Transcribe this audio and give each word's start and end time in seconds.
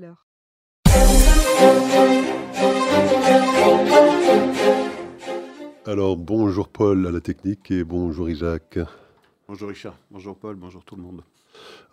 l'heure. 0.00 0.26
Alors 5.86 6.16
bonjour 6.16 6.68
Paul 6.68 7.06
à 7.06 7.10
la 7.10 7.20
technique 7.20 7.70
et 7.70 7.84
bonjour 7.84 8.28
Isaac. 8.30 8.78
Bonjour 9.48 9.68
Richard, 9.68 9.96
bonjour 10.10 10.36
Paul, 10.36 10.56
bonjour 10.56 10.84
tout 10.84 10.96
le 10.96 11.02
monde. 11.02 11.22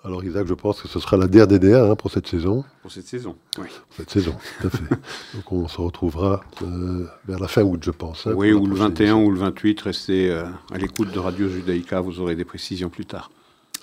Alors 0.04 0.23
Isaac, 0.23 0.46
je 0.47 0.54
pense 0.54 0.81
que 0.81 0.88
ce 0.88 0.99
sera 0.99 1.17
la 1.17 1.28
DRDDA 1.28 1.89
hein, 1.91 1.96
pour 1.96 2.12
cette 2.12 2.28
saison. 2.28 2.63
Pour 2.81 2.91
cette 2.91 3.07
saison, 3.07 3.35
oui. 3.57 3.67
Pour 3.88 3.96
cette 3.98 4.10
saison, 4.10 4.36
tout 4.62 4.68
à 4.68 4.70
fait. 4.70 4.84
Donc 5.34 5.52
on 5.52 5.68
se 5.68 5.82
retrouvera 5.82 6.44
euh, 6.62 7.08
vers 7.28 7.39
la 7.39 7.48
fin 7.48 7.64
août, 7.64 7.82
je 7.84 7.92
pense. 7.92 8.28
hein, 8.28 8.34
oui, 8.36 8.54
ou 8.54 8.66
le 8.68 8.76
prochaine 8.76 8.89
21 8.94 9.05
émission. 9.05 9.26
ou 9.26 9.32
le 9.32 9.39
28, 9.39 9.82
restez 9.82 10.30
euh, 10.30 10.46
à 10.71 10.78
l'écoute 10.78 11.12
de 11.12 11.20
Radio 11.20 11.50
Judaïka, 11.50 12.00
vous 12.00 12.20
aurez 12.20 12.36
des 12.36 12.46
précisions 12.46 12.89
plus 12.89 13.05
tard. 13.05 13.32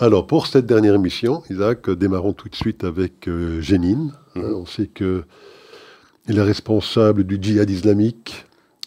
Alors 0.00 0.26
pour 0.26 0.48
cette 0.48 0.66
dernière 0.66 0.96
émission, 0.96 1.44
Isaac, 1.50 1.88
démarrons 1.88 2.32
tout 2.32 2.48
de 2.48 2.56
suite 2.56 2.82
avec 2.82 3.28
euh, 3.28 3.60
Jénine. 3.60 4.12
Hein, 4.34 4.52
on 4.56 4.66
sait 4.66 4.88
que 4.88 5.22
il 6.26 6.38
est 6.38 6.42
responsable 6.42 7.22
du 7.22 7.38
djihad 7.40 7.70
islamique 7.70 8.44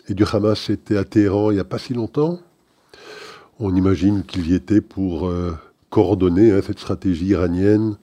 et 0.09 0.13
du 0.13 0.25
Hamas 0.29 0.69
était 0.69 0.97
à 0.97 1.05
Téhéran 1.05 1.51
il 1.51 1.53
n'y 1.53 1.61
a 1.61 1.63
pas 1.63 1.77
si 1.77 1.93
longtemps. 1.93 2.39
On 3.59 3.73
imagine 3.73 4.23
qu'il 4.23 4.51
y 4.51 4.53
était 4.53 4.81
pour 4.81 5.29
euh, 5.29 5.53
coordonner 5.89 6.51
hein, 6.51 6.59
cette 6.61 6.79
stratégie 6.79 7.27
iranienne 7.27 7.95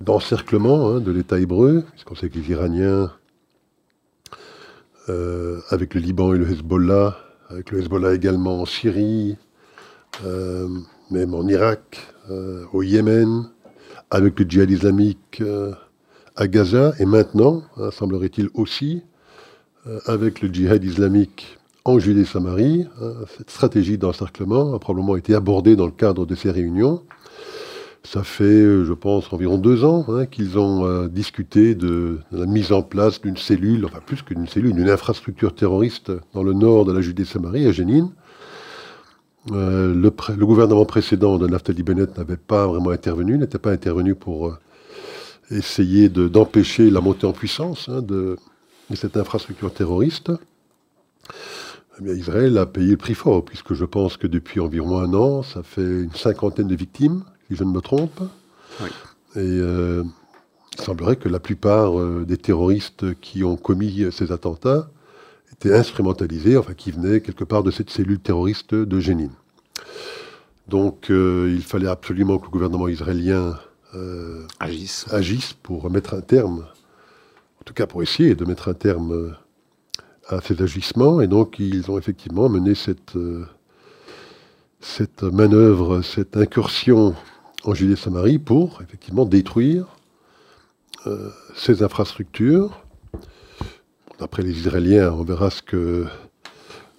d'encerclement 0.00 0.88
hein, 0.88 1.00
de 1.00 1.12
l'État 1.12 1.38
hébreu, 1.38 1.84
puisqu'on 1.92 2.16
sait 2.16 2.30
que 2.30 2.38
les 2.38 2.50
Iraniens, 2.50 3.12
euh, 5.08 5.60
avec 5.70 5.94
le 5.94 6.00
Liban 6.00 6.34
et 6.34 6.38
le 6.38 6.50
Hezbollah, 6.50 7.16
avec 7.48 7.70
le 7.70 7.78
Hezbollah 7.78 8.14
également 8.14 8.62
en 8.62 8.66
Syrie, 8.66 9.36
euh, 10.24 10.68
même 11.10 11.34
en 11.34 11.46
Irak, 11.46 11.98
euh, 12.30 12.64
au 12.72 12.82
Yémen, 12.82 13.48
avec 14.10 14.38
le 14.38 14.44
djihad 14.48 14.70
islamique 14.70 15.40
euh, 15.40 15.72
à 16.36 16.46
Gaza, 16.46 16.92
et 16.98 17.06
maintenant, 17.06 17.62
hein, 17.76 17.90
semblerait-il 17.90 18.48
aussi, 18.54 19.02
euh, 19.86 19.98
avec 20.06 20.42
le 20.42 20.48
djihad 20.48 20.84
islamique 20.84 21.58
en 21.84 21.98
Judée-Samarie, 21.98 22.86
hein, 23.00 23.12
cette 23.36 23.50
stratégie 23.50 23.96
d'encerclement 23.96 24.74
a 24.74 24.78
probablement 24.78 25.16
été 25.16 25.34
abordée 25.34 25.74
dans 25.74 25.86
le 25.86 25.92
cadre 25.92 26.26
de 26.26 26.34
ces 26.34 26.50
réunions. 26.50 27.02
Ça 28.02 28.22
fait, 28.22 28.84
je 28.84 28.92
pense, 28.92 29.32
environ 29.32 29.56
deux 29.56 29.84
ans 29.84 30.04
hein, 30.08 30.26
qu'ils 30.26 30.58
ont 30.58 31.06
discuté 31.06 31.74
de, 31.74 32.18
de 32.30 32.38
la 32.38 32.46
mise 32.46 32.72
en 32.72 32.82
place 32.82 33.20
d'une 33.20 33.36
cellule, 33.36 33.84
enfin 33.86 34.00
plus 34.04 34.22
qu'une 34.22 34.46
cellule, 34.46 34.74
d'une 34.74 34.90
infrastructure 34.90 35.54
terroriste 35.54 36.12
dans 36.34 36.42
le 36.42 36.52
nord 36.52 36.84
de 36.84 36.92
la 36.92 37.00
Judée-Samarie, 37.00 37.66
à 37.66 37.72
Jénine. 37.72 38.10
Euh, 39.52 39.94
le, 39.94 40.10
gouvernement 40.46 40.84
précédent 40.84 41.38
de 41.38 41.46
Naftali 41.46 41.82
Bennett 41.82 42.16
n'avait 42.18 42.36
pas 42.36 42.66
vraiment 42.66 42.90
intervenu, 42.90 43.38
n'était 43.38 43.58
pas 43.58 43.70
intervenu 43.70 44.14
pour 44.14 44.48
euh, 44.48 44.58
essayer 45.50 46.08
de- 46.08 46.28
d'empêcher 46.28 46.90
la 46.90 47.00
montée 47.00 47.26
en 47.26 47.32
puissance 47.32 47.88
hein, 47.88 48.02
de, 48.02 48.36
de 48.90 48.96
cette 48.96 49.16
infrastructure 49.16 49.72
terroriste. 49.72 50.32
Eh 51.98 52.04
bien, 52.04 52.14
Israël 52.14 52.58
a 52.58 52.66
payé 52.66 52.90
le 52.90 52.96
prix 52.96 53.14
fort, 53.14 53.44
puisque 53.44 53.74
je 53.74 53.84
pense 53.84 54.16
que 54.16 54.26
depuis 54.26 54.60
environ 54.60 54.98
un 54.98 55.14
an, 55.14 55.42
ça 55.42 55.62
fait 55.62 56.02
une 56.02 56.12
cinquantaine 56.14 56.68
de 56.68 56.76
victimes, 56.76 57.24
si 57.48 57.56
je 57.56 57.64
ne 57.64 57.70
me 57.70 57.80
trompe. 57.80 58.20
Oui. 58.82 58.88
Et 59.36 59.38
euh, 59.38 60.04
il 60.76 60.84
semblerait 60.84 61.16
que 61.16 61.28
la 61.28 61.40
plupart 61.40 61.92
des 62.24 62.36
terroristes 62.36 63.18
qui 63.20 63.42
ont 63.42 63.56
commis 63.56 64.06
ces 64.12 64.30
attentats 64.30 64.90
étaient 65.52 65.74
instrumentalisés, 65.74 66.56
enfin 66.56 66.74
qui 66.74 66.90
venaient 66.90 67.20
quelque 67.20 67.44
part 67.44 67.62
de 67.62 67.70
cette 67.70 67.90
cellule 67.90 68.20
terroriste 68.20 68.74
de 68.74 69.00
Jénine. 69.00 69.32
Donc 70.68 71.10
euh, 71.10 71.52
il 71.54 71.62
fallait 71.62 71.88
absolument 71.88 72.38
que 72.38 72.44
le 72.44 72.50
gouvernement 72.50 72.88
israélien 72.88 73.58
euh, 73.94 74.46
Agis. 74.60 75.04
agissent 75.10 75.54
pour 75.54 75.90
mettre 75.90 76.12
un 76.12 76.20
terme, 76.20 76.66
en 77.60 77.64
tout 77.64 77.72
cas 77.72 77.86
pour 77.86 78.02
essayer 78.02 78.34
de 78.34 78.44
mettre 78.44 78.68
un 78.68 78.74
terme 78.74 79.12
euh, 79.12 79.32
à 80.28 80.42
ces 80.42 80.60
agissements. 80.62 81.22
Et 81.22 81.26
donc, 81.26 81.58
ils 81.58 81.90
ont 81.90 81.96
effectivement 81.96 82.50
mené 82.50 82.74
cette, 82.74 83.16
euh, 83.16 83.46
cette 84.80 85.22
manœuvre, 85.22 86.02
cette 86.02 86.36
incursion 86.36 87.14
en 87.64 87.72
Judée-Samarie 87.72 88.38
pour 88.38 88.82
effectivement 88.82 89.24
détruire 89.24 89.86
ces 91.54 91.82
infrastructures. 91.82 92.84
D'après 94.18 94.42
les 94.42 94.50
Israéliens, 94.50 95.12
on 95.12 95.22
verra 95.22 95.48
ce 95.48 95.62
que 95.62 96.04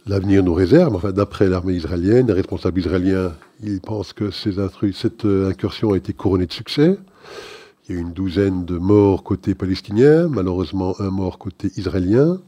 l'avenir 0.08 0.42
nous 0.42 0.54
réserve. 0.54 0.96
Enfin, 0.96 1.12
d'après 1.12 1.50
l'armée 1.50 1.74
israélienne, 1.74 2.28
les 2.28 2.34
responsables 2.34 2.80
israéliens, 2.80 3.34
ils 3.62 3.82
pensent 3.82 4.14
que 4.14 4.32
cette 4.32 5.26
euh, 5.26 5.50
incursion 5.50 5.92
a 5.92 5.98
été 5.98 6.14
couronnée 6.14 6.46
de 6.46 6.54
succès. 6.54 6.98
Il 7.84 7.96
y 7.96 7.98
a 7.98 8.00
eu 8.00 8.04
une 8.04 8.14
douzaine 8.14 8.64
de 8.64 8.78
morts 8.78 9.24
côté 9.24 9.54
palestinien, 9.54 10.30
malheureusement 10.30 10.96
un 11.02 11.10
mort 11.10 11.38
côté 11.38 11.72
israélien. 11.76 12.40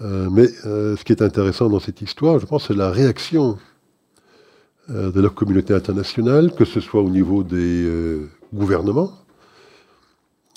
Euh, 0.00 0.28
mais 0.28 0.48
euh, 0.66 0.96
ce 0.96 1.04
qui 1.04 1.12
est 1.12 1.22
intéressant 1.22 1.68
dans 1.68 1.78
cette 1.78 2.02
histoire, 2.02 2.40
je 2.40 2.46
pense, 2.46 2.66
c'est 2.66 2.76
la 2.76 2.90
réaction 2.90 3.58
de 4.88 5.20
la 5.20 5.28
communauté 5.28 5.72
internationale, 5.72 6.52
que 6.52 6.64
ce 6.64 6.80
soit 6.80 7.00
au 7.00 7.08
niveau 7.08 7.44
des 7.44 7.88
gouvernements 8.52 9.21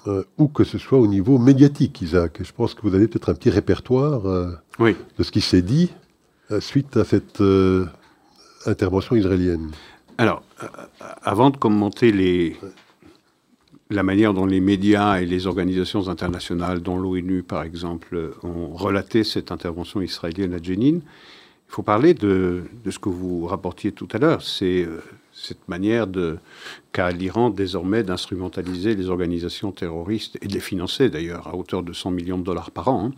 euh, 0.08 0.24
ou 0.38 0.48
que 0.48 0.64
ce 0.64 0.78
soit 0.78 1.00
au 1.00 1.08
niveau 1.08 1.38
médiatique, 1.38 2.02
Isaac. 2.02 2.40
Je 2.42 2.52
pense 2.52 2.74
que 2.74 2.82
vous 2.82 2.96
avez 2.96 3.08
peut-être 3.08 3.30
un 3.30 3.34
petit 3.34 3.50
répertoire 3.50 4.28
euh, 4.28 4.52
Oui, 4.80 4.96
de 5.18 5.24
ce 5.24 5.32
qui 5.32 5.42
s'est 5.42 5.62
dit 5.62 5.92
euh, 6.52 6.60
suite 6.60 6.96
à 6.98 7.04
cette 7.04 7.42
euh, 7.42 7.86
intervention 8.66 9.16
israélienne. 9.16 9.72
alors, 10.18 10.44
avant 11.24 11.50
de 11.50 11.58
commenter 11.58 12.12
les, 12.12 12.56
la 13.90 14.04
manière 14.04 14.34
dont 14.34 14.46
les 14.46 14.60
médias 14.60 15.20
et 15.22 15.26
les 15.26 15.48
organisations 15.48 16.08
internationales, 16.08 16.82
dont 16.82 16.98
l'ONU 16.98 17.44
par 17.44 17.64
exemple, 17.64 18.34
ont 18.44 18.70
relaté 18.76 19.24
cette 19.24 19.52
intervention 19.52 20.02
israélienne 20.02 20.54
à 20.54 20.62
Jenin, 20.62 20.98
il 20.98 21.72
faut 21.76 21.84
parler 21.84 22.14
de, 22.14 22.64
de 22.84 22.92
ce 22.92 23.00
que 23.00 23.10
vous 23.10 23.48
rapportiez 23.48 23.92
tout 23.92 24.08
à 24.14 24.18
l'heure. 24.20 24.42
C'est 24.42 24.88
cette 25.38 25.68
manière 25.68 26.08
de- 26.08 26.38
qu'a 26.94 27.12
l'Iran 27.12 27.50
désormais 27.50 28.04
d'instrumentaliser 28.04 28.96
les 28.96 29.10
organisations 29.10 29.72
terroristes 29.72 30.38
et 30.42 30.48
de 30.48 30.54
les 30.54 30.60
financer 30.62 31.10
d'ailleurs 31.10 31.48
à 31.48 31.56
hauteur 31.56 31.84
de 31.84 31.92
100 31.94 32.12
millions 32.12 32.38
de 32.38 32.44
dollars 32.44 32.72
par 32.72 32.88
an, 32.88 33.08
hein, 33.08 33.14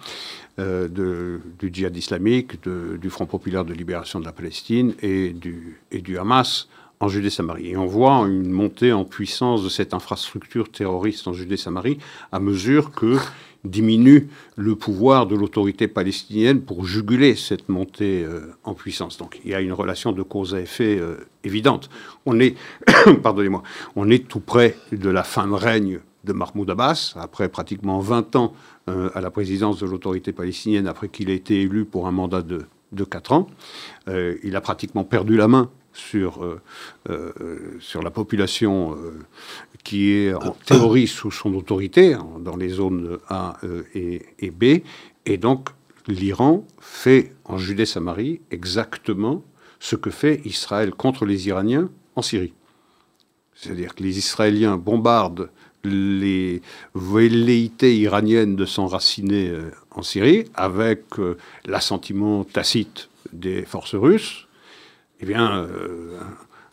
euh, 0.59 1.37
du 1.59 1.69
djihad 1.71 1.95
islamique, 1.95 2.57
du 2.67 3.09
Front 3.09 3.27
populaire 3.27 3.65
de 3.65 3.73
libération 3.73 4.19
de 4.19 4.25
la 4.25 4.31
Palestine 4.31 4.93
et 5.01 5.33
du 5.33 6.17
Hamas 6.17 6.67
en 6.99 7.07
Judée-Samarie. 7.07 7.71
Et 7.71 7.77
on 7.77 7.85
voit 7.85 8.25
une 8.27 8.49
montée 8.49 8.91
en 8.91 9.05
puissance 9.05 9.63
de 9.63 9.69
cette 9.69 9.93
infrastructure 9.93 10.71
terroriste 10.71 11.27
en 11.27 11.33
Judée-Samarie 11.33 11.99
à 12.31 12.39
mesure 12.39 12.91
que 12.91 13.17
diminue 13.63 14.29
le 14.55 14.75
pouvoir 14.75 15.27
de 15.27 15.35
l'autorité 15.35 15.87
palestinienne 15.87 16.61
pour 16.61 16.85
juguler 16.85 17.35
cette 17.35 17.69
montée 17.69 18.23
euh, 18.23 18.53
en 18.63 18.73
puissance. 18.73 19.17
Donc 19.17 19.39
il 19.43 19.51
y 19.51 19.55
a 19.55 19.61
une 19.61 19.73
relation 19.73 20.11
de 20.11 20.21
cause 20.21 20.55
à 20.55 20.61
effet 20.61 20.97
euh, 20.99 21.17
évidente. 21.43 21.89
On 22.25 22.39
est, 22.39 22.55
pardonnez-moi, 23.23 23.63
on 23.95 24.09
est 24.09 24.27
tout 24.27 24.39
près 24.39 24.77
de 24.91 25.09
la 25.09 25.23
fin 25.23 25.47
de 25.47 25.53
règne 25.53 25.99
de 26.23 26.33
Mahmoud 26.33 26.69
Abbas, 26.69 27.13
après 27.15 27.47
pratiquement 27.47 27.99
20 27.99 28.35
ans 28.35 28.53
euh, 28.89 29.09
à 29.13 29.21
la 29.21 29.31
présidence 29.31 29.79
de 29.79 29.85
l'autorité 29.85 30.33
palestinienne, 30.33 30.87
après 30.87 31.09
qu'il 31.09 31.29
ait 31.29 31.35
été 31.35 31.61
élu 31.61 31.85
pour 31.85 32.07
un 32.07 32.11
mandat 32.11 32.41
de, 32.41 32.65
de 32.91 33.03
4 33.03 33.31
ans. 33.33 33.47
Il 34.07 34.55
a 34.55 34.61
pratiquement 34.61 35.03
perdu 35.03 35.35
la 35.35 35.47
main 35.47 35.69
sur, 35.97 36.43
euh, 36.45 36.61
euh, 37.09 37.33
sur 37.79 38.01
la 38.03 38.11
population 38.11 38.93
euh, 38.95 39.19
qui 39.83 40.11
est 40.11 40.33
en 40.33 40.51
théorie 40.65 41.07
sous 41.07 41.31
son 41.31 41.53
autorité, 41.55 42.15
en- 42.15 42.39
dans 42.39 42.55
les 42.55 42.69
zones 42.69 43.17
A 43.29 43.57
euh, 43.63 43.83
et, 43.95 44.51
B. 44.51 44.81
Et 45.25 45.37
donc, 45.37 45.69
l'Iran 46.07 46.65
fait 46.79 47.33
en 47.45 47.57
Judée-Samarie 47.57 48.41
exactement 48.51 49.43
ce 49.79 49.95
que 49.95 50.09
fait 50.09 50.41
Israël 50.45 50.91
contre 50.91 51.25
les 51.25 51.47
Iraniens 51.47 51.89
en 52.15 52.21
Syrie. 52.21 52.53
C'est-à-dire 53.55 53.95
que 53.95 54.03
les 54.03 54.17
Israéliens 54.19 54.77
bombardent 54.77 55.49
les 55.83 56.61
velléités 56.95 57.97
iraniennes 57.97 58.55
de 58.55 58.65
s'enraciner 58.65 59.51
en 59.91 60.01
Syrie 60.03 60.45
avec 60.53 61.03
l'assentiment 61.65 62.43
tacite 62.43 63.09
des 63.33 63.63
forces 63.63 63.95
russes. 63.95 64.46
Eh 65.19 65.25
bien, 65.25 65.67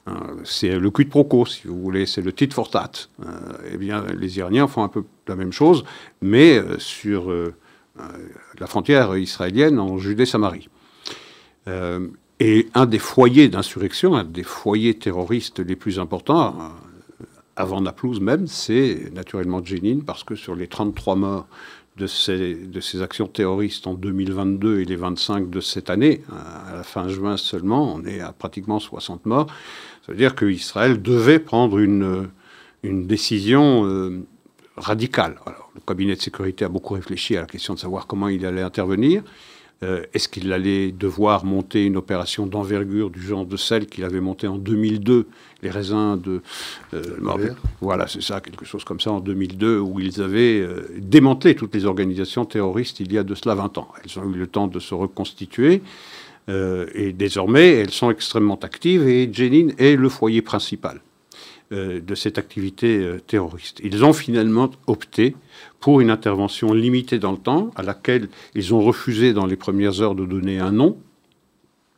euh, 0.08 0.12
c'est 0.44 0.78
le 0.78 0.90
quid 0.90 1.08
pro 1.08 1.24
quo, 1.24 1.46
si 1.46 1.66
vous 1.66 1.80
voulez, 1.80 2.06
c'est 2.06 2.20
le 2.20 2.32
tit 2.32 2.50
for 2.50 2.70
tat. 2.70 2.90
Euh, 3.24 3.30
eh 3.72 3.76
bien, 3.78 4.04
les 4.16 4.38
Iraniens 4.38 4.66
font 4.66 4.82
un 4.82 4.88
peu 4.88 5.04
la 5.26 5.36
même 5.36 5.52
chose, 5.52 5.84
mais 6.20 6.58
euh, 6.58 6.78
sur 6.78 7.32
la 8.58 8.66
frontière 8.66 9.16
israélienne 9.16 9.78
en 9.78 9.98
Judée-Samarie. 9.98 10.68
Et 12.40 12.68
un 12.74 12.86
des 12.86 12.98
foyers 12.98 13.48
d'insurrection, 13.48 14.16
un 14.16 14.24
des 14.24 14.42
foyers 14.42 14.94
terroristes 14.94 15.60
les 15.60 15.76
plus 15.76 16.00
importants, 16.00 16.72
avant 17.54 17.80
Naplouse 17.80 18.20
même, 18.20 18.48
c'est 18.48 19.12
naturellement 19.14 19.64
Jenin, 19.64 20.00
parce 20.04 20.24
que 20.24 20.34
sur 20.34 20.56
les 20.56 20.66
33 20.66 21.14
morts 21.14 21.46
de 21.96 22.06
ces, 22.06 22.54
de 22.54 22.80
ces 22.80 23.02
actions 23.02 23.28
terroristes 23.28 23.86
en 23.86 23.94
2022 23.94 24.80
et 24.80 24.84
les 24.84 24.96
25 24.96 25.48
de 25.48 25.60
cette 25.60 25.90
année, 25.90 26.22
à 26.68 26.74
la 26.74 26.82
fin 26.82 27.08
juin 27.08 27.36
seulement, 27.36 27.94
on 27.94 28.04
est 28.04 28.20
à 28.20 28.32
pratiquement 28.32 28.80
60 28.80 29.26
morts. 29.26 29.46
Ça 30.04 30.12
veut 30.12 30.18
dire 30.18 30.34
qu'Israël 30.34 31.00
devait 31.00 31.38
prendre 31.38 31.78
une, 31.78 32.28
une 32.82 33.06
décision 33.06 33.86
euh, 33.86 34.26
radical. 34.76 35.36
Alors, 35.46 35.70
le 35.74 35.80
cabinet 35.80 36.16
de 36.16 36.20
sécurité 36.20 36.64
a 36.64 36.68
beaucoup 36.68 36.94
réfléchi 36.94 37.36
à 37.36 37.42
la 37.42 37.46
question 37.46 37.74
de 37.74 37.78
savoir 37.78 38.06
comment 38.06 38.28
il 38.28 38.44
allait 38.44 38.62
intervenir. 38.62 39.22
Euh, 39.82 40.04
est-ce 40.14 40.28
qu'il 40.28 40.52
allait 40.52 40.92
devoir 40.92 41.44
monter 41.44 41.84
une 41.84 41.96
opération 41.96 42.46
d'envergure 42.46 43.10
du 43.10 43.20
genre 43.20 43.44
de 43.44 43.56
celle 43.56 43.86
qu'il 43.86 44.04
avait 44.04 44.20
montée 44.20 44.46
en 44.46 44.56
2002, 44.56 45.26
les 45.62 45.70
raisins 45.70 46.18
de... 46.18 46.42
Euh, 46.94 47.02
voilà, 47.80 48.06
c'est 48.06 48.22
ça, 48.22 48.40
quelque 48.40 48.64
chose 48.64 48.84
comme 48.84 49.00
ça 49.00 49.10
en 49.10 49.20
2002, 49.20 49.78
où 49.80 50.00
ils 50.00 50.22
avaient 50.22 50.60
euh, 50.60 50.86
démantelé 50.98 51.54
toutes 51.54 51.74
les 51.74 51.86
organisations 51.86 52.44
terroristes 52.44 53.00
il 53.00 53.12
y 53.12 53.18
a 53.18 53.24
de 53.24 53.34
cela 53.34 53.54
20 53.56 53.78
ans. 53.78 53.88
Elles 54.02 54.18
ont 54.18 54.30
eu 54.30 54.36
le 54.36 54.46
temps 54.46 54.68
de 54.68 54.78
se 54.78 54.94
reconstituer. 54.94 55.82
et 56.48 57.12
désormais, 57.12 57.70
elles 57.80 57.90
sont 57.90 58.10
extrêmement 58.10 58.60
actives 58.62 59.08
et 59.08 59.30
Jenin 59.32 59.68
est 59.78 59.96
le 59.96 60.08
foyer 60.10 60.42
principal 60.42 61.00
de 61.70 62.14
cette 62.14 62.36
activité 62.36 63.16
terroriste. 63.26 63.80
Ils 63.82 64.04
ont 64.04 64.12
finalement 64.12 64.70
opté 64.86 65.34
pour 65.84 66.00
une 66.00 66.08
intervention 66.08 66.72
limitée 66.72 67.18
dans 67.18 67.32
le 67.32 67.36
temps, 67.36 67.70
à 67.76 67.82
laquelle 67.82 68.30
ils 68.54 68.72
ont 68.72 68.80
refusé 68.80 69.34
dans 69.34 69.44
les 69.44 69.56
premières 69.56 70.00
heures 70.00 70.14
de 70.14 70.24
donner 70.24 70.58
un 70.58 70.72
nom, 70.72 70.96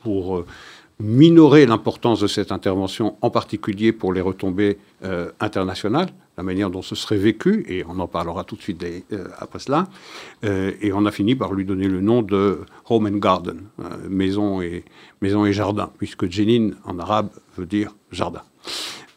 pour 0.01 0.39
euh, 0.39 0.47
minorer 0.99 1.67
l'importance 1.67 2.19
de 2.19 2.27
cette 2.27 2.51
intervention, 2.51 3.17
en 3.21 3.31
particulier 3.31 3.93
pour 3.93 4.13
les 4.13 4.21
retombées 4.21 4.79
euh, 5.05 5.31
internationales, 5.39 6.09
la 6.37 6.43
manière 6.43 6.69
dont 6.69 6.83
ce 6.83 6.97
serait 6.97 7.17
vécu, 7.17 7.65
et 7.69 7.85
on 7.89 8.01
en 8.01 8.09
parlera 8.09 8.43
tout 8.43 8.57
de 8.57 8.61
suite 8.61 8.85
euh, 9.13 9.29
après 9.39 9.61
cela. 9.61 9.87
et 10.43 10.93
on 10.93 11.07
a 11.07 11.13
fini 11.13 11.37
par 11.37 11.53
lui 11.53 11.65
donner 11.65 11.87
le 11.87 12.01
nom 12.01 12.23
de 12.23 12.63
Home 12.91 13.07
and 13.07 13.19
Garden, 13.19 13.61
maison, 14.09 14.63
et, 14.63 14.85
maison 15.23 15.47
et 15.47 15.53
jardin, 15.53 15.93
puisque 15.97 16.29
Jenin 16.29 16.71
en 16.87 16.99
arabe 16.99 17.29
veut 17.57 17.67
dire 17.67 17.95
jardin. 18.11 18.43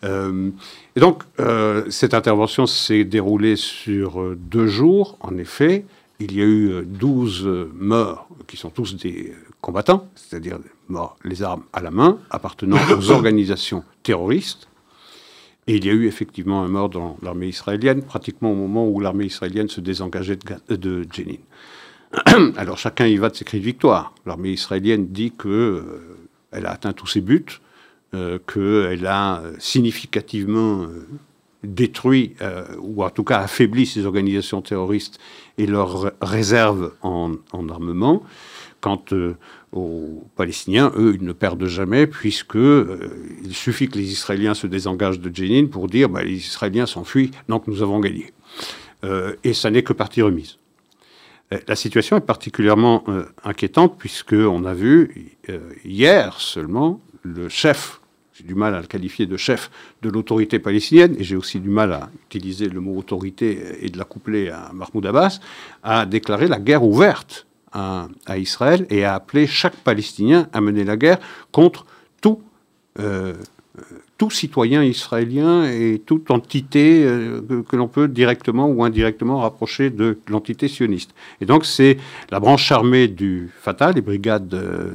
Euh, 0.04 0.52
et 0.96 1.00
donc, 1.00 1.24
euh, 1.40 1.86
cette 1.90 2.14
intervention 2.14 2.66
s'est 2.66 3.04
déroulée 3.04 3.56
sur 3.56 4.22
euh, 4.22 4.38
deux 4.40 4.68
jours. 4.68 5.18
En 5.20 5.38
effet, 5.38 5.86
il 6.20 6.36
y 6.36 6.42
a 6.42 6.46
eu 6.46 6.84
12 6.86 7.70
morts, 7.74 8.28
qui 8.48 8.58
sont 8.58 8.70
tous 8.70 8.96
des 8.96 9.34
combattants, 9.62 10.08
c'est-à-dire 10.16 10.60
morts 10.88 11.18
les 11.24 11.44
armes 11.44 11.64
à 11.74 11.82
la 11.82 11.92
main, 11.92 12.20
appartenant 12.30 12.78
aux 12.98 13.12
organisations 13.12 13.84
terroristes. 14.04 14.68
Et 15.68 15.76
il 15.76 15.86
y 15.86 15.90
a 15.90 15.94
eu 15.94 16.08
effectivement 16.08 16.64
un 16.64 16.68
mort 16.68 16.90
dans 16.90 17.18
l'armée 17.22 17.48
israélienne, 17.48 18.02
pratiquement 18.02 18.52
au 18.52 18.56
moment 18.56 18.88
où 18.88 19.00
l'armée 19.00 19.26
israélienne 19.26 19.70
se 19.70 19.82
désengageait 19.82 20.38
de, 20.70 20.76
de 20.76 21.08
Jenin. 21.12 21.38
Alors 22.58 22.78
chacun 22.78 23.06
y 23.06 23.18
va 23.18 23.30
de 23.30 23.36
ses 23.36 23.46
cris 23.46 23.60
de 23.60 23.66
victoire. 23.66 24.14
L'armée 24.26 24.50
israélienne 24.50 25.08
dit 25.08 25.32
qu'elle 25.32 25.84
elle 26.52 26.66
a 26.66 26.72
atteint 26.72 26.92
tous 26.92 27.06
ses 27.06 27.22
buts, 27.22 27.46
euh, 28.16 28.40
qu'elle 28.40 29.06
a 29.06 29.44
significativement 29.60 30.82
euh, 30.82 31.08
détruit, 31.64 32.34
euh, 32.42 32.66
ou 32.80 33.04
en 33.04 33.12
tout 33.12 33.24
cas 33.24 33.38
affaibli 33.38 33.86
ces 33.86 34.08
organisations 34.08 34.64
terroristes 34.64 35.20
et 35.60 35.68
leurs 35.68 36.12
réserves 36.20 36.92
en, 37.04 37.36
armement. 37.70 38.24
Quant 38.82 39.04
aux 39.74 40.24
Palestiniens, 40.36 40.92
eux, 40.98 41.18
ils 41.20 41.24
ne 41.24 41.34
perdent 41.34 41.68
jamais, 41.68 42.08
puisque 42.08 42.56
il 42.56 43.54
suffit 43.54 43.90
que 43.90 44.00
les 44.00 44.12
Israéliens 44.12 44.56
se 44.56 44.66
désengagent 44.66 45.20
de 45.20 45.36
Jenin 45.36 45.68
pour 45.68 45.88
dire 45.88 46.10
bah, 46.10 46.24
les 46.24 46.34
Israéliens 46.34 46.88
s'enfuient, 46.88 47.30
donc 47.48 47.68
nous 47.68 47.84
avons 47.84 48.00
gagné. 48.00 48.32
et 49.44 49.54
ça 49.54 49.70
n'est 49.70 49.84
que 49.84 49.94
partie 49.94 50.24
remise. 50.24 50.58
La 51.68 51.76
situation 51.76 52.16
est 52.16 52.26
particulièrement 52.26 53.04
inquiétante 53.44 53.98
puisqu'on 54.00 54.64
a 54.64 54.74
vu 54.74 55.36
hier 55.84 56.40
seulement 56.40 57.02
le 57.24 57.50
chef, 57.50 58.02
j'ai 58.34 58.44
du 58.44 58.56
mal 58.56 58.74
à 58.76 58.82
le 58.82 58.88
qualifier 58.88 59.26
de 59.26 59.38
chef 59.38 59.70
de 60.02 60.10
l'autorité 60.10 60.60
palestinienne, 60.60 61.16
et 61.20 61.24
j'ai 61.24 61.36
aussi 61.36 61.60
du 61.60 61.70
mal 61.70 61.94
à 61.94 62.10
utiliser 62.26 62.70
le 62.70 62.80
mot 62.80 62.98
autorité 62.98 63.78
et 63.82 63.90
de 63.90 63.98
la 63.98 64.06
coupler 64.06 64.50
à 64.50 64.72
Mahmoud 64.74 65.06
Abbas, 65.06 65.40
a 65.84 66.06
déclaré 66.06 66.48
la 66.48 66.60
guerre 66.60 66.84
ouverte 66.84 67.48
à, 67.72 68.08
Israël 68.38 68.86
et 68.90 69.06
a 69.06 69.14
appelé 69.14 69.46
chaque 69.46 69.76
Palestinien 69.76 70.48
à 70.54 70.62
mener 70.62 70.84
la 70.84 70.98
guerre 70.98 71.20
contre 71.52 71.86
tout 72.22 72.42
euh, 73.00 73.36
tout 74.20 74.30
citoyen 74.30 74.84
israélien 74.84 75.64
et 75.64 75.98
toute 76.06 76.30
entité 76.30 77.04
euh, 77.06 77.64
que, 77.68 77.76
l'on 77.78 77.88
peut 77.88 78.10
directement 78.10 78.68
ou 78.68 78.84
indirectement 78.84 79.40
rapprocher 79.40 79.90
de 79.90 80.20
l'entité 80.28 80.68
sioniste. 80.68 81.16
Et 81.40 81.46
donc 81.46 81.66
c'est 81.66 81.98
la 82.30 82.42
branche 82.42 82.70
armée 82.72 83.08
du 83.08 83.50
Fatah, 83.62 83.94
les 83.94 84.02
brigades 84.02 84.54
euh, 84.54 84.92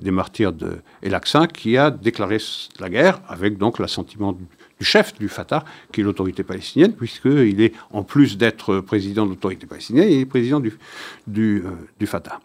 des 0.00 0.12
martyrs 0.12 0.52
de 0.52 0.76
El-Aqsa, 1.02 1.48
qui 1.48 1.76
a 1.76 1.90
déclaré 1.90 2.38
la 2.78 2.88
guerre 2.88 3.20
avec 3.28 3.58
donc 3.58 3.80
l'assentiment 3.80 4.32
du, 4.32 4.46
chef 4.80 5.12
du 5.18 5.28
Fatah, 5.28 5.64
qui 5.92 6.02
est 6.02 6.04
l'autorité 6.04 6.44
palestinienne, 6.44 6.92
puisqu'il 6.92 7.60
est, 7.60 7.74
en 7.90 8.04
plus 8.04 8.38
d'être 8.38 8.78
président 8.78 9.24
de 9.24 9.30
l'autorité 9.30 9.66
palestinienne, 9.66 10.08
il 10.08 10.20
est 10.20 10.24
président 10.24 10.60
du, 10.60 10.78
du, 11.26 11.64
euh, 11.66 11.70
du, 11.98 12.06
Fatah. 12.06 12.38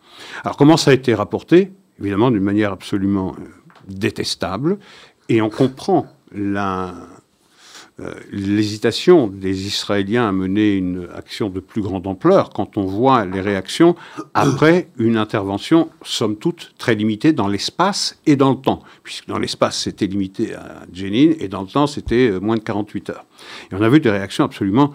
Alors 0.43 0.57
comment 0.57 0.77
ça 0.77 0.89
a 0.89 0.93
été 0.95 1.13
rapporté? 1.13 1.71
Évidemment 1.99 2.31
d'une 2.31 2.41
manière 2.41 2.71
absolument 2.71 3.35
détestable, 3.87 4.79
et 5.29 5.39
on 5.39 5.51
comprend 5.51 6.07
l'hésitation 8.31 9.27
des 9.27 9.67
Israéliens 9.67 10.27
à 10.27 10.31
mener 10.31 10.73
une 10.73 11.07
action 11.15 11.49
de 11.49 11.59
plus 11.59 11.81
grande 11.81 12.07
ampleur 12.07 12.49
quand 12.49 12.77
on 12.77 12.85
voit 12.85 13.25
les 13.25 13.41
réactions 13.41 13.95
après 14.33 14.89
une 14.97 15.17
intervention, 15.17 15.89
somme 16.01 16.37
toute, 16.37 16.73
très 16.77 16.95
limitée 16.95 17.33
dans 17.33 17.47
l'espace 17.47 18.19
et 18.25 18.35
dans 18.35 18.49
le 18.51 18.57
temps. 18.57 18.81
Puisque 19.03 19.27
dans 19.27 19.37
l'espace, 19.37 19.79
c'était 19.79 20.07
limité 20.07 20.55
à 20.55 20.83
Jenin 20.91 21.33
et 21.39 21.47
dans 21.47 21.61
le 21.61 21.67
temps, 21.67 21.87
c'était 21.87 22.31
euh, 22.31 22.39
moins 22.39 22.55
de 22.55 22.61
48 22.61 23.11
heures. 23.11 23.25
Et 23.71 23.75
on 23.75 23.81
a 23.81 23.89
vu 23.89 23.99
des 23.99 24.09
réactions 24.09 24.43
absolument 24.43 24.91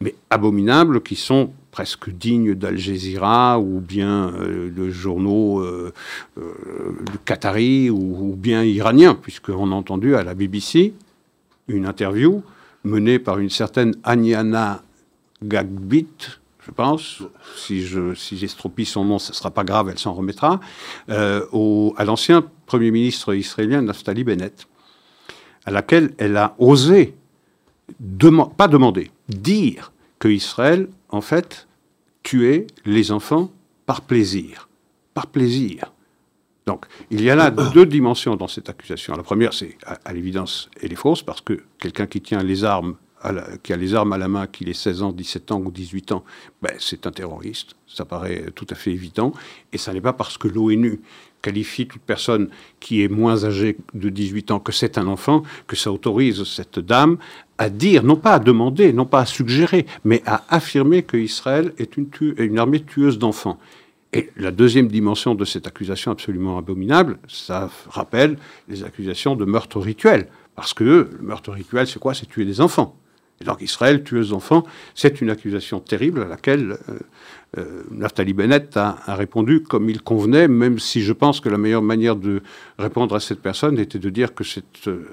mais 0.00 0.14
abominables 0.30 1.02
qui 1.02 1.16
sont 1.16 1.52
presque 1.76 2.08
dignes 2.08 2.54
d'Al 2.54 2.78
Jazeera 2.78 3.60
ou 3.60 3.80
bien 3.80 4.32
euh, 4.32 4.70
de 4.70 4.88
journaux 4.88 5.60
euh, 5.60 5.92
du 6.38 7.18
Qatari 7.22 7.90
ou, 7.90 8.34
bien 8.34 8.64
iraniens, 8.64 9.14
puisqu'on 9.14 9.70
a 9.72 9.74
entendu 9.74 10.16
à 10.16 10.24
la 10.24 10.32
BBC 10.32 10.94
une 11.68 11.84
interview 11.84 12.42
menée 12.82 13.18
par 13.18 13.38
une 13.40 13.50
certaine 13.50 13.94
Aniana 14.04 14.82
Gagbit, 15.42 16.38
je 16.64 16.70
pense. 16.70 17.22
Si 17.56 17.82
je 17.82 18.14
si 18.14 18.38
j'estropie 18.38 18.86
son 18.86 19.04
nom, 19.04 19.18
ce 19.18 19.32
ne 19.32 19.34
sera 19.34 19.50
pas 19.50 19.64
grave, 19.64 19.90
elle 19.90 19.98
s'en 19.98 20.14
remettra. 20.14 20.60
Euh, 21.10 21.44
à 21.98 22.06
l'ancien 22.06 22.42
Premier 22.64 22.90
ministre 22.90 23.34
israélien 23.34 23.82
Naftali 23.82 24.24
Bennett, 24.24 24.66
à 25.66 25.70
laquelle 25.70 26.14
elle 26.16 26.38
a 26.38 26.54
osé, 26.58 27.14
pas 28.56 28.68
demander, 28.68 29.10
dire 29.28 29.92
que 30.18 30.28
Israël, 30.28 30.88
en 31.10 31.20
fait, 31.20 31.65
tuer 32.26 32.66
les 32.84 33.12
enfants 33.12 33.52
par 33.86 34.00
plaisir. 34.00 34.68
Par 35.14 35.28
plaisir. 35.28 35.92
Donc, 36.66 36.86
il 37.12 37.22
y 37.22 37.30
a 37.30 37.36
là 37.36 37.52
deux 37.52 37.86
dimensions 37.86 38.34
dans 38.34 38.48
cette 38.48 38.68
accusation. 38.68 39.14
La 39.14 39.22
première, 39.22 39.54
c'est 39.54 39.78
à, 39.86 40.12
l'évidence, 40.12 40.68
elle 40.82 40.92
est 40.92 40.96
fausse, 40.96 41.22
parce 41.22 41.40
que 41.40 41.62
quelqu'un 41.78 42.08
qui 42.08 42.34
a 42.34 42.42
les 42.42 42.64
armes 42.64 42.96
à 43.22 44.18
la 44.18 44.28
main, 44.28 44.48
qu'il 44.48 44.68
ait 44.68 44.74
16 44.74 45.02
ans, 45.04 45.12
17 45.12 45.52
ans 45.52 45.62
ou 45.64 45.70
18 45.70 46.10
ans, 46.10 46.24
ben, 46.60 46.72
c'est 46.80 47.06
un 47.06 47.12
terroriste. 47.12 47.76
Ça 47.86 48.04
paraît 48.04 48.46
tout 48.56 48.66
à 48.70 48.74
fait 48.74 48.90
évident. 48.90 49.32
Et 49.72 49.78
ça 49.78 49.92
n'est 49.92 50.00
pas 50.00 50.12
parce 50.12 50.36
que 50.36 50.48
l'ONU 50.48 51.00
qualifie 51.46 51.86
toute 51.86 52.02
personne 52.02 52.48
qui 52.80 53.04
est 53.04 53.08
moins 53.08 53.44
âgée 53.44 53.76
de 53.94 54.08
18 54.08 54.50
ans 54.50 54.58
que 54.58 54.72
c'est 54.72 54.98
un 54.98 55.06
enfant, 55.06 55.44
que 55.68 55.76
ça 55.76 55.92
autorise 55.92 56.42
cette 56.42 56.80
dame 56.80 57.18
à 57.56 57.70
dire, 57.70 58.02
non 58.02 58.16
pas 58.16 58.34
à 58.34 58.38
demander, 58.40 58.92
non 58.92 59.06
pas 59.06 59.20
à 59.20 59.26
suggérer, 59.26 59.86
mais 60.04 60.22
à 60.26 60.42
affirmer 60.48 61.04
qu'Israël 61.04 61.72
est 61.78 61.96
une, 61.96 62.08
une 62.38 62.58
armée 62.58 62.82
tueuse 62.82 63.20
d'enfants. 63.20 63.60
Et 64.12 64.30
la 64.36 64.50
deuxième 64.50 64.88
dimension 64.88 65.36
de 65.36 65.44
cette 65.44 65.68
accusation 65.68 66.10
absolument 66.10 66.58
abominable, 66.58 67.18
ça 67.28 67.70
rappelle 67.88 68.38
les 68.68 68.82
accusations 68.82 69.36
de 69.36 69.44
meurtre 69.44 69.78
rituel. 69.78 70.26
Parce 70.56 70.74
que 70.74 71.10
le 71.12 71.22
meurtre 71.22 71.52
rituel, 71.52 71.86
c'est 71.86 72.00
quoi? 72.00 72.12
C'est 72.12 72.26
tuer 72.26 72.44
des 72.44 72.60
enfants. 72.60 72.96
Et 73.40 73.44
donc 73.44 73.60
Israël, 73.60 74.02
tueuse 74.02 74.30
d'enfants, 74.30 74.64
c'est 74.94 75.20
une 75.20 75.30
accusation 75.30 75.78
terrible 75.78 76.22
à 76.22 76.28
laquelle 76.28 76.78
euh, 76.88 76.98
euh, 77.58 77.82
Naftali 77.90 78.32
Bennett 78.32 78.76
a, 78.76 78.96
répondu 79.08 79.62
comme 79.62 79.88
il 79.88 80.02
convenait, 80.02 80.48
même 80.48 80.78
si 80.78 81.02
je 81.02 81.12
pense 81.12 81.40
que 81.40 81.48
la 81.48 81.58
meilleure 81.58 81.82
manière 81.82 82.16
de 82.16 82.42
répondre 82.78 83.14
à 83.14 83.20
cette 83.20 83.40
personne 83.40 83.78
était 83.78 83.98
de 83.98 84.10
dire 84.10 84.34
que 84.34 84.44
cette 84.44 84.88
euh, 84.88 85.08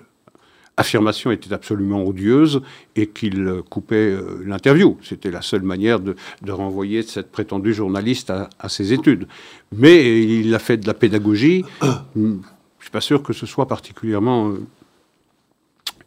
affirmation 0.76 1.32
était 1.32 1.54
absolument 1.54 2.04
odieuse 2.04 2.62
et 2.96 3.08
qu'il 3.08 3.62
coupait 3.70 4.18
l'interview. 4.44 4.98
C'était 5.04 5.30
la 5.30 5.44
seule 5.44 5.62
manière 5.62 6.00
de, 6.00 6.16
renvoyer 6.50 7.04
cette 7.04 7.32
prétendue 7.32 7.74
journaliste 7.74 8.32
à, 8.32 8.50
à, 8.60 8.70
ses 8.70 8.92
études. 8.92 9.28
Mais 9.76 10.24
il 10.24 10.54
a 10.56 10.60
fait 10.60 10.78
de 10.78 10.88
la 10.88 10.96
pédagogie. 10.96 11.64
Je 12.16 12.20
ne 12.20 12.40
suis 12.80 12.92
pas 12.92 13.02
sûr 13.02 13.22
que 13.22 13.34
ce 13.34 13.46
soit 13.46 13.68
particulièrement 13.68 14.56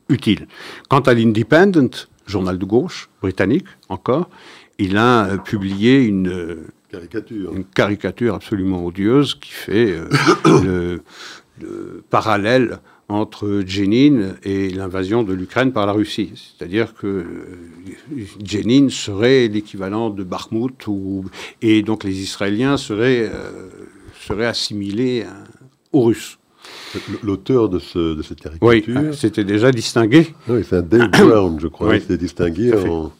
utile. 0.09 0.47
Quant 0.89 1.01
à 1.01 1.15
l'Independent, 1.15 2.09
journal 2.27 2.59
de 2.59 2.65
gauche 2.65 3.09
britannique 3.21 3.67
encore, 3.89 4.29
il 4.79 4.97
a 4.97 5.27
euh, 5.27 5.37
publié 5.39 6.03
une 6.03 6.29
euh, 6.29 6.67
caricature. 6.91 7.55
une 7.55 7.65
caricature 7.65 8.35
absolument 8.35 8.85
odieuse 8.85 9.35
qui 9.35 9.51
fait 9.51 9.97
euh, 10.47 10.99
le, 11.61 12.03
parallèle 12.11 12.79
entre 13.09 13.63
Jenin 13.65 14.35
et 14.43 14.69
l'invasion 14.71 15.23
de 15.23 15.33
l'Ukraine 15.33 15.73
par 15.73 15.87
la 15.87 15.93
Russie. 15.93 16.33
C'est-à-dire 16.35 16.93
que 16.95 17.25
Jenin 18.45 18.89
serait 18.89 19.47
l'équivalent 19.47 20.11
de 20.11 20.25
Bakhmut, 20.25 20.87
et 21.63 21.83
donc 21.83 22.03
les 22.03 22.21
Israéliens 22.21 22.77
seraient, 22.77 23.31
euh, 23.33 23.69
seraient 24.21 24.47
assimilés 24.47 25.25
aux 25.93 26.03
Russes. 26.03 26.39
L'auteur 27.23 27.69
de, 27.69 27.79
ce, 27.79 28.17
de, 28.17 28.23
cette 28.23 28.41
caricature. 28.41 28.97
Oui, 28.97 29.17
c'était 29.17 29.45
déjà 29.45 29.71
distingué. 29.71 30.35
Oui, 30.49 30.65
c'est 30.69 30.77
un 30.77 30.83
Dave 30.83 31.11
Brown, 31.11 31.61
je 31.61 31.69
crois. 31.69 31.91
Oui, 31.91 32.01
c'était 32.01 32.19
distingué 32.19 32.75
en, 32.75 33.13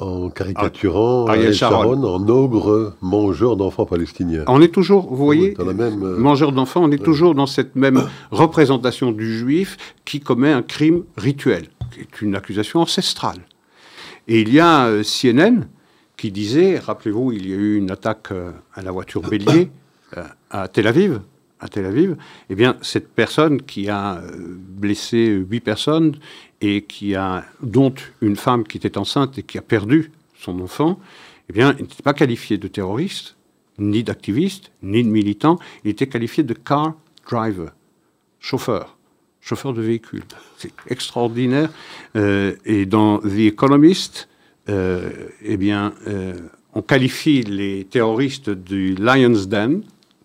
en 0.00 0.30
caricaturant 0.30 1.26
Ariel 1.26 1.52
Sharon. 1.52 2.02
en 2.02 2.28
ogre 2.28 2.96
mangeur 3.00 3.56
d'enfants 3.56 3.86
palestiniens. 3.86 4.44
On 4.46 4.60
est 4.62 4.72
toujours, 4.72 5.12
vous 5.12 5.24
voyez, 5.24 5.54
même, 5.58 6.02
euh, 6.02 6.16
mangeur 6.16 6.52
d'enfants, 6.52 6.82
on 6.82 6.90
est 6.90 7.02
toujours 7.02 7.34
dans 7.34 7.46
cette 7.46 7.76
même 7.76 8.08
représentation 8.30 9.12
du 9.12 9.38
juif 9.38 9.76
qui 10.04 10.20
commet 10.20 10.52
un 10.52 10.62
crime 10.62 11.04
rituel, 11.16 11.68
qui 11.92 12.00
est 12.00 12.22
une 12.22 12.34
accusation 12.34 12.80
ancestrale. 12.80 13.40
Et 14.28 14.40
il 14.40 14.52
y 14.52 14.60
a 14.60 14.86
euh, 14.86 15.02
CNN 15.02 15.66
qui 16.16 16.30
disait, 16.30 16.78
rappelez-vous, 16.78 17.32
il 17.32 17.48
y 17.48 17.52
a 17.52 17.56
eu 17.56 17.76
une 17.76 17.90
attaque 17.90 18.28
euh, 18.32 18.52
à 18.74 18.82
la 18.82 18.90
voiture 18.90 19.22
bélier 19.22 19.70
à 20.50 20.68
Tel 20.68 20.86
Aviv, 20.86 21.20
à 21.60 21.68
Tel 21.68 21.84
Aviv, 21.84 22.16
eh 22.48 22.54
bien, 22.54 22.76
cette 22.80 23.08
personne 23.12 23.60
qui 23.60 23.90
a 23.90 24.22
blessé 24.48 25.26
huit 25.26 25.60
personnes 25.60 26.16
et 26.60 26.82
qui 26.82 27.14
a, 27.14 27.44
dont 27.62 27.94
une 28.20 28.36
femme 28.36 28.64
qui 28.64 28.76
était 28.76 28.98
enceinte 28.98 29.38
et 29.38 29.42
qui 29.42 29.58
a 29.58 29.62
perdu 29.62 30.12
son 30.38 30.60
enfant, 30.60 30.98
eh 31.48 31.52
bien, 31.52 31.74
il 31.78 31.82
n'était 31.82 32.02
pas 32.02 32.14
qualifié 32.14 32.58
de 32.58 32.68
terroriste, 32.68 33.36
ni 33.78 34.04
d'activiste, 34.04 34.70
ni 34.82 35.02
de 35.02 35.08
militant. 35.08 35.58
Il 35.84 35.90
était 35.90 36.06
qualifié 36.06 36.42
de 36.42 36.54
car 36.54 36.94
driver, 37.28 37.72
chauffeur, 38.38 38.96
chauffeur 39.40 39.72
de 39.72 39.82
véhicule. 39.82 40.22
C'est 40.56 40.72
extraordinaire. 40.88 41.70
Euh, 42.16 42.54
et 42.64 42.86
dans 42.86 43.18
The 43.18 43.38
Economist, 43.38 44.28
euh, 44.68 45.10
eh 45.42 45.56
bien, 45.56 45.94
euh, 46.06 46.34
on 46.74 46.82
qualifie 46.82 47.42
les 47.42 47.84
terroristes 47.84 48.50
du 48.50 48.94
Lion's 48.94 49.48
Den, 49.48 49.82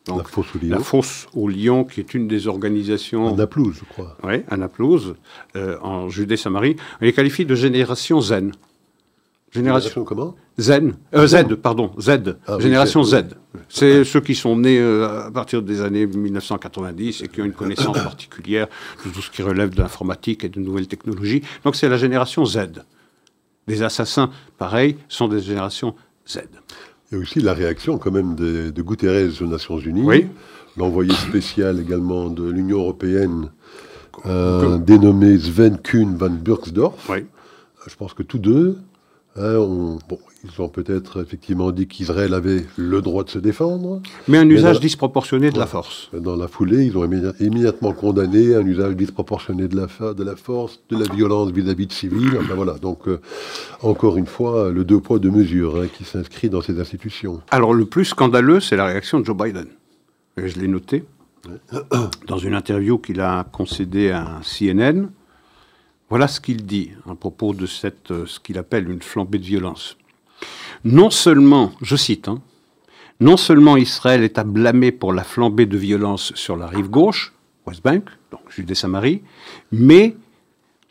la 0.08 0.24
fosse 0.24 0.48
au 0.56 0.60
lion. 0.60 0.70
La 0.70 0.80
fosse 0.80 1.28
au 1.34 1.48
lion, 1.48 1.84
qui 1.84 2.00
est 2.00 2.14
une 2.14 2.28
des 2.28 2.48
organisations. 2.48 3.34
À 3.34 3.38
Naplouse, 3.38 3.76
je 3.80 3.86
crois. 3.86 4.18
Oui, 4.24 4.44
à 4.48 4.58
Naplouse, 4.58 5.16
euh, 5.56 5.78
en 5.82 6.10
Judée-Samarie. 6.10 6.76
On 7.02 7.06
les 7.06 7.14
qualifie 7.14 7.46
de 7.46 7.56
génération 7.56 8.22
zen. 8.22 8.52
Génération, 9.52 10.04
comment 10.04 10.36
Zen. 10.58 10.96
Euh, 11.14 11.28
Z, 11.28 11.56
pardon. 11.56 11.92
Z. 11.98 12.38
Ah 12.46 12.60
génération 12.60 13.04
Z. 13.04 13.24
C'est 13.70 14.04
ceux 14.04 14.20
qui 14.20 14.36
sont 14.36 14.58
nés 14.58 14.80
euh, 14.80 15.28
à 15.28 15.32
partir 15.32 15.62
des 15.62 15.82
années 15.82 16.06
1990 16.06 17.22
et 17.22 17.28
qui 17.30 17.42
ont 17.42 17.46
une 17.46 17.54
connaissance 17.54 17.98
particulière 18.04 18.68
de 19.06 19.12
tout 19.12 19.22
ce 19.22 19.32
qui 19.32 19.42
relève 19.42 19.70
de 19.70 19.82
l'informatique 19.82 20.44
et 20.44 20.50
de 20.50 20.60
nouvelles 20.60 20.88
technologies. 20.88 21.42
Donc 21.64 21.78
c'est 21.78 21.88
la 21.88 21.98
génération 21.98 22.46
Z. 22.46 22.84
Les 23.68 23.82
assassins, 23.82 24.30
pareil, 24.58 24.98
sont 25.08 25.30
des 25.30 25.40
générations 25.40 25.96
Z. 26.28 26.40
A 27.16 27.18
aussi 27.18 27.40
la 27.40 27.54
réaction 27.54 27.98
quand 27.98 28.12
même 28.12 28.36
de, 28.36 28.72
de 28.72 28.82
Guterres 28.82 29.42
aux 29.42 29.48
Nations 29.48 29.80
Unies, 29.80 30.28
l'envoyé 30.76 31.14
spécial 31.14 31.80
également 31.80 32.30
de 32.30 32.50
l'Union 32.50 32.80
européenne, 32.80 33.52
euh, 34.26 34.78
dénommé 34.78 35.38
Sven 35.40 35.78
Kuhn 35.78 36.18
van 36.18 36.30
Burgsdorf. 36.30 37.10
Je 37.88 37.96
pense 37.96 38.14
que 38.14 38.24
tous 38.24 38.40
deux 38.40 38.78
Hein, 39.38 39.98
ils 40.46 40.62
ont 40.62 40.70
peut-être 40.70 41.22
effectivement 41.22 41.72
dit 41.72 41.88
qu'Israël 41.88 42.34
avait 42.34 42.66
le 42.78 43.02
droit 43.02 43.26
de 43.26 43.30
se 43.30 43.40
défendre. 43.40 44.02
Mais 44.30 44.38
un 44.38 44.50
usage 44.50 44.80
disproportionné 44.80 45.52
de 45.52 45.60
la 45.60 45.66
force. 45.66 46.10
Dans 46.14 46.38
la 46.38 46.48
foulée, 46.48 46.86
ils 46.86 46.98
ont 46.98 47.04
immédiatement 47.04 47.92
condamné 47.92 48.56
un 48.56 48.66
usage 48.66 48.96
disproportionné 48.96 49.68
de 49.68 49.76
la, 49.76 50.14
de 50.14 50.24
la 50.24 50.38
force, 50.38 50.80
de 50.90 50.98
la 50.98 51.14
violence 51.14 51.52
vis-à-vis 51.52 51.88
de 51.88 51.92
civils. 51.92 52.40
voilà. 52.56 52.76
Donc, 52.76 53.10
euh, 53.10 53.20
encore 53.82 54.16
une 54.16 54.26
fois, 54.26 54.72
le 54.72 54.86
deux 54.86 55.02
poids, 55.02 55.20
deux 55.20 55.32
mesures 55.32 55.82
hein, 55.82 55.88
qui 55.92 56.06
s'inscrit 56.06 56.50
dans 56.50 56.62
ces 56.62 56.80
institutions. 56.80 57.42
Alors, 57.52 57.74
le 57.74 57.86
plus 57.86 58.06
scandaleux, 58.06 58.62
c'est 58.62 58.78
la 58.78 58.86
réaction 58.86 59.20
de 59.20 59.26
Joe 59.26 59.36
Biden. 59.36 59.68
je 60.38 60.60
l'ai 60.60 60.70
noté 60.70 61.04
dans 62.28 62.38
une 62.38 62.54
interview 62.54 62.98
qu'il 63.00 63.20
a 63.20 63.44
concédée 63.52 64.12
à 64.12 64.40
CNN. 64.44 65.10
Voilà 66.10 66.28
ce 66.28 66.40
qu'il 66.40 66.66
dit 66.66 66.92
à 67.10 67.16
propos 67.16 67.54
de 67.54 67.66
cette, 67.66 68.12
euh, 68.12 68.26
ce 68.26 68.40
qu'il 68.40 68.58
appelle 68.58 68.90
une 68.90 69.02
flambée 69.02 69.40
de 69.40 69.46
violence. 69.46 69.98
Non 70.84 71.10
seulement, 71.10 71.72
je 71.82 71.96
cite, 71.96 72.28
hein, 72.28 72.42
non 73.20 73.38
seulement 73.38 73.78
Israël 73.78 74.24
est 74.24 74.38
à 74.38 74.44
blâmer 74.44 74.92
pour 74.92 75.14
la 75.14 75.24
flambée 75.24 75.66
de 75.66 75.78
violence 75.78 76.34
sur 76.36 76.58
la 76.58 76.68
rive 76.68 76.90
gauche, 76.90 77.34
West 77.66 77.82
Bank, 77.84 78.10
donc 78.30 78.42
Judée-Samarie, 78.50 79.22
mais 79.72 80.16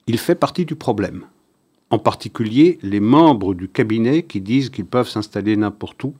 il 0.06 0.18
fait 0.18 0.34
partie 0.34 0.64
du 0.64 0.74
problème. 0.74 1.26
En 1.90 1.98
particulier 1.98 2.78
les 2.82 3.00
membres 3.00 3.54
du 3.54 3.68
cabinet 3.68 4.24
qui 4.24 4.40
disent 4.40 4.70
qu'ils 4.70 4.86
peuvent 4.86 5.08
s'installer 5.08 5.56
n'importe 5.56 6.02
où 6.02 6.14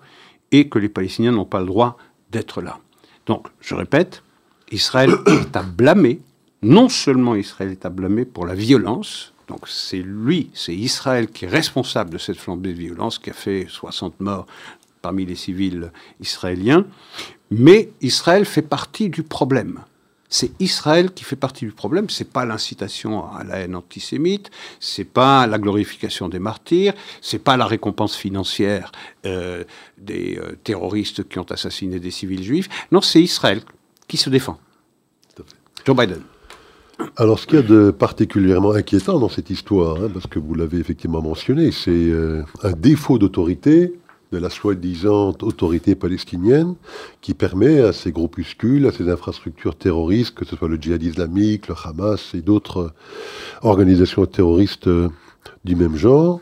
et 0.53 0.69
que 0.69 0.79
les 0.79 0.89
Palestiniens 0.89 1.33
n'ont 1.33 1.45
pas 1.45 1.61
le 1.61 1.67
droit 1.67 1.97
d'être 2.31 2.61
là. 2.61 2.79
Donc, 3.27 3.49
je 3.61 3.75
répète, 3.75 4.23
Israël 4.71 5.11
est 5.27 5.57
à 5.57 5.63
blâmer 5.63 6.21
non 6.65 6.89
seulement 6.89 7.35
Israël 7.35 7.71
est 7.71 7.85
à 7.85 7.91
blâmer 7.91 8.25
pour 8.25 8.47
la 8.47 8.55
violence, 8.55 9.35
donc 9.49 9.69
c'est 9.69 10.03
lui, 10.03 10.51
c'est 10.55 10.75
Israël 10.75 11.29
qui 11.29 11.45
est 11.45 11.49
responsable 11.49 12.11
de 12.11 12.19
cette 12.19 12.39
flambée 12.39 12.73
de 12.73 12.79
violence 12.79 13.19
qui 13.19 13.31
a 13.31 13.35
fait 13.35 13.67
60 13.69 14.21
morts 14.21 14.47
parmi 15.03 15.27
les 15.27 15.35
civils 15.35 15.93
israéliens, 16.21 16.87
mais 17.51 17.91
Israël 18.01 18.47
fait 18.47 18.63
partie 18.63 19.11
du 19.11 19.23
problème. 19.23 19.81
C'est 20.31 20.51
Israël 20.59 21.13
qui 21.13 21.23
fait 21.23 21.37
partie 21.37 21.67
du 21.67 21.71
problème. 21.71 22.09
C'est 22.09 22.33
pas 22.33 22.45
l'incitation 22.47 23.31
à 23.31 23.45
la 23.45 23.59
haine 23.59 23.77
antisémite, 23.77 24.51
c'est 24.81 25.05
pas 25.05 25.47
la 25.47 25.59
glorification 25.59 26.31
des 26.31 26.39
martyrs, 26.39 26.95
c'est 27.21 27.39
pas 27.39 27.59
la 27.59 27.67
récompense 27.67 28.17
financière 28.17 28.91
euh, 29.27 29.63
des 29.99 30.39
euh, 30.39 30.57
terroristes 30.65 31.29
qui 31.29 31.39
ont 31.39 31.51
assassiné 31.51 32.01
des 32.01 32.11
civils 32.11 32.43
juifs. 32.43 32.69
Non, 32.91 33.03
c'est 33.03 33.23
Israël 33.23 33.61
qui 34.09 34.17
se 34.17 34.31
défend. 34.31 34.59
Joe 35.85 35.95
Biden. 35.95 36.23
Alors, 37.17 37.39
ce 37.39 37.47
qu'il 37.47 37.57
y 37.57 37.63
a 37.63 37.63
de 37.63 37.91
particulièrement 37.91 38.73
inquiétant 38.73 39.19
dans 39.19 39.29
cette 39.29 39.51
histoire, 39.51 40.03
hein, 40.03 40.11
parce 40.13 40.27
que 40.27 40.39
vous 40.39 40.55
l'avez 40.55 40.79
effectivement 40.79 41.23
mentionné, 41.23 41.73
c'est 41.73 41.91
euh, 41.91 42.43
un 42.63 42.73
défaut 42.73 43.19
d'autorité 43.19 43.95
de 44.33 44.39
la 44.39 44.51
soi-disant 44.51 45.35
autorité 45.43 45.95
palestinienne 45.95 46.75
qui 47.21 47.35
permet 47.35 47.81
à 47.81 47.93
ces 47.93 48.11
groupuscules, 48.11 48.87
à 48.87 48.93
ces 48.93 49.09
infrastructures 49.09 49.77
terroristes, 49.77 50.35
que 50.35 50.45
ce 50.45 50.57
soit 50.57 50.69
le 50.69 50.77
djihad 50.77 51.03
islamique, 51.03 51.69
le 51.69 51.75
Hamas 51.85 52.35
et 52.35 52.43
d'autres 52.43 52.93
organisations 53.63 54.27
terroristes 54.27 54.89
euh, 54.89 55.09
du 55.65 55.77
même 55.77 55.97
genre, 55.97 56.41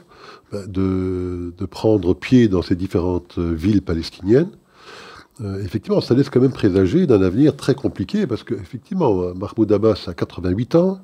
ben, 0.51 0.67
de, 0.67 1.55
de 1.57 1.67
prendre 1.67 2.15
pied 2.15 2.49
dans 2.49 2.63
ces 2.63 2.77
différentes 2.77 3.39
villes 3.39 3.83
palestiniennes 3.83 4.51
euh, 5.41 5.63
effectivement, 5.65 6.01
ça 6.01 6.15
laisse 6.15 6.29
quand 6.29 6.41
même 6.41 6.53
présager 6.53 7.07
d'un 7.07 7.23
avenir 7.23 7.57
très 7.57 7.75
compliqué, 7.75 8.27
parce 8.27 8.45
qu'effectivement, 8.45 9.35
Mahmoud 9.35 9.73
Abbas 9.73 10.05
a 10.07 10.15
88 10.15 10.75
ans. 10.75 10.99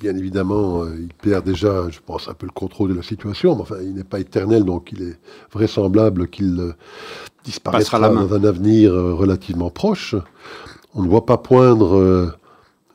bien 0.00 0.16
évidemment, 0.16 0.82
euh, 0.82 0.96
il 0.98 1.14
perd 1.14 1.44
déjà, 1.44 1.88
je 1.88 2.00
pense, 2.04 2.28
un 2.28 2.34
peu 2.34 2.46
le 2.46 2.52
contrôle 2.52 2.90
de 2.90 2.94
la 2.94 3.02
situation, 3.02 3.54
mais 3.54 3.62
enfin, 3.62 3.76
il 3.80 3.94
n'est 3.94 4.04
pas 4.04 4.18
éternel, 4.18 4.64
donc 4.64 4.90
il 4.92 5.02
est 5.02 5.18
vraisemblable 5.52 6.28
qu'il 6.28 6.58
euh, 6.58 6.72
disparaîtra 7.44 8.00
dans 8.00 8.34
un 8.34 8.44
avenir 8.44 8.92
relativement 8.92 9.70
proche. 9.70 10.16
On 10.94 11.02
ne 11.02 11.08
voit 11.08 11.24
pas 11.24 11.38
poindre 11.38 12.34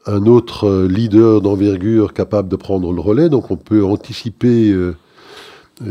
un 0.05 0.25
autre 0.25 0.83
leader 0.83 1.41
d'envergure 1.41 2.13
capable 2.13 2.49
de 2.49 2.57
prendre 2.57 2.91
le 2.91 2.99
relais, 2.99 3.29
donc 3.29 3.49
on 3.49 3.55
peut 3.55 3.83
anticiper 3.83 4.75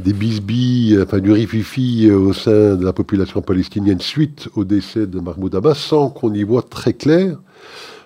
des 0.01 0.13
bisbilles, 0.13 0.99
enfin 1.03 1.19
du 1.19 1.33
rififi 1.33 2.09
euh, 2.09 2.17
au 2.17 2.33
sein 2.33 2.77
de 2.77 2.85
la 2.85 2.93
population 2.93 3.43
palestinienne 3.43 4.01
suite 4.01 4.49
au 4.57 4.65
décès 4.65 5.07
de 5.07 5.21
Mahmoud 5.21 5.55
Abbas, 5.55 5.75
sans 5.75 6.09
qu'on 6.09 6.33
y 6.33 6.43
voit 6.43 6.63
très 6.63 6.93
clair 6.93 7.37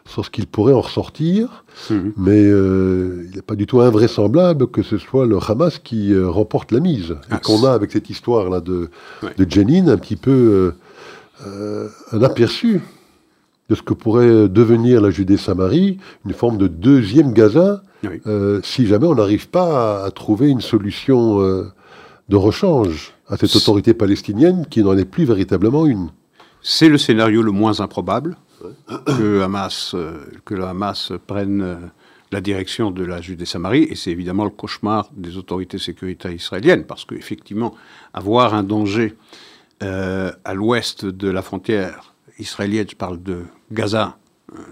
sur 0.05 0.25
ce 0.25 0.31
qu'il 0.31 0.47
pourrait 0.47 0.73
en 0.73 0.81
ressortir. 0.81 1.65
Mhm. 1.91 2.13
Mais 2.17 2.45
euh, 2.45 3.27
il 3.29 3.37
n'est 3.37 3.43
pas 3.43 3.55
du 3.55 3.67
tout 3.67 3.81
invraisemblable 3.81 4.69
que 4.69 4.83
ce 4.83 4.99
soit 4.99 5.27
le 5.27 5.39
Hamas 5.47 5.79
qui 5.79 6.13
euh, 6.13 6.29
remporte 6.29 6.73
la 6.73 6.81
mise. 6.81 7.11
et 7.11 7.33
ah, 7.33 7.39
qu'on 7.39 7.65
a 7.65 7.73
avec 7.73 7.93
cette 7.93 8.11
histoire-là 8.11 8.61
de, 8.61 8.91
de 9.37 9.47
Jenin 9.51 9.89
un 9.89 9.99
petit 9.99 10.17
peu 10.17 10.75
un 12.13 12.23
aperçu 12.23 12.81
de 13.69 13.75
ce 13.75 13.83
que 13.83 13.93
pourrait 13.93 14.49
devenir 14.49 15.03
la 15.03 15.11
Judée-Samarie, 15.11 15.99
une 16.25 16.33
forme 16.33 16.57
de 16.57 16.67
deuxième 16.67 17.35
Gaza, 17.35 17.83
si 18.63 18.87
jamais 18.87 19.07
on 19.07 19.17
n'arrive 19.17 19.51
pas 19.51 20.05
à, 20.05 20.11
trouver 20.13 20.49
une 20.49 20.63
solution 20.63 21.67
de 22.29 22.37
rechange 22.37 23.13
à 23.29 23.37
cette 23.37 23.55
autorité 23.57 23.95
palestinienne 23.95 24.67
qui 24.69 24.83
n'en 24.83 24.97
est 24.97 25.05
plus 25.05 25.25
véritablement 25.25 25.87
une. 25.87 26.11
C'est 26.63 26.89
le 26.89 26.99
scénario 26.99 27.43
le 27.43 27.53
moins 27.53 27.81
improbable 27.81 28.37
que, 29.07 29.41
Hamas, 29.43 29.93
euh, 29.95 30.19
que 30.45 30.55
le 30.55 30.65
Hamas 30.65 31.13
prenne 31.27 31.63
euh, 31.63 31.77
la 32.33 32.41
direction 32.41 32.91
de 32.91 33.05
la 33.05 33.21
Judée-Samarie, 33.21 33.85
et 33.85 33.95
c'est 33.95 34.11
évidemment 34.11 34.45
le 34.45 34.51
cauchemar 34.51 35.09
des 35.15 35.37
autorités 35.37 35.79
sécuritaires 35.79 36.33
israéliennes, 36.33 36.85
parce 36.85 37.05
qu'effectivement, 37.05 37.75
avoir 38.13 38.55
un 38.55 38.65
danger 38.65 39.15
euh, 39.83 40.33
à 40.45 40.55
l'ouest 40.55 41.05
de 41.05 41.29
la 41.29 41.43
frontière 41.43 42.15
israélienne, 42.39 42.87
je 42.91 42.97
parle 42.97 43.23
de 43.23 43.45
Gaza, 43.71 44.17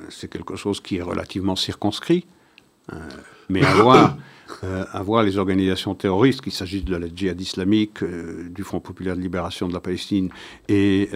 c'est 0.09 0.31
quelque 0.31 0.57
chose 0.57 0.81
qui 0.81 0.97
est 0.97 1.03
relativement 1.03 1.57
circonscrit. 1.57 2.27
mais 3.49 3.61
avoir, 4.65 5.05
avoir 5.05 5.23
les 5.23 5.39
organisations 5.39 5.95
terroristes, 5.95 6.41
qu'il 6.41 6.53
s'agisse 6.53 6.85
de 6.85 6.97
la 6.97 7.07
djihad 7.15 7.41
islamique, 7.41 7.99
du 8.03 8.63
Front 8.63 8.81
populaire 8.81 9.17
de 9.17 9.21
libération 9.21 9.69
de 9.69 9.75
la 9.75 9.81
Palestine 9.81 10.31
et, 10.69 11.11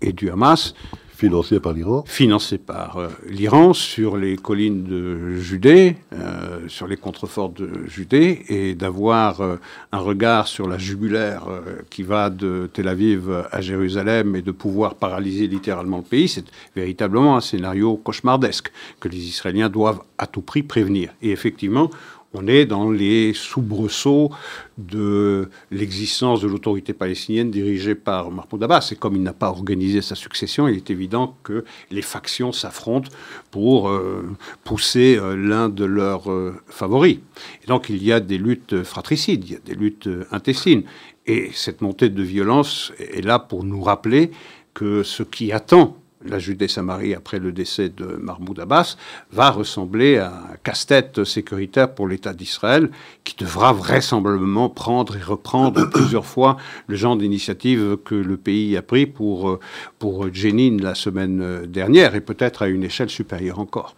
et 0.00 0.12
du 0.12 0.30
Hamas, 0.30 0.74
Financé 1.18 1.58
par 1.58 1.72
l'Iran. 1.72 2.04
Financé 2.06 2.58
par 2.58 2.98
euh, 2.98 3.08
l'Iran 3.28 3.72
sur 3.72 4.16
les 4.16 4.36
collines 4.36 4.84
de 4.84 5.34
Judée, 5.34 5.96
euh, 6.12 6.60
sur 6.68 6.86
les 6.86 6.96
contreforts 6.96 7.48
de 7.48 7.88
Judée, 7.88 8.44
et 8.48 8.76
d'avoir 8.76 9.40
euh, 9.40 9.56
un 9.90 9.98
regard 9.98 10.46
sur 10.46 10.68
la 10.68 10.78
jugulaire 10.78 11.42
qui 11.90 12.04
va 12.04 12.30
de 12.30 12.70
Tel 12.72 12.86
Aviv 12.86 13.32
à 13.50 13.60
Jérusalem 13.60 14.36
et 14.36 14.42
de 14.42 14.52
pouvoir 14.52 14.94
paralyser 14.94 15.48
littéralement 15.48 15.96
le 15.96 16.04
pays, 16.04 16.28
c'est 16.28 16.44
véritablement 16.76 17.36
un 17.36 17.40
scénario 17.40 17.96
cauchemardesque 17.96 18.70
que 19.00 19.08
les 19.08 19.18
Israéliens 19.18 19.68
doivent 19.68 20.02
à 20.18 20.28
tout 20.28 20.42
prix 20.42 20.62
prévenir. 20.62 21.10
Et 21.20 21.32
effectivement, 21.32 21.90
on 22.34 22.46
est 22.46 22.66
dans 22.66 22.90
les 22.90 23.32
soubresauts 23.32 24.30
de 24.76 25.48
l'existence 25.70 26.40
de 26.40 26.46
l'autorité 26.46 26.92
palestinienne 26.92 27.50
dirigée 27.50 27.94
par 27.94 28.30
Mahmoud 28.30 28.62
Abbas. 28.62 28.90
Et 28.92 28.96
comme 28.96 29.16
il 29.16 29.22
n'a 29.22 29.32
pas 29.32 29.48
organisé 29.48 30.02
sa 30.02 30.14
succession, 30.14 30.68
il 30.68 30.76
est 30.76 30.90
évident 30.90 31.36
que 31.42 31.64
les 31.90 32.02
factions 32.02 32.52
s'affrontent 32.52 33.08
pour 33.50 33.88
euh, 33.88 34.24
pousser 34.64 35.16
euh, 35.16 35.36
l'un 35.36 35.68
de 35.68 35.84
leurs 35.84 36.30
euh, 36.30 36.54
favoris. 36.66 37.18
Et 37.64 37.66
donc 37.66 37.88
il 37.88 38.02
y 38.04 38.12
a 38.12 38.20
des 38.20 38.38
luttes 38.38 38.82
fratricides, 38.82 39.44
il 39.44 39.52
y 39.52 39.56
a 39.56 39.60
des 39.60 39.74
luttes 39.74 40.08
intestines. 40.30 40.82
Et 41.26 41.50
cette 41.52 41.80
montée 41.80 42.08
de 42.08 42.22
violence 42.22 42.92
est 42.98 43.24
là 43.24 43.38
pour 43.38 43.64
nous 43.64 43.82
rappeler 43.82 44.30
que 44.74 45.02
ce 45.02 45.22
qui 45.22 45.52
attend 45.52 45.97
la 46.24 46.38
Judée-Samarie 46.38 47.14
après 47.14 47.38
le 47.38 47.52
décès 47.52 47.88
de 47.88 48.04
Mahmoud 48.20 48.58
Abbas, 48.58 48.96
va 49.32 49.50
ressembler 49.50 50.18
à 50.18 50.28
un 50.28 50.56
casse-tête 50.62 51.24
sécuritaire 51.24 51.94
pour 51.94 52.08
l'État 52.08 52.34
d'Israël 52.34 52.90
qui 53.24 53.36
devra 53.36 53.72
vraisemblablement 53.72 54.68
prendre 54.68 55.16
et 55.16 55.22
reprendre 55.22 55.88
plusieurs 55.92 56.26
fois 56.26 56.56
le 56.86 56.96
genre 56.96 57.16
d'initiative 57.16 57.96
que 58.04 58.14
le 58.14 58.36
pays 58.36 58.76
a 58.76 58.82
pris 58.82 59.06
pour, 59.06 59.58
pour 59.98 60.32
Jenin 60.32 60.78
la 60.80 60.94
semaine 60.94 61.66
dernière 61.66 62.14
et 62.14 62.20
peut-être 62.20 62.62
à 62.62 62.68
une 62.68 62.84
échelle 62.84 63.10
supérieure 63.10 63.58
encore. 63.58 63.94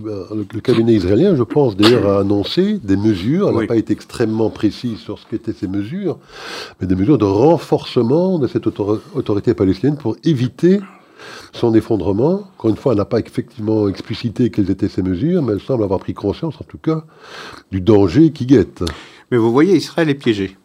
Ben, 0.00 0.24
le, 0.34 0.60
cabinet 0.60 0.94
israélien, 0.94 1.36
je 1.36 1.42
pense 1.42 1.76
d'ailleurs, 1.76 2.08
a 2.08 2.20
annoncé 2.20 2.78
des 2.82 2.96
mesures, 2.96 3.50
elle 3.50 3.56
n'a 3.56 3.66
pas 3.66 3.76
été 3.76 3.92
extrêmement 3.92 4.48
précise 4.48 4.98
sur 4.98 5.18
ce 5.18 5.26
qu'étaient 5.26 5.52
ces 5.52 5.68
mesures, 5.68 6.18
mais 6.80 6.86
des 6.86 6.94
mesures 6.94 7.18
de 7.18 7.26
renforcement 7.26 8.38
de 8.38 8.46
cette 8.46 8.66
autorité 8.66 9.52
palestinienne 9.52 9.98
pour 9.98 10.16
éviter 10.24 10.80
son 11.52 11.74
effondrement. 11.74 12.48
Encore 12.56 12.70
une 12.70 12.76
fois, 12.76 12.92
elle 12.92 12.98
n'a 12.98 13.04
pas 13.04 13.20
effectivement 13.20 13.88
explicité 13.88 14.50
quelles 14.50 14.70
étaient 14.70 14.88
ces 14.88 15.02
mesures, 15.02 15.42
mais 15.42 15.54
elle 15.54 15.60
semble 15.60 15.84
avoir 15.84 16.00
pris 16.00 16.14
conscience, 16.14 16.54
en 16.60 16.64
tout 16.64 16.78
cas, 16.78 17.04
du 17.70 17.80
danger 17.80 18.30
qui 18.30 18.46
guette. 18.46 18.84
Mais 19.30 19.36
vous 19.36 19.52
voyez, 19.52 19.76
Israël 19.76 20.08
est 20.08 20.14
piégé. 20.14 20.56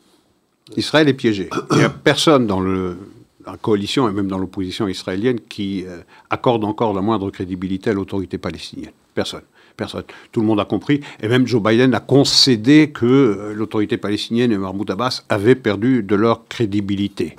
Israël 0.78 1.08
est 1.10 1.14
piégé. 1.14 1.50
Il 1.72 1.78
n'y 1.78 1.84
a 1.84 1.90
personne 1.90 2.48
dans 2.48 2.62
la 2.62 3.58
coalition 3.62 4.08
et 4.08 4.12
même 4.12 4.28
dans 4.28 4.38
l'opposition 4.38 4.88
israélienne 4.88 5.40
qui 5.50 5.84
euh, 5.86 6.02
accorde 6.30 6.64
encore 6.64 6.94
la 6.94 7.02
moindre 7.02 7.30
crédibilité 7.32 7.90
à 7.90 7.94
l'autorité 7.94 8.38
palestinienne. 8.38 8.92
Personne. 9.14 9.42
Personne. 9.76 10.04
Tout 10.32 10.42
le 10.42 10.48
monde 10.48 10.60
a 10.60 10.66
compris. 10.66 11.02
Et 11.22 11.28
même 11.28 11.48
Joe 11.48 11.62
Biden 11.62 11.94
a 11.94 12.00
concédé 12.00 12.92
que 12.92 13.06
euh, 13.06 13.54
l'autorité 13.54 13.98
palestinienne 13.98 14.52
et 14.52 14.58
Mahmoud 14.58 14.90
Abbas 14.92 15.24
avaient 15.30 15.56
perdu 15.56 16.04
de 16.04 16.16
leur 16.16 16.48
crédibilité. 16.48 17.36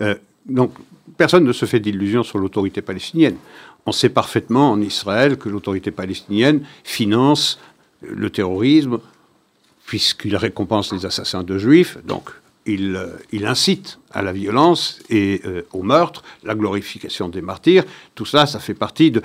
Euh, 0.00 0.14
donc, 0.46 0.72
personne 1.16 1.44
ne 1.44 1.52
se 1.52 1.66
fait 1.66 1.80
d'illusions 1.80 2.22
sur 2.22 2.38
l'autorité 2.38 2.82
palestinienne. 2.82 3.36
On 3.86 3.92
sait 3.92 4.08
parfaitement 4.08 4.72
en 4.72 4.80
Israël 4.80 5.36
que 5.36 5.48
l'autorité 5.48 5.90
palestinienne 5.90 6.64
finance 6.84 7.58
le 8.02 8.30
terrorisme, 8.30 8.98
puisqu'il 9.86 10.36
récompense 10.36 10.92
les 10.92 11.06
assassins 11.06 11.42
de 11.42 11.58
juifs, 11.58 11.98
donc 12.04 12.30
il, 12.66 13.46
incite 13.46 13.98
à 14.10 14.22
la 14.22 14.32
violence 14.32 14.98
et 15.10 15.42
euh, 15.44 15.62
au 15.72 15.82
meurtre, 15.82 16.22
la 16.42 16.54
glorification 16.54 17.28
des 17.28 17.42
martyrs. 17.42 17.84
Tout 18.14 18.24
ça, 18.24 18.46
ça 18.46 18.58
fait 18.58 18.74
partie 18.74 19.10
de 19.10 19.22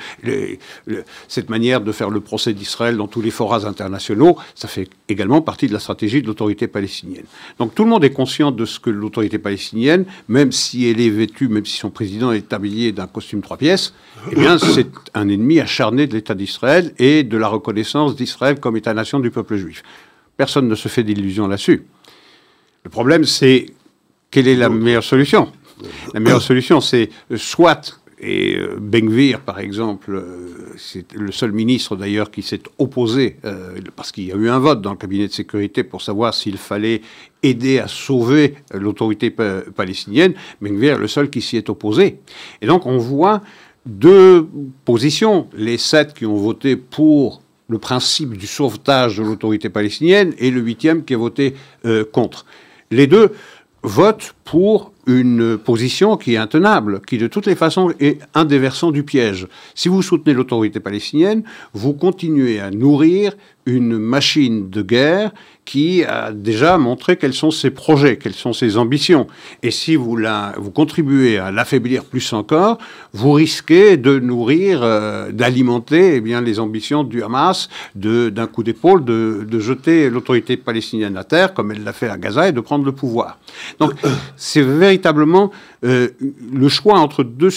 cette 1.27 1.49
manière 1.49 1.81
de 1.81 1.91
faire 1.91 2.09
le 2.09 2.19
procès 2.19 2.53
d'Israël 2.53 2.97
dans 2.97 3.07
tous 3.07 3.21
les 3.21 3.31
forats 3.31 3.65
internationaux. 3.65 4.37
Ça 4.53 4.67
fait 4.67 4.89
également 5.07 5.41
partie 5.41 5.67
de 5.67 5.73
la 5.73 5.79
stratégie 5.79 6.21
de 6.21 6.27
l'autorité 6.27 6.67
palestinienne. 6.67 7.25
Donc 7.57 7.73
tout 7.73 7.83
le 7.83 7.89
monde 7.89 8.03
est 8.03 8.11
conscient 8.11 8.51
de 8.51 8.65
ce 8.65 8.79
que 8.79 8.89
l'autorité 8.89 9.39
palestinienne, 9.39 10.05
même 10.27 10.51
si 10.51 10.87
elle 10.87 10.99
est 10.99 11.09
vêtue, 11.09 11.47
même 11.47 11.65
si 11.65 11.77
son 11.77 11.89
président 11.89 12.31
est 12.31 12.53
habillé 12.53 12.91
d'un 12.91 13.07
costume 13.07 13.41
trois 13.41 13.57
pièces, 13.57 13.93
eh 14.31 14.35
bien 14.35 14.57
c'est 14.57 14.89
un 15.13 15.29
ennemi 15.29 15.59
acharné 15.59 16.07
de 16.07 16.13
l'État 16.13 16.35
d'Israël 16.35 16.93
et 16.99 17.23
de 17.23 17.37
la 17.37 17.47
reconnaissance 17.47 18.15
d'Israël 18.15 18.59
comme 18.59 18.77
État-nation 18.77 19.19
du 19.19 19.31
peuple 19.31 19.55
juif. 19.55 19.83
Personne 20.37 20.67
ne 20.67 20.75
se 20.75 20.87
fait 20.87 21.03
d'illusions 21.03 21.47
là-dessus. 21.47 21.85
Le 22.83 22.89
problème, 22.89 23.25
c'est 23.25 23.67
quelle 24.29 24.47
est 24.47 24.55
la 24.55 24.69
meilleure 24.69 25.03
solution 25.03 25.51
La 26.13 26.19
meilleure 26.19 26.41
solution, 26.41 26.81
c'est 26.81 27.09
soit, 27.35 28.01
et 28.23 28.55
euh, 28.55 28.77
Bengvir, 28.79 29.41
par 29.41 29.59
exemple, 29.59 30.13
euh, 30.13 30.75
c'est 30.77 31.11
le 31.13 31.31
seul 31.31 31.51
ministre 31.51 31.95
d'ailleurs 31.95 32.29
qui 32.29 32.43
s'est 32.43 32.61
opposé, 32.77 33.37
euh, 33.45 33.79
parce 33.95 34.11
qu'il 34.11 34.25
y 34.25 34.31
a 34.31 34.35
eu 34.35 34.47
un 34.47 34.59
vote 34.59 34.79
dans 34.79 34.91
le 34.91 34.97
cabinet 34.97 35.27
de 35.27 35.33
sécurité 35.33 35.83
pour 35.83 36.03
savoir 36.03 36.35
s'il 36.35 36.57
fallait 36.57 37.01
aider 37.41 37.79
à 37.79 37.87
sauver 37.87 38.55
l'autorité 38.75 39.31
palestinienne. 39.31 40.35
Bengvir 40.61 40.95
est 40.95 40.99
le 40.99 41.07
seul 41.07 41.31
qui 41.31 41.41
s'y 41.41 41.57
est 41.57 41.67
opposé. 41.69 42.19
Et 42.61 42.67
donc 42.67 42.85
on 42.85 42.99
voit 42.99 43.41
deux 43.87 44.47
positions. 44.85 45.49
Les 45.55 45.79
sept 45.79 46.13
qui 46.13 46.27
ont 46.27 46.37
voté 46.37 46.75
pour 46.75 47.41
le 47.67 47.79
principe 47.79 48.37
du 48.37 48.45
sauvetage 48.45 49.17
de 49.17 49.23
l'autorité 49.23 49.69
palestinienne 49.69 50.35
et 50.37 50.51
le 50.51 50.61
huitième 50.61 51.03
qui 51.03 51.15
a 51.15 51.17
voté 51.17 51.55
contre 52.11 52.45
les 52.91 53.07
deux 53.07 53.31
votent 53.83 54.35
pour 54.43 54.91
une 55.07 55.57
position 55.57 56.17
qui 56.17 56.35
est 56.35 56.37
intenable, 56.37 57.01
qui 57.01 57.17
de 57.17 57.27
toutes 57.27 57.47
les 57.47 57.55
façons 57.55 57.91
est 57.99 58.19
un 58.35 58.45
des 58.45 58.59
versants 58.59 58.91
du 58.91 59.03
piège. 59.03 59.47
Si 59.73 59.89
vous 59.89 60.03
soutenez 60.03 60.35
l'autorité 60.35 60.79
palestinienne, 60.79 61.43
vous 61.73 61.93
continuez 61.93 62.59
à 62.59 62.69
nourrir 62.69 63.33
une 63.65 63.97
machine 63.97 64.69
de 64.69 64.81
guerre 64.81 65.31
qui 65.65 66.03
a 66.03 66.31
déjà 66.31 66.77
montré 66.77 67.17
quels 67.17 67.33
sont 67.33 67.51
ses 67.51 67.69
projets, 67.69 68.17
quelles 68.17 68.33
sont 68.33 68.51
ses 68.51 68.77
ambitions. 68.77 69.27
Et 69.61 69.71
si 69.71 69.95
vous, 69.95 70.17
la, 70.17 70.53
vous 70.57 70.71
contribuez 70.71 71.37
à 71.37 71.51
l'affaiblir 71.51 72.03
plus 72.03 72.33
encore, 72.33 72.77
vous 73.13 73.31
risquez 73.31 73.97
de 73.97 74.19
nourrir, 74.19 74.81
euh, 74.83 75.31
d'alimenter 75.31 76.15
eh 76.15 76.21
bien 76.21 76.41
les 76.41 76.59
ambitions 76.59 77.03
du 77.03 77.23
Hamas, 77.23 77.69
d'un 77.95 78.47
coup 78.47 78.63
d'épaule, 78.63 79.05
de, 79.05 79.45
de, 79.47 79.59
jeter 79.59 80.09
l'autorité 80.09 80.57
palestinienne 80.57 81.15
à 81.15 81.23
terre, 81.23 81.53
comme 81.53 81.71
elle 81.71 81.83
l'a 81.83 81.93
fait 81.93 82.09
à 82.09 82.17
Gaza, 82.17 82.49
et 82.49 82.51
de 82.51 82.61
prendre 82.61 82.83
le 82.83 82.91
pouvoir. 82.91 83.37
Donc 83.79 83.93
c'est 84.35 84.63
véritablement 84.63 85.51
euh, 85.85 86.09
le 86.51 86.69
choix 86.69 86.99
entre 86.99 87.23
deux, 87.23 87.51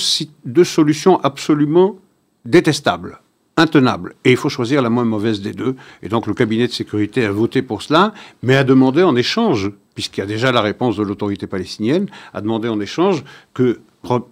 deux 0.44 0.64
solutions 0.64 1.18
absolument 1.22 1.96
détestables 2.44 3.18
intenable. 3.56 4.14
Et 4.24 4.32
il 4.32 4.36
faut 4.36 4.48
choisir 4.48 4.82
la 4.82 4.90
moins 4.90 5.04
mauvaise 5.04 5.40
des 5.40 5.52
deux. 5.52 5.76
Et 6.02 6.08
donc 6.08 6.26
le 6.26 6.34
cabinet 6.34 6.66
de 6.66 6.72
sécurité 6.72 7.24
a 7.24 7.32
voté 7.32 7.62
pour 7.62 7.82
cela, 7.82 8.12
mais 8.42 8.56
a 8.56 8.64
demandé 8.64 9.02
en 9.02 9.16
échange, 9.16 9.70
puisqu'il 9.94 10.20
y 10.20 10.24
a 10.24 10.26
déjà 10.26 10.52
la 10.52 10.60
réponse 10.60 10.96
de 10.96 11.02
l'autorité 11.02 11.46
palestinienne, 11.46 12.08
a 12.32 12.40
demandé 12.40 12.68
en 12.68 12.80
échange 12.80 13.24
que, 13.52 13.80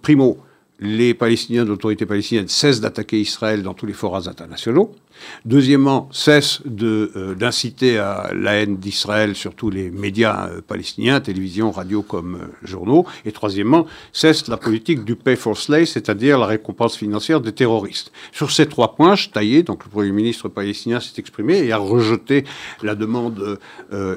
primo, 0.01 0.37
les 0.83 1.13
Palestiniens 1.13 1.63
de 1.63 1.69
l'autorité 1.69 2.05
palestinienne 2.05 2.49
cessent 2.49 2.81
d'attaquer 2.81 3.19
Israël 3.19 3.63
dans 3.63 3.73
tous 3.73 3.85
les 3.85 3.93
forats 3.93 4.27
internationaux. 4.27 4.93
Deuxièmement, 5.45 6.09
cessent 6.11 6.61
euh, 6.81 7.35
d'inciter 7.35 7.97
à 7.97 8.31
la 8.35 8.55
haine 8.55 8.75
d'Israël 8.75 9.35
sur 9.35 9.55
tous 9.55 9.69
les 9.69 9.89
médias 9.89 10.49
euh, 10.49 10.61
palestiniens, 10.61 11.21
télévision, 11.21 11.71
radio 11.71 12.01
comme 12.01 12.35
euh, 12.35 12.67
journaux. 12.67 13.05
Et 13.23 13.31
troisièmement, 13.31 13.85
cesse 14.11 14.49
la 14.49 14.57
politique 14.57 15.05
du 15.05 15.15
pay 15.15 15.37
for 15.37 15.57
slay, 15.57 15.85
c'est-à-dire 15.85 16.37
la 16.37 16.47
récompense 16.47 16.97
financière 16.97 17.39
des 17.39 17.53
terroristes. 17.53 18.11
Sur 18.33 18.51
ces 18.51 18.65
trois 18.67 18.95
points, 18.95 19.15
taillé, 19.31 19.63
donc 19.63 19.85
le 19.85 19.89
Premier 19.89 20.11
ministre 20.11 20.49
palestinien 20.49 20.99
s'est 20.99 21.17
exprimé 21.17 21.59
et 21.59 21.71
a 21.71 21.77
rejeté 21.77 22.43
la 22.81 22.95
demande 22.95 23.59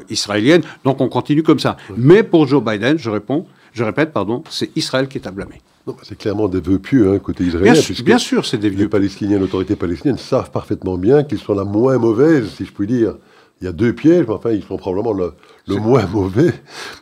israélienne. 0.08 0.62
Donc 0.84 1.00
on 1.00 1.08
continue 1.08 1.42
comme 1.42 1.58
ça. 1.58 1.76
Mais 1.96 2.22
pour 2.22 2.46
Joe 2.46 2.64
Biden, 2.64 2.98
je 2.98 3.10
réponds, 3.10 3.46
je 3.72 3.84
répète, 3.84 4.12
pardon, 4.12 4.42
c'est 4.48 4.74
Israël 4.76 5.06
qui 5.06 5.18
est 5.18 5.26
à 5.26 5.30
blâmer. 5.30 5.60
C'est 6.02 6.18
clairement 6.18 6.48
des 6.48 6.60
vœux 6.60 6.80
pieux 6.80 7.12
hein, 7.12 7.18
côté 7.18 7.44
israélien. 7.44 7.80
Bien, 8.04 8.18
sûr, 8.18 8.44
c'est 8.44 8.58
des 8.58 8.70
vieux. 8.70 8.84
Les 8.84 8.88
Palestiniens, 8.88 9.38
l'autorité 9.38 9.76
palestinienne 9.76 10.18
savent 10.18 10.50
parfaitement 10.50 10.98
bien 10.98 11.22
qu'ils 11.22 11.38
sont 11.38 11.54
la 11.54 11.64
moins 11.64 11.96
mauvaise, 11.98 12.48
si 12.56 12.64
je 12.64 12.72
puis 12.72 12.86
dire. 12.86 13.16
Il 13.60 13.64
y 13.64 13.68
a 13.68 13.72
deux 13.72 13.94
pièges, 13.94 14.26
mais 14.28 14.34
enfin, 14.34 14.50
ils 14.50 14.62
sont 14.62 14.76
probablement 14.76 15.12
le, 15.14 15.76
moins 15.76 16.04
mauvais 16.06 16.52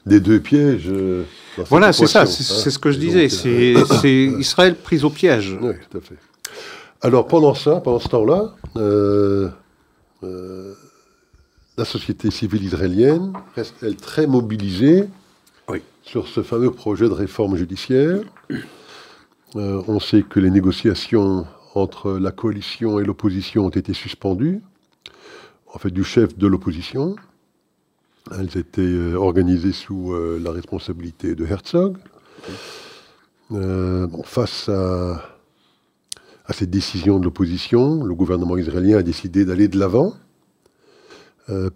des 0.07 0.21
deux 0.21 0.39
pièges. 0.39 0.89
Euh, 0.89 1.25
voilà, 1.69 1.93
c'est 1.93 2.07
ça, 2.07 2.27
c'est 2.27 2.69
hein. 2.69 2.71
ce 2.71 2.79
que 2.79 2.93
je 2.93 2.99
disais. 2.99 3.29
Euh, 3.47 3.85
c'est 4.01 4.13
Israël 4.39 4.77
pris 4.77 5.03
au 5.03 5.11
piège. 5.11 5.59
Oui, 5.61 5.73
tout 5.91 5.99
à 5.99 6.01
fait. 6.01 6.17
Alors, 7.01 7.27
pendant 7.27 7.55
ça, 7.55 7.81
pendant 7.81 7.99
ce 7.99 8.09
temps-là, 8.09 8.55
euh, 8.77 9.49
la 11.77 11.85
société 11.85 12.31
civile 12.31 12.65
israélienne 12.65 13.33
reste, 13.57 13.75
elle, 13.83 13.97
très 13.97 14.27
mobilisée 14.27 15.09
sur 16.05 16.29
ce 16.29 16.43
fameux 16.43 16.71
projet 16.71 17.09
de 17.09 17.15
réforme 17.15 17.57
judiciaire. 17.57 18.21
Euh, 19.57 19.83
on 19.89 19.99
sait 20.01 20.23
que 20.23 20.39
les 20.39 20.51
négociations 20.51 21.47
entre 21.75 22.13
la 22.13 22.31
coalition 22.31 23.01
et 23.01 23.05
l'opposition 23.05 23.67
ont 23.67 23.71
été 23.71 23.95
suspendues, 23.95 24.61
en 25.73 25.79
fait 25.79 25.91
du 25.91 26.05
chef 26.05 26.37
de 26.37 26.47
l'opposition. 26.47 27.17
Elles 28.39 28.57
étaient 28.57 28.83
euh, 28.83 29.15
organisées 29.15 29.73
sous 29.73 30.13
euh, 30.13 30.41
la 30.43 30.51
responsabilité 30.53 31.35
de 31.35 31.47
Herzog. 31.47 31.97
Face 34.25 34.69
à, 34.69 35.23
cette 36.51 36.71
décision 36.71 37.19
de 37.19 37.25
l'opposition, 37.25 38.05
le 38.05 38.15
gouvernement 38.15 38.57
israélien 38.57 38.99
a 38.99 39.03
décidé 39.03 39.45
d'aller 39.45 39.69
de 39.69 39.79
l'avant, 39.79 40.15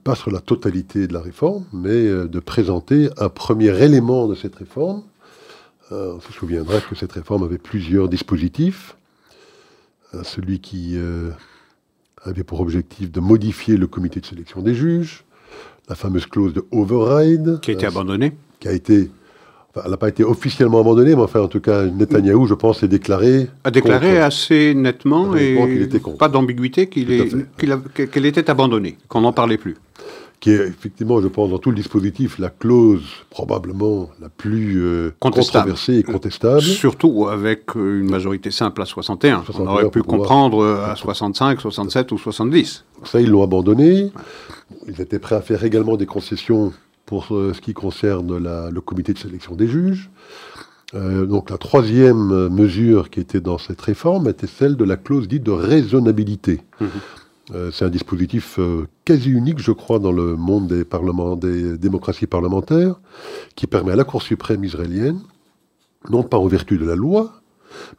pas 0.02 0.14
sur 0.14 0.30
la 0.30 0.40
totalité 0.40 1.06
de 1.06 1.12
la 1.12 1.20
réforme, 1.20 1.64
mais 1.72 2.08
de 2.08 2.40
présenter 2.40 3.10
un 3.18 3.28
premier 3.28 3.82
élément 3.82 4.26
de 4.26 4.34
cette 4.34 4.54
réforme. 4.54 5.02
on 5.90 6.20
se 6.20 6.32
souviendra 6.32 6.80
que 6.80 6.94
cette 6.94 7.12
réforme 7.12 7.42
avait 7.42 7.58
plusieurs 7.58 8.08
dispositifs. 8.08 8.96
celui 10.22 10.60
qui 10.60 10.96
avait 12.24 12.44
pour 12.44 12.60
objectif 12.60 13.10
de 13.10 13.20
modifier 13.20 13.76
le 13.76 13.86
comité 13.86 14.20
de 14.20 14.26
sélection 14.26 14.62
des 14.62 14.74
juges, 14.74 15.24
la 15.88 15.94
fameuse 15.94 16.26
clause 16.26 16.52
de 16.52 16.64
override. 16.70 17.60
Qui 17.60 17.70
a 17.70 17.74
été 17.74 17.86
euh, 17.86 17.88
abandonnée 17.88 18.36
Qui 18.60 18.68
a 18.68 18.72
été. 18.72 19.10
Elle 19.84 19.90
n'a 19.90 19.96
pas 19.96 20.08
été 20.08 20.24
officiellement 20.24 20.80
abandonnée, 20.80 21.14
mais 21.14 21.22
enfin, 21.22 21.40
en 21.40 21.48
tout 21.48 21.60
cas, 21.60 21.84
Netanyahou, 21.84 22.46
je 22.46 22.54
pense, 22.54 22.82
est 22.82 22.88
déclaré. 22.88 23.48
A 23.64 23.70
déclaré 23.70 24.18
assez 24.18 24.74
nettement 24.74 25.36
et 25.36 25.58
pas 26.18 26.28
d'ambiguïté 26.28 26.88
qu'elle 26.88 28.26
était 28.26 28.50
abandonnée, 28.50 28.96
qu'on 29.08 29.22
n'en 29.22 29.32
parlait 29.32 29.58
plus 29.58 29.76
qui 30.40 30.50
est 30.50 30.68
effectivement, 30.68 31.20
je 31.20 31.28
pense, 31.28 31.50
dans 31.50 31.58
tout 31.58 31.70
le 31.70 31.76
dispositif, 31.76 32.38
la 32.38 32.50
clause 32.50 33.02
probablement 33.30 34.10
la 34.20 34.28
plus 34.28 34.80
euh, 34.80 35.12
controversée 35.18 35.96
et 35.96 36.02
contestable. 36.04 36.62
Surtout 36.62 37.26
avec 37.28 37.76
euh, 37.76 38.00
une 38.00 38.10
majorité 38.10 38.50
simple 38.50 38.82
à 38.82 38.84
61. 38.84 39.42
On 39.58 39.66
aurait 39.66 39.90
pu 39.90 40.02
comprendre 40.02 40.64
à 40.64 40.94
65, 40.94 41.60
67 41.60 42.12
ou 42.12 42.18
70. 42.18 42.84
Ça, 43.04 43.20
ils 43.20 43.28
l'ont 43.28 43.42
abandonné. 43.42 44.12
Ils 44.86 45.00
étaient 45.00 45.18
prêts 45.18 45.36
à 45.36 45.40
faire 45.40 45.64
également 45.64 45.96
des 45.96 46.06
concessions 46.06 46.72
pour 47.08 47.34
euh, 47.34 47.52
ce 47.54 47.60
qui 47.60 47.74
concerne 47.74 48.38
le 48.38 48.80
comité 48.80 49.12
de 49.12 49.18
sélection 49.18 49.56
des 49.56 49.66
juges. 49.66 50.10
donc 50.94 51.50
la 51.50 51.58
troisième 51.58 52.48
mesure 52.48 53.10
qui 53.10 53.20
était 53.20 53.40
dans 53.40 53.58
cette 53.58 53.80
réforme 53.80 54.28
était 54.28 54.46
celle 54.46 54.76
de 54.76 54.84
la 54.84 54.96
clause 54.96 55.26
dite 55.26 55.42
de 55.42 55.50
raisonnabilité. 55.50 56.62
Mmh. 56.80 56.86
Euh, 57.54 57.70
c'est 57.70 57.84
un 57.84 57.90
dispositif 57.90 58.58
euh, 58.58 58.86
quasi 59.04 59.30
unique, 59.30 59.58
je 59.58 59.72
crois, 59.72 59.98
dans 59.98 60.12
le 60.12 60.36
monde 60.36 60.66
des, 60.66 60.84
parlements, 60.84 61.36
des 61.36 61.78
démocraties 61.78 62.26
parlementaires, 62.26 63.00
qui 63.54 63.66
permet 63.66 63.92
à 63.92 63.96
la 63.96 64.04
Cour 64.04 64.22
suprême 64.22 64.64
israélienne, 64.64 65.20
non 66.10 66.22
pas 66.22 66.38
en 66.38 66.46
vertu 66.46 66.78
de 66.78 66.84
la 66.84 66.94
loi, 66.94 67.40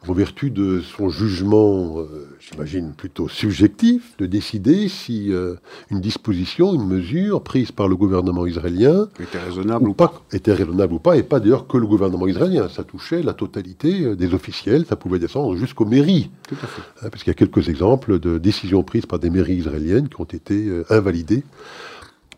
en 0.06 0.12
vertu 0.12 0.50
de 0.50 0.80
son 0.80 1.08
jugement, 1.08 1.98
euh, 1.98 2.28
j'imagine 2.40 2.92
plutôt 2.92 3.28
subjectif, 3.28 4.16
de 4.18 4.26
décider 4.26 4.88
si 4.88 5.32
euh, 5.32 5.56
une 5.90 6.00
disposition, 6.00 6.74
une 6.74 6.86
mesure 6.86 7.42
prise 7.42 7.72
par 7.72 7.88
le 7.88 7.96
gouvernement 7.96 8.46
israélien 8.46 9.08
était 9.20 9.38
raisonnable 9.38 9.88
ou, 9.88 9.94
pas, 9.94 10.22
était 10.32 10.52
raisonnable 10.52 10.94
ou 10.94 10.98
pas, 10.98 11.16
et 11.16 11.22
pas 11.22 11.40
d'ailleurs 11.40 11.66
que 11.66 11.76
le 11.76 11.86
gouvernement 11.86 12.26
israélien. 12.26 12.68
Ça 12.68 12.84
touchait 12.84 13.22
la 13.22 13.34
totalité 13.34 14.04
euh, 14.04 14.16
des 14.16 14.34
officiels, 14.34 14.86
ça 14.86 14.96
pouvait 14.96 15.18
descendre 15.18 15.56
jusqu'aux 15.56 15.86
mairies. 15.86 16.30
Tout 16.48 16.56
à 16.62 16.66
fait. 16.66 16.82
Hein, 17.02 17.08
parce 17.10 17.22
qu'il 17.22 17.30
y 17.30 17.36
a 17.36 17.38
quelques 17.38 17.68
exemples 17.68 18.18
de 18.18 18.38
décisions 18.38 18.82
prises 18.82 19.06
par 19.06 19.18
des 19.18 19.30
mairies 19.30 19.56
israéliennes 19.56 20.08
qui 20.08 20.20
ont 20.20 20.24
été 20.24 20.70
invalidées 20.88 21.44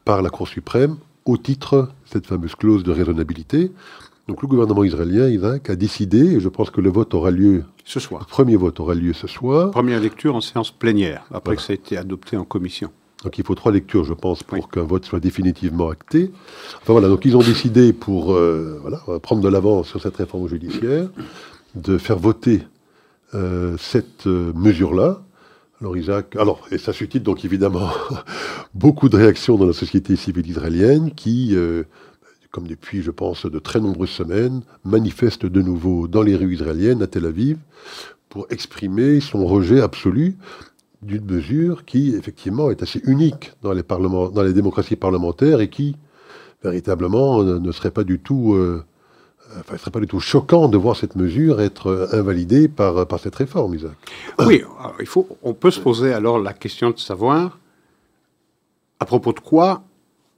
par 0.04 0.22
la 0.22 0.30
Cour 0.30 0.48
suprême 0.48 0.96
au 1.24 1.36
titre 1.36 1.88
de 2.04 2.10
cette 2.12 2.26
fameuse 2.26 2.54
clause 2.54 2.82
de 2.82 2.92
raisonnabilité. 2.92 3.70
Donc 4.28 4.40
le 4.40 4.48
gouvernement 4.48 4.84
israélien, 4.84 5.28
Isaac, 5.28 5.68
a 5.68 5.76
décidé, 5.76 6.36
et 6.36 6.40
je 6.40 6.48
pense 6.48 6.70
que 6.70 6.80
le 6.80 6.90
vote 6.90 7.12
aura 7.14 7.30
lieu 7.30 7.64
ce 7.84 7.98
soir. 7.98 8.22
Le 8.28 8.30
premier 8.30 8.56
vote 8.56 8.78
aura 8.78 8.94
lieu 8.94 9.12
ce 9.12 9.26
soir. 9.26 9.72
Première 9.72 10.00
lecture 10.00 10.36
en 10.36 10.40
séance 10.40 10.70
plénière, 10.70 11.24
après 11.32 11.56
que 11.56 11.62
ça 11.62 11.72
a 11.72 11.74
été 11.74 11.96
adopté 11.96 12.36
en 12.36 12.44
commission. 12.44 12.90
Donc 13.24 13.38
il 13.38 13.44
faut 13.44 13.54
trois 13.54 13.72
lectures, 13.72 14.04
je 14.04 14.14
pense, 14.14 14.42
pour 14.42 14.68
qu'un 14.68 14.82
vote 14.82 15.04
soit 15.04 15.20
définitivement 15.20 15.88
acté. 15.88 16.30
Enfin 16.80 16.92
voilà, 16.92 17.08
donc 17.08 17.24
ils 17.24 17.36
ont 17.36 17.42
décidé 17.42 17.92
pour 17.92 18.34
euh, 18.34 18.78
voilà, 18.80 19.00
prendre 19.20 19.42
de 19.42 19.48
l'avance 19.48 19.88
sur 19.88 20.00
cette 20.00 20.16
réforme 20.16 20.48
judiciaire, 20.48 21.08
de 21.74 21.98
faire 21.98 22.18
voter 22.18 22.62
euh, 23.34 23.76
cette 23.78 24.26
euh, 24.26 24.52
mesure-là. 24.54 25.22
Alors 25.80 25.96
Isaac, 25.96 26.36
alors 26.36 26.66
et 26.70 26.78
ça 26.78 26.92
suscite 26.92 27.24
donc 27.24 27.44
évidemment 27.44 27.88
beaucoup 28.74 29.08
de 29.08 29.16
réactions 29.16 29.56
dans 29.56 29.66
la 29.66 29.72
société 29.72 30.14
civile 30.14 30.48
israélienne 30.48 31.10
qui 31.12 31.56
comme 32.52 32.68
depuis, 32.68 33.02
je 33.02 33.10
pense, 33.10 33.46
de 33.46 33.58
très 33.58 33.80
nombreuses 33.80 34.10
semaines, 34.10 34.62
manifeste 34.84 35.46
de 35.46 35.62
nouveau 35.62 36.06
dans 36.06 36.22
les 36.22 36.36
rues 36.36 36.54
israéliennes, 36.54 37.02
à 37.02 37.06
Tel 37.06 37.24
Aviv, 37.24 37.56
pour 38.28 38.46
exprimer 38.50 39.20
son 39.20 39.46
rejet 39.46 39.80
absolu 39.80 40.36
d'une 41.00 41.24
mesure 41.24 41.84
qui, 41.86 42.14
effectivement, 42.14 42.70
est 42.70 42.82
assez 42.82 43.00
unique 43.04 43.54
dans 43.62 43.72
les, 43.72 44.52
démocraties 44.52 44.96
parlementaires 44.96 45.60
et 45.60 45.68
qui, 45.68 45.96
véritablement, 46.62 47.42
ne 47.42 47.72
serait 47.72 47.90
pas 47.90 48.04
du 48.04 48.20
tout... 48.20 48.52
Euh, 48.52 48.84
enfin, 49.58 49.78
serait 49.78 49.90
pas 49.90 50.00
du 50.00 50.06
tout 50.06 50.20
choquant 50.20 50.68
de 50.68 50.76
voir 50.76 50.96
cette 50.96 51.16
mesure 51.16 51.60
être 51.60 52.10
invalidée 52.12 52.68
par, 52.68 53.06
par 53.08 53.18
cette 53.18 53.34
réforme, 53.34 53.74
Isaac. 53.74 53.96
Oui, 54.40 54.62
il 55.00 55.06
faut, 55.06 55.26
on 55.42 55.54
peut 55.54 55.70
se 55.70 55.80
poser 55.80 56.12
alors 56.12 56.38
la 56.38 56.52
question 56.52 56.90
de 56.90 56.98
savoir 56.98 57.58
à 59.00 59.06
propos 59.06 59.32
de 59.32 59.40
quoi 59.40 59.82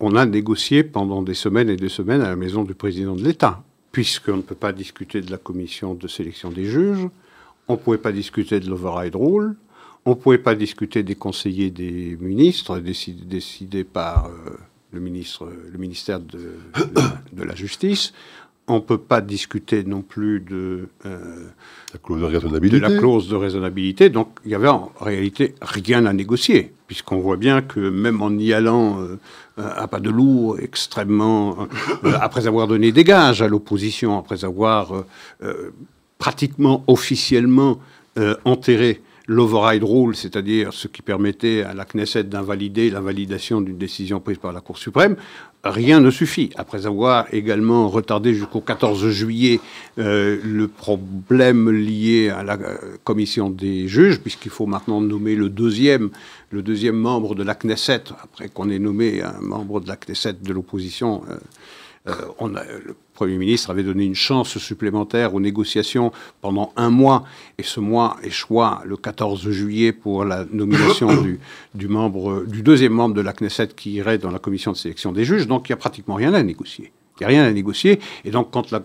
on 0.06 0.16
a 0.16 0.26
négocié 0.26 0.84
pendant 0.84 1.22
des 1.22 1.32
semaines 1.32 1.70
et 1.70 1.76
des 1.76 1.88
semaines 1.88 2.20
à 2.20 2.28
la 2.28 2.36
maison 2.36 2.62
du 2.62 2.74
président 2.74 3.16
de 3.16 3.24
l'État, 3.24 3.62
puisqu'on 3.90 4.36
ne 4.36 4.42
peut 4.42 4.54
pas 4.54 4.72
discuter 4.72 5.22
de 5.22 5.30
la 5.30 5.38
commission 5.38 5.94
de 5.94 6.06
sélection 6.08 6.50
des 6.50 6.66
juges, 6.66 7.08
on 7.68 7.72
ne 7.72 7.78
pouvait 7.78 7.96
pas 7.96 8.12
discuter 8.12 8.60
de 8.60 8.68
l'override 8.68 9.16
rule, 9.16 9.56
on 10.04 10.10
ne 10.10 10.14
pouvait 10.14 10.36
pas 10.36 10.54
discuter 10.54 11.02
des 11.02 11.14
conseillers 11.14 11.70
des 11.70 12.18
ministres 12.20 12.80
décidés, 12.80 13.84
par 13.84 14.26
euh, 14.26 14.58
le, 14.92 15.00
ministre, 15.00 15.50
le 15.72 15.78
ministère 15.78 16.20
de, 16.20 16.58
la 17.42 17.54
Justice. 17.54 18.12
On 18.68 18.76
ne 18.76 18.80
peut 18.80 18.98
pas 18.98 19.22
discuter 19.22 19.84
non 19.84 20.02
plus 20.02 20.40
de, 20.40 20.88
euh, 21.06 21.46
la 21.94 21.98
clause 21.98 22.20
de, 22.20 22.26
raisonnabilité. 22.26 22.76
de 22.76 22.82
la 22.82 22.98
clause 22.98 23.28
de 23.28 23.36
raisonnabilité. 23.36 24.10
Donc 24.10 24.38
il 24.44 24.50
y 24.50 24.54
avait 24.54 24.68
en 24.68 24.92
réalité 25.00 25.54
rien 25.62 26.04
à 26.04 26.12
négocier, 26.12 26.72
puisqu'on 26.86 27.20
voit 27.20 27.38
bien 27.38 27.62
que 27.62 27.80
même 27.80 28.20
en 28.20 28.30
y 28.32 28.52
allant 28.52 29.00
euh, 29.00 29.18
à 29.56 29.86
pas 29.86 30.00
de 30.00 30.10
loup, 30.10 30.56
extrêmement, 30.60 31.68
euh, 32.04 32.12
après 32.20 32.46
avoir 32.46 32.66
donné 32.66 32.92
des 32.92 33.04
gages 33.04 33.42
à 33.42 33.48
l'opposition, 33.48 34.18
après 34.18 34.44
avoir 34.44 35.04
pratiquement 36.18 36.84
officiellement 36.86 37.78
enterré 38.44 39.02
l'override 39.26 39.84
rule, 39.84 40.14
c'est-à-dire 40.14 40.72
ce 40.72 40.86
qui 40.86 41.00
permettait 41.02 41.62
à 41.62 41.72
la 41.72 41.84
Knesset 41.84 42.24
d'invalider 42.24 42.90
l'invalidation 42.90 43.60
d'une 43.60 43.78
décision 43.78 44.20
prise 44.20 44.38
par 44.38 44.52
la 44.52 44.60
Cour 44.60 44.76
suprême, 44.76 45.16
rien 45.64 46.00
ne 46.00 46.10
suffit. 46.10 46.50
Après 46.56 46.86
avoir 46.86 47.32
également 47.32 47.88
retardé 47.88 48.34
jusqu'au 48.34 48.60
14 48.60 49.08
juillet 49.08 49.60
euh, 49.98 50.38
le 50.44 50.68
problème 50.68 51.70
lié 51.70 52.28
à 52.28 52.42
la 52.42 52.54
euh, 52.54 52.76
commission 53.02 53.48
des 53.48 53.88
juges, 53.88 54.20
puisqu'il 54.20 54.50
faut 54.50 54.66
maintenant 54.66 55.00
nommer 55.00 55.34
le 55.34 55.48
deuxième, 55.48 56.10
le 56.50 56.62
deuxième 56.62 56.96
membre 56.96 57.34
de 57.34 57.42
la 57.42 57.54
Knesset, 57.54 58.04
après 58.22 58.48
qu'on 58.48 58.68
ait 58.68 58.78
nommé 58.78 59.22
un 59.22 59.40
membre 59.40 59.80
de 59.80 59.88
la 59.88 59.96
Knesset 59.96 60.34
de 60.34 60.52
l'opposition. 60.52 61.22
Euh, 61.30 61.36
on 62.38 62.54
a, 62.54 62.64
le 62.64 62.94
Premier 63.14 63.36
ministre 63.36 63.70
avait 63.70 63.82
donné 63.82 64.04
une 64.04 64.14
chance 64.14 64.58
supplémentaire 64.58 65.34
aux 65.34 65.40
négociations 65.40 66.12
pendant 66.40 66.72
un 66.76 66.90
mois, 66.90 67.24
et 67.58 67.62
ce 67.62 67.80
mois 67.80 68.16
échoua 68.22 68.82
le 68.84 68.96
14 68.96 69.50
juillet 69.50 69.92
pour 69.92 70.24
la 70.24 70.44
nomination 70.52 71.14
du, 71.22 71.40
du, 71.74 71.88
membre, 71.88 72.44
du 72.46 72.62
deuxième 72.62 72.92
membre 72.92 73.14
de 73.14 73.20
la 73.20 73.32
Knesset 73.32 73.68
qui 73.68 73.92
irait 73.92 74.18
dans 74.18 74.30
la 74.30 74.38
commission 74.38 74.72
de 74.72 74.76
sélection 74.76 75.12
des 75.12 75.24
juges. 75.24 75.46
Donc 75.46 75.68
il 75.68 75.72
n'y 75.72 75.74
a 75.74 75.78
pratiquement 75.78 76.14
rien 76.14 76.34
à 76.34 76.42
négocier. 76.42 76.92
Il 77.16 77.20
n'y 77.20 77.26
a 77.26 77.28
rien 77.28 77.44
à 77.44 77.52
négocier. 77.52 78.00
Et 78.24 78.30
donc, 78.30 78.50
quand 78.50 78.72
la 78.72 78.82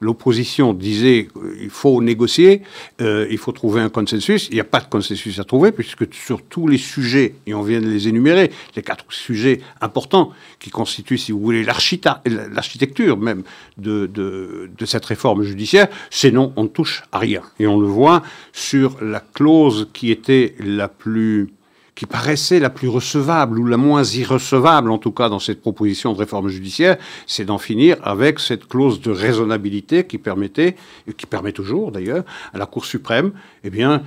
l'opposition 0.00 0.74
disait 0.74 1.28
qu'il 1.32 1.70
faut 1.70 2.02
négocier, 2.02 2.62
euh, 3.00 3.26
il 3.30 3.38
faut 3.38 3.52
trouver 3.52 3.80
un 3.80 3.88
consensus. 3.88 4.48
Il 4.50 4.54
n'y 4.54 4.60
a 4.60 4.64
pas 4.64 4.80
de 4.80 4.88
consensus 4.88 5.38
à 5.38 5.44
trouver, 5.44 5.72
puisque 5.72 6.12
sur 6.14 6.42
tous 6.42 6.68
les 6.68 6.78
sujets, 6.78 7.34
et 7.46 7.54
on 7.54 7.62
vient 7.62 7.80
de 7.80 7.88
les 7.88 8.08
énumérer, 8.08 8.50
les 8.76 8.82
quatre 8.82 9.06
sujets 9.08 9.60
importants 9.80 10.32
qui 10.58 10.70
constituent, 10.70 11.18
si 11.18 11.32
vous 11.32 11.40
voulez, 11.40 11.64
l'architecture 11.64 13.16
même 13.16 13.44
de, 13.78 14.06
de, 14.06 14.70
de, 14.76 14.86
cette 14.86 15.04
réforme 15.04 15.42
judiciaire, 15.42 15.88
c'est 16.10 16.30
non, 16.30 16.52
on 16.56 16.64
ne 16.64 16.68
touche 16.68 17.02
à 17.12 17.18
rien. 17.18 17.42
Et 17.58 17.66
on 17.66 17.80
le 17.80 17.86
voit 17.86 18.22
sur 18.52 19.02
la 19.02 19.20
clause 19.20 19.88
qui 19.92 20.10
était 20.10 20.54
la 20.58 20.88
plus 20.88 21.48
qui 21.94 22.06
paraissait 22.06 22.58
la 22.58 22.70
plus 22.70 22.88
recevable 22.88 23.58
ou 23.58 23.66
la 23.66 23.76
moins 23.76 24.02
irrecevable, 24.02 24.90
en 24.90 24.98
tout 24.98 25.12
cas 25.12 25.28
dans 25.28 25.38
cette 25.38 25.60
proposition 25.60 26.12
de 26.12 26.18
réforme 26.18 26.48
judiciaire, 26.48 26.96
c'est 27.26 27.44
d'en 27.44 27.58
finir 27.58 27.96
avec 28.02 28.40
cette 28.40 28.66
clause 28.66 29.00
de 29.00 29.10
raisonnabilité 29.10 30.06
qui 30.06 30.18
permettait, 30.18 30.76
et 31.06 31.12
qui 31.12 31.26
permet 31.26 31.52
toujours 31.52 31.92
d'ailleurs, 31.92 32.24
à 32.52 32.58
la 32.58 32.66
Cour 32.66 32.84
suprême, 32.84 33.32
eh 33.62 33.70
bien, 33.70 34.02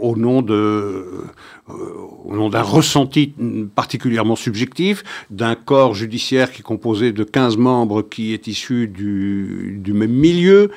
au 0.00 0.16
nom 0.16 0.42
de, 0.42 1.24
au 1.68 2.34
nom 2.34 2.50
d'un 2.50 2.62
ressenti 2.62 3.32
particulièrement 3.74 4.36
subjectif, 4.36 5.02
d'un 5.30 5.54
corps 5.54 5.94
judiciaire 5.94 6.52
qui 6.52 6.60
est 6.60 6.64
composé 6.64 7.12
de 7.12 7.24
15 7.24 7.56
membres 7.56 8.02
qui 8.02 8.34
est 8.34 8.46
issu 8.46 8.86
du, 8.86 9.78
du 9.82 9.92
même 9.94 10.12
milieu, 10.12 10.70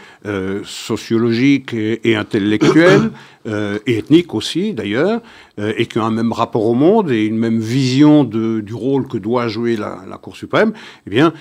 sociologique 0.63 1.73
et, 1.73 2.15
intellectuel, 2.15 3.12
et 3.45 3.97
ethnique 3.97 4.34
aussi 4.34 4.73
d'ailleurs, 4.73 5.21
et 5.58 5.86
qui 5.88 6.00
ont 6.00 6.04
un 6.04 6.12
même 6.12 6.32
rapport 6.32 6.65
au 6.65 6.73
monde 6.73 7.12
et 7.12 7.26
une 7.26 7.38
même 7.38 7.60
vision 7.60 8.23
de, 8.23 8.62
du 8.62 8.73
rôle 8.73 9.08
que 9.08 9.17
doit 9.17 9.47
jouer 9.47 9.76
la, 9.76 10.04
la 10.08 10.17
Cour 10.17 10.36
suprême, 10.36 10.73
eh 11.06 11.10
bien, 11.10 11.34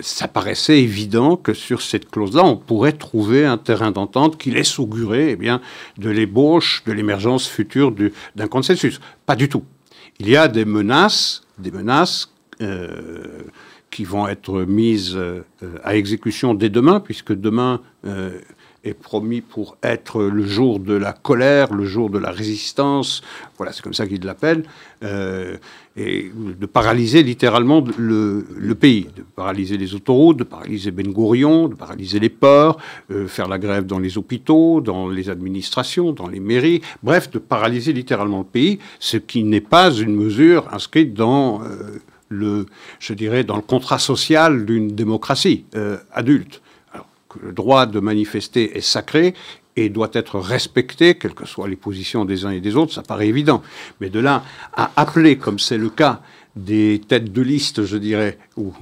ça 0.00 0.26
paraissait 0.26 0.80
évident 0.80 1.36
que 1.36 1.54
sur 1.54 1.80
cette 1.80 2.10
clause-là, 2.10 2.44
on 2.44 2.56
pourrait 2.56 2.92
trouver 2.92 3.44
un 3.44 3.58
terrain 3.58 3.90
d'entente 3.92 4.36
qui 4.36 4.50
laisse 4.50 4.78
augurer 4.78 5.30
eh 5.30 5.36
bien, 5.36 5.60
de 5.98 6.10
l'ébauche, 6.10 6.82
de 6.86 6.92
l'émergence 6.92 7.48
future 7.48 7.92
d'un 8.34 8.48
Pas 9.26 9.36
du 9.36 9.48
tout. 9.48 9.64
Il 10.18 10.28
y 10.28 10.36
a 10.36 10.48
des 10.48 10.64
menaces, 10.64 11.42
des 11.58 11.70
menaces 11.70 12.32
euh, 12.60 13.42
qui 13.90 14.04
vont 14.04 14.26
être 14.28 14.62
mises 14.62 15.14
euh, 15.16 15.42
à 15.82 15.96
exécution 15.96 16.54
dès 16.54 16.68
demain, 16.68 17.00
puisque 17.00 17.32
demain 17.32 17.80
euh, 18.06 18.40
est 18.84 18.94
promis 18.94 19.40
pour 19.40 19.76
être 19.82 20.22
le 20.22 20.46
jour 20.46 20.78
de 20.78 20.94
la 20.94 21.12
colère, 21.12 21.72
le 21.72 21.84
jour 21.84 22.10
de 22.10 22.18
la 22.18 22.30
résistance, 22.30 23.22
voilà, 23.56 23.72
c'est 23.72 23.82
comme 23.82 23.94
ça 23.94 24.06
qu'ils 24.06 24.24
l'appellent, 24.24 24.64
euh, 25.02 25.56
et 25.96 26.30
de 26.34 26.66
paralyser 26.66 27.22
littéralement 27.22 27.84
le, 27.96 28.74
pays, 28.74 29.08
de 29.16 29.22
paralyser 29.22 29.76
les 29.76 29.94
autoroutes, 29.94 30.38
de 30.38 30.44
paralyser 30.44 30.90
Ben 30.90 31.12
Gurion, 31.12 31.68
de 31.68 31.74
paralyser 31.74 32.18
les 32.18 32.28
ports, 32.28 32.78
euh, 33.10 33.26
faire 33.26 33.48
la 33.48 33.58
grève 33.58 33.86
dans 33.86 33.98
les 33.98 34.18
hôpitaux, 34.18 34.80
dans 34.80 35.08
les 35.08 35.30
administrations, 35.30 36.12
dans 36.12 36.28
les 36.28 36.40
mairies, 36.40 36.82
bref, 37.02 37.30
de 37.30 37.38
paralyser 37.38 37.92
littéralement 37.92 38.38
le 38.38 38.44
pays, 38.44 38.78
ce 38.98 39.16
qui 39.16 39.44
n'est 39.44 39.60
pas 39.60 39.90
une 39.92 40.14
mesure 40.14 40.68
inscrite 40.72 41.14
dans... 41.14 41.62
Euh, 41.62 42.00
le, 42.30 42.66
je 42.98 43.12
dirais, 43.12 43.44
dans 43.44 43.54
le 43.54 43.62
contrat 43.62 43.98
social 43.98 44.64
d'une 44.64 44.88
démocratie 44.88 45.66
adulte 46.10 46.62
le 47.42 47.52
droit 47.52 47.86
de 47.86 48.00
manifester 48.00 48.76
est 48.76 48.80
sacré 48.80 49.34
et 49.76 49.88
doit 49.88 50.10
être 50.12 50.38
respecté, 50.38 51.16
quelles 51.16 51.34
que 51.34 51.46
soient 51.46 51.68
les 51.68 51.76
positions 51.76 52.24
des 52.24 52.44
uns 52.44 52.50
et 52.50 52.60
des 52.60 52.76
autres, 52.76 52.92
ça 52.92 53.02
paraît 53.02 53.28
évident. 53.28 53.62
Mais 54.00 54.10
de 54.10 54.20
là 54.20 54.44
à 54.72 54.90
appeler, 54.96 55.36
comme 55.36 55.58
c'est 55.58 55.78
le 55.78 55.90
cas 55.90 56.22
des 56.56 57.00
têtes 57.06 57.32
de 57.32 57.42
liste, 57.42 57.84
je 57.84 57.96
dirais, 57.96 58.38
ou 58.56 58.72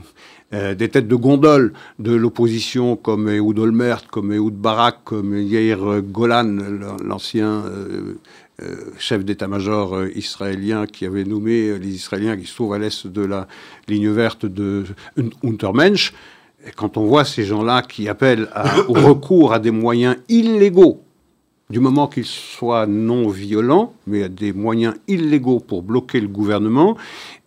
euh, 0.52 0.74
des 0.74 0.90
têtes 0.90 1.08
de 1.08 1.16
gondole 1.16 1.72
de 1.98 2.12
l'opposition 2.12 2.96
comme 2.96 3.28
Ehud 3.30 3.58
Olmert, 3.58 4.06
comme 4.08 4.32
Ehud 4.32 4.54
Barak, 4.54 4.98
comme 5.04 5.34
Yair 5.38 6.02
Golan, 6.02 6.58
l'ancien 7.02 7.64
euh, 7.64 8.18
euh, 8.62 8.74
chef 8.98 9.24
d'état-major 9.24 10.04
israélien 10.14 10.86
qui 10.86 11.06
avait 11.06 11.24
nommé 11.24 11.78
les 11.78 11.94
Israéliens 11.94 12.36
qui 12.36 12.44
se 12.44 12.54
trouvent 12.54 12.74
à 12.74 12.78
l'est 12.78 13.06
de 13.06 13.22
la 13.22 13.48
ligne 13.88 14.10
verte 14.10 14.44
de 14.44 14.84
Untermensch, 15.42 16.12
et 16.66 16.70
quand 16.70 16.96
on 16.96 17.04
voit 17.04 17.24
ces 17.24 17.44
gens-là 17.44 17.82
qui 17.82 18.08
appellent 18.08 18.48
au 18.88 18.94
recours 18.94 19.52
à 19.52 19.58
des 19.58 19.70
moyens 19.70 20.16
illégaux, 20.28 21.02
du 21.70 21.80
moment 21.80 22.06
qu'ils 22.06 22.26
soient 22.26 22.86
non 22.86 23.28
violents, 23.28 23.94
mais 24.06 24.24
à 24.24 24.28
des 24.28 24.52
moyens 24.52 24.94
illégaux 25.08 25.58
pour 25.58 25.82
bloquer 25.82 26.20
le 26.20 26.28
gouvernement 26.28 26.98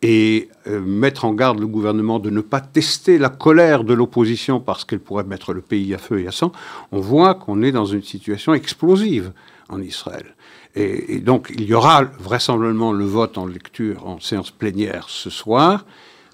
et 0.01 0.49
euh, 0.67 0.81
mettre 0.81 1.25
en 1.25 1.33
garde 1.33 1.59
le 1.59 1.67
gouvernement 1.67 2.17
de 2.17 2.31
ne 2.31 2.41
pas 2.41 2.59
tester 2.59 3.19
la 3.19 3.29
colère 3.29 3.83
de 3.83 3.93
l'opposition 3.93 4.59
parce 4.59 4.83
qu'elle 4.83 4.99
pourrait 4.99 5.25
mettre 5.25 5.53
le 5.53 5.61
pays 5.61 5.93
à 5.93 5.99
feu 5.99 6.21
et 6.21 6.27
à 6.27 6.31
sang, 6.31 6.51
on 6.91 6.99
voit 6.99 7.35
qu'on 7.35 7.61
est 7.61 7.71
dans 7.71 7.85
une 7.85 8.01
situation 8.01 8.55
explosive 8.55 9.31
en 9.69 9.79
Israël. 9.79 10.35
et 10.75 11.19
donc 11.19 11.51
il 11.55 11.65
y 11.65 11.73
aura 11.73 12.03
vraisemblablement 12.19 12.93
le 12.93 13.05
vote 13.05 13.37
en 13.37 13.45
lecture 13.45 14.07
en 14.07 14.19
séance 14.19 14.51
plénière 14.51 15.05
ce 15.07 15.29
soir. 15.29 15.85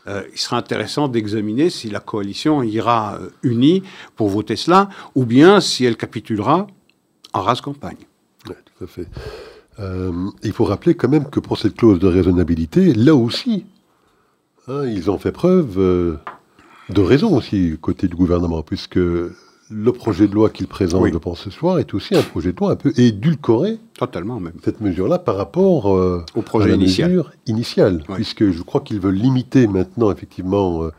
Euh, 0.07 0.23
il 0.31 0.39
sera 0.39 0.57
intéressant 0.57 1.07
d'examiner 1.07 1.69
si 1.69 1.89
la 1.89 1.99
coalition 1.99 2.63
ira 2.63 3.15
euh, 3.15 3.29
unie 3.43 3.83
pour 4.15 4.29
voter 4.29 4.55
cela, 4.55 4.89
ou 5.13 5.25
bien 5.25 5.61
si 5.61 5.85
elle 5.85 5.95
capitulera 5.95 6.67
en 7.33 7.41
race 7.41 7.61
campagne. 7.61 7.97
Tout 8.45 8.83
à 8.83 8.87
fait. 8.87 9.07
Euh, 9.79 10.11
il 10.43 10.51
faut 10.53 10.65
rappeler 10.65 10.95
quand 10.95 11.09
même 11.09 11.29
que 11.29 11.39
pour 11.39 11.57
cette 11.57 11.75
clause 11.75 11.99
de 11.99 12.07
raisonnabilité, 12.07 12.93
là 12.93 13.15
aussi, 13.15 13.65
hein, 14.67 14.85
ils 14.87 15.11
ont 15.11 15.19
fait 15.19 15.31
preuve 15.31 15.77
de 16.89 17.01
raison 17.01 17.37
aussi 17.37 17.77
côté 17.79 18.07
du 18.07 18.15
gouvernement, 18.15 18.63
puisque 18.63 18.99
le 19.71 19.91
projet 19.93 20.27
de 20.27 20.33
loi 20.33 20.49
qu'il 20.49 20.67
présente, 20.67 21.07
je 21.07 21.17
pense, 21.17 21.41
ce 21.41 21.49
soir, 21.49 21.79
est 21.79 21.93
aussi 21.93 22.15
un 22.15 22.23
projet 22.23 22.51
de 22.51 22.57
loi 22.59 22.71
un 22.71 22.75
peu 22.75 22.91
édulcoré. 22.97 23.79
Totalement, 24.01 24.39
même. 24.39 24.53
Cette 24.65 24.81
mesure-là 24.81 25.19
par 25.19 25.35
rapport 25.35 25.95
euh, 25.95 26.25
au 26.33 26.41
projet 26.41 26.65
à 26.65 26.67
la 26.69 26.73
initial. 26.73 27.11
mesure 27.11 27.31
initiale, 27.45 28.03
puisque 28.15 28.49
je 28.49 28.63
crois 28.63 28.81
qu'ils 28.81 28.99
veulent 28.99 29.13
limiter 29.13 29.67
maintenant, 29.67 30.11
effectivement, 30.11 30.83
euh, 30.83 30.89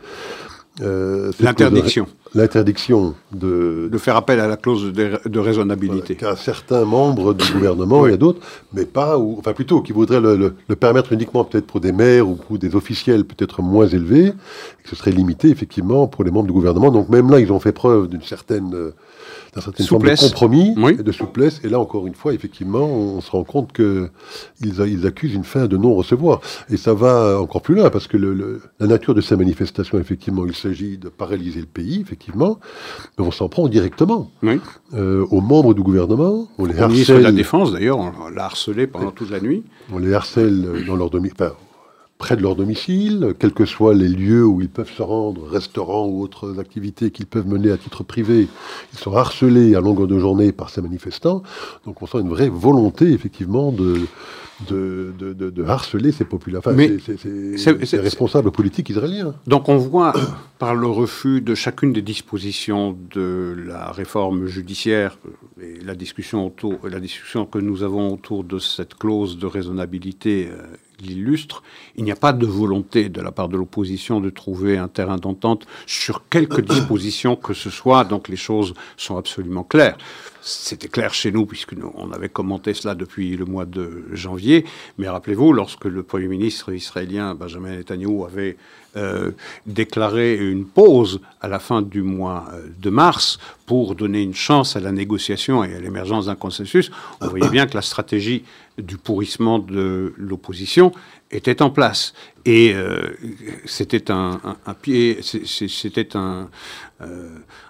euh, 0.82 1.32
L'interdiction. 1.40 2.06
L'interdiction 2.32 3.16
de... 3.32 3.88
De 3.90 3.98
faire 3.98 4.14
appel 4.14 4.38
à 4.38 4.46
la 4.46 4.56
clause 4.56 4.92
de, 4.92 5.38
raisonnabilité. 5.40 6.14
Qu'à 6.14 6.36
certains 6.36 6.84
membres 6.84 7.34
du 7.34 7.44
gouvernement, 7.52 8.06
y 8.06 8.12
a 8.12 8.16
d'autres, 8.16 8.40
mais 8.72 8.84
pas, 8.84 9.18
ou, 9.18 9.34
enfin 9.36 9.52
plutôt, 9.52 9.82
qui 9.82 9.92
voudraient 9.92 10.20
le, 10.20 10.54
permettre 10.76 11.12
uniquement 11.12 11.42
peut-être 11.42 11.66
pour 11.66 11.80
des 11.80 11.90
maires 11.90 12.28
ou 12.28 12.36
pour 12.36 12.56
des 12.56 12.76
officiels 12.76 13.24
peut-être 13.24 13.62
moins 13.62 13.88
élevés, 13.88 14.28
et 14.28 14.82
que 14.84 14.90
ce 14.90 14.94
serait 14.94 15.10
limité 15.10 15.48
effectivement 15.48 16.06
pour 16.06 16.22
les 16.22 16.30
membres 16.30 16.46
du 16.46 16.52
gouvernement. 16.52 16.92
Donc 16.92 17.08
même 17.08 17.30
là, 17.32 17.40
ils 17.40 17.52
ont 17.52 17.58
fait 17.58 17.72
preuve 17.72 18.06
d'une 18.06 18.22
certaine... 18.22 18.92
Euh, 19.52 19.56
d'un 19.56 19.60
certain 19.60 19.84
forme 19.84 20.02
de 20.04 20.18
compromis 20.18 20.74
et 20.98 21.02
de 21.02 21.12
souplesse. 21.12 21.60
Et 21.64 21.68
là, 21.68 21.78
encore 21.78 22.06
une 22.06 22.14
fois, 22.14 22.32
effectivement, 22.32 22.86
on 22.86 23.20
se 23.20 23.30
rend 23.30 23.44
compte 23.44 23.72
qu'ils 23.72 24.10
ils 24.62 25.06
accusent 25.06 25.34
une 25.34 25.44
fin 25.44 25.66
de 25.66 25.76
non-recevoir. 25.76 26.40
Et 26.70 26.76
ça 26.76 26.94
va 26.94 27.38
encore 27.40 27.60
plus 27.62 27.74
loin, 27.74 27.90
parce 27.90 28.06
que 28.06 28.16
le, 28.16 28.62
la 28.80 28.86
nature 28.86 29.14
de 29.14 29.20
ces 29.20 29.36
manifestations, 29.36 29.98
effectivement, 29.98 30.46
il 30.46 30.54
s'agit 30.54 30.96
de 30.96 31.08
paralyser 31.08 31.60
le 31.60 31.66
pays, 31.66 32.00
effectivement, 32.00 32.58
mais 33.18 33.24
on 33.24 33.30
s'en 33.30 33.48
prend 33.48 33.68
directement 33.68 34.30
euh, 34.94 35.26
aux 35.30 35.40
membres 35.40 35.74
du 35.74 35.82
gouvernement. 35.82 36.48
On 36.58 36.64
les 36.64 36.78
harcèle. 36.78 37.18
de 37.18 37.22
la 37.22 37.32
Défense, 37.32 37.72
d'ailleurs, 37.72 37.98
on 37.98 38.28
l'a 38.28 38.44
harcelé 38.44 38.86
pendant 38.86 39.10
toute 39.10 39.30
la 39.30 39.40
nuit. 39.40 39.64
On 39.92 39.98
les 39.98 40.14
harcèle 40.14 40.84
dans 40.86 40.96
leur 40.96 41.10
demi 41.10 41.30
près 42.22 42.36
de 42.36 42.42
leur 42.42 42.54
domicile, 42.54 43.34
quels 43.40 43.52
que 43.52 43.64
soient 43.64 43.94
les 43.94 44.06
lieux 44.06 44.46
où 44.46 44.60
ils 44.60 44.68
peuvent 44.68 44.92
se 44.96 45.02
rendre, 45.02 45.44
restaurants 45.44 46.06
ou 46.06 46.22
autres 46.22 46.60
activités 46.60 47.10
qu'ils 47.10 47.26
peuvent 47.26 47.48
mener 47.48 47.72
à 47.72 47.76
titre 47.76 48.04
privé. 48.04 48.46
Ils 48.92 48.98
sont 49.00 49.16
harcelés 49.16 49.74
à 49.74 49.80
longueur 49.80 50.06
de 50.06 50.20
journée 50.20 50.52
par 50.52 50.70
ces 50.70 50.80
manifestants. 50.80 51.42
Donc 51.84 52.00
on 52.00 52.06
sent 52.06 52.18
une 52.20 52.28
vraie 52.28 52.48
volonté, 52.48 53.10
effectivement, 53.10 53.74
de, 54.68 55.12
de, 55.18 55.50
de, 55.50 55.64
harceler 55.64 56.12
ces 56.12 56.24
populations, 56.24 56.70
enfin, 56.72 56.76
ces 57.56 57.98
responsables 57.98 58.50
politiques 58.50 58.90
israéliens. 58.90 59.34
Donc 59.46 59.68
on 59.68 59.76
voit, 59.76 60.12
par 60.58 60.74
le 60.74 60.86
refus 60.86 61.40
de 61.40 61.54
chacune 61.54 61.92
des 61.92 62.02
dispositions 62.02 62.96
de 63.14 63.54
la 63.66 63.92
réforme 63.92 64.46
judiciaire 64.46 65.18
et 65.60 65.82
la 65.84 65.94
discussion, 65.94 66.46
autour, 66.46 66.78
la 66.88 67.00
discussion 67.00 67.46
que 67.46 67.58
nous 67.58 67.82
avons 67.82 68.12
autour 68.12 68.44
de 68.44 68.58
cette 68.58 68.94
clause 68.94 69.38
de 69.38 69.46
raisonnabilité 69.46 70.48
euh, 70.50 70.62
l'illustre, 71.00 71.62
il 71.96 72.04
n'y 72.04 72.12
a 72.12 72.16
pas 72.16 72.32
de 72.32 72.46
volonté 72.46 73.08
de 73.08 73.20
la 73.20 73.32
part 73.32 73.48
de 73.48 73.56
l'opposition 73.56 74.20
de 74.20 74.30
trouver 74.30 74.78
un 74.78 74.88
terrain 74.88 75.16
d'entente 75.16 75.66
sur 75.86 76.28
quelque 76.28 76.60
disposition 76.72 77.36
que 77.36 77.54
ce 77.54 77.70
soit, 77.70 78.04
donc 78.04 78.28
les 78.28 78.36
choses 78.36 78.74
sont 78.96 79.16
absolument 79.16 79.64
claires. 79.64 79.98
C'était 80.44 80.88
clair 80.88 81.14
chez 81.14 81.30
nous, 81.30 81.46
puisque 81.46 81.72
nous, 81.74 81.92
on 81.94 82.10
avait 82.10 82.28
commenté 82.28 82.74
cela 82.74 82.96
depuis 82.96 83.36
le 83.36 83.44
mois 83.44 83.64
de 83.64 84.06
janvier, 84.12 84.64
mais 84.98 85.08
rappelez-vous, 85.08 85.52
lorsque 85.52 85.84
le 85.84 86.02
Premier 86.02 86.26
ministre 86.26 86.72
israélien 86.72 87.36
Benjamin 87.36 87.76
Netanyahu 87.76 88.24
avait 88.24 88.56
euh, 88.96 89.30
déclaré 89.66 90.36
une 90.36 90.66
pause 90.66 91.20
à 91.40 91.46
la 91.46 91.60
fin 91.60 91.80
du 91.80 92.02
mois 92.02 92.48
euh, 92.52 92.66
de 92.76 92.90
mars 92.90 93.38
pour 93.66 93.94
donner 93.94 94.20
une 94.20 94.34
chance 94.34 94.74
à 94.74 94.80
la 94.80 94.90
négociation 94.90 95.62
et 95.62 95.74
à 95.76 95.80
l'émergence 95.80 96.26
d'un 96.26 96.34
consensus, 96.34 96.90
on 97.20 97.28
voyait 97.28 97.48
bien 97.48 97.66
que 97.66 97.74
la 97.74 97.82
stratégie 97.82 98.42
du 98.78 98.96
pourrissement 98.96 99.60
de 99.60 100.12
l'opposition 100.16 100.90
était 101.30 101.62
en 101.62 101.70
place. 101.70 102.14
Et 102.44 102.74
euh, 102.74 103.16
c'était 103.64 104.10
un, 104.10 104.40
pied, 104.82 105.20
c'était 105.22 106.16
un, 106.16 106.50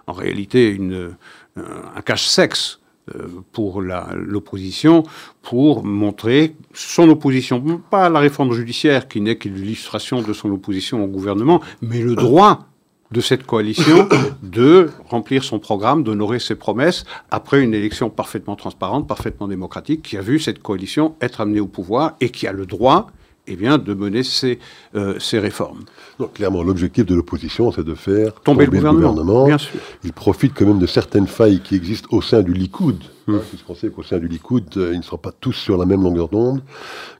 en 0.06 0.12
réalité 0.12 0.70
une, 0.70 1.14
un 1.56 2.00
cache-sexe 2.00 2.80
euh, 3.16 3.26
pour 3.50 3.82
l'opposition 3.82 5.02
pour 5.42 5.84
montrer 5.84 6.54
son 6.72 7.08
opposition, 7.08 7.82
pas 7.90 8.06
à 8.06 8.08
la 8.08 8.20
réforme 8.20 8.52
judiciaire 8.52 9.08
qui 9.08 9.20
n'est 9.20 9.34
qu'une 9.34 9.56
illustration 9.56 10.22
de 10.22 10.32
son 10.32 10.52
opposition 10.52 11.02
au 11.02 11.08
gouvernement, 11.08 11.60
mais 11.80 12.00
le 12.00 12.14
droit 12.14 12.68
de 13.10 13.20
cette 13.20 13.44
coalition 13.44 14.08
de 14.44 14.90
remplir 15.08 15.42
son 15.42 15.58
programme, 15.58 16.04
d'honorer 16.04 16.38
ses 16.38 16.54
promesses 16.54 17.04
après 17.32 17.60
une 17.60 17.74
élection 17.74 18.08
parfaitement 18.08 18.54
transparente, 18.54 19.08
parfaitement 19.08 19.48
démocratique, 19.48 20.02
qui 20.02 20.16
a 20.16 20.20
vu 20.20 20.38
cette 20.38 20.62
coalition 20.62 21.16
être 21.20 21.40
amenée 21.40 21.58
au 21.58 21.66
pouvoir 21.66 22.14
et 22.20 22.28
qui 22.30 22.46
a 22.46 22.52
le 22.52 22.66
droit 22.66 23.10
eh 23.48 23.56
bien, 23.56 23.78
de 23.78 23.94
mener 23.94 24.22
ces, 24.22 24.60
euh, 24.94 25.18
ces 25.18 25.38
réformes. 25.38 25.80
Donc, 26.18 26.34
clairement, 26.34 26.62
l'objectif 26.62 27.04
de 27.04 27.14
l'opposition, 27.14 27.72
c'est 27.72 27.82
de 27.82 27.94
faire 27.94 28.34
tomber, 28.34 28.66
le, 28.66 28.70
gouvernement. 28.70 29.46
Bien 29.46 29.58
sûr. 29.58 29.80
Il 30.04 30.12
profite 30.12 30.52
quand 30.54 30.66
même 30.66 30.78
de 30.78 30.86
certaines 30.86 31.26
failles 31.26 31.60
qui 31.60 31.74
existent 31.74 32.08
au 32.12 32.22
sein 32.22 32.42
du 32.42 32.52
Likoud, 32.52 33.02
hein, 33.26 33.40
puisqu'on 33.48 33.74
sait 33.74 33.90
qu'au 33.90 34.04
sein 34.04 34.18
du 34.18 34.28
Likoud, 34.28 34.64
ils 34.76 34.98
ne 34.98 35.02
sont 35.02 35.18
pas 35.18 35.32
tous 35.32 35.54
sur 35.54 35.76
la 35.76 35.86
même 35.86 36.02
longueur 36.02 36.28
d'onde, 36.28 36.62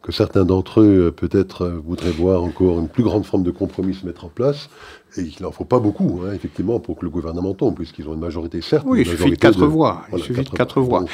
que 0.00 0.12
certains 0.12 0.44
d'entre 0.44 0.80
eux, 0.80 1.12
peut-être, 1.16 1.66
voudraient 1.84 2.12
voir 2.12 2.44
encore 2.44 2.78
une 2.78 2.88
plus 2.88 3.02
grande 3.02 3.24
forme 3.24 3.42
de 3.42 3.50
compromis 3.50 3.94
se 3.94 4.06
mettre 4.06 4.24
en 4.24 4.28
place, 4.28 4.68
et 5.16 5.26
qu'il 5.26 5.42
n'en 5.42 5.50
faut 5.50 5.64
pas 5.64 5.80
beaucoup, 5.80 6.22
hein, 6.24 6.32
effectivement, 6.34 6.78
pour 6.78 6.98
que 6.98 7.04
le 7.04 7.10
gouvernement 7.10 7.54
tombe, 7.54 7.74
puisqu'ils 7.74 8.08
ont 8.08 8.14
une 8.14 8.20
majorité, 8.20 8.60
certes. 8.60 8.84
Oui, 8.86 9.00
il 9.00 9.06
suffit 9.08 9.30
de 9.30 9.34
quatre 9.34 9.66
voix. 9.66 10.02
il 10.12 10.22
suffit 10.22 10.44
de 10.44 10.50
quatre 10.50 10.80
voix. 10.80 11.00
Donc, 11.00 11.10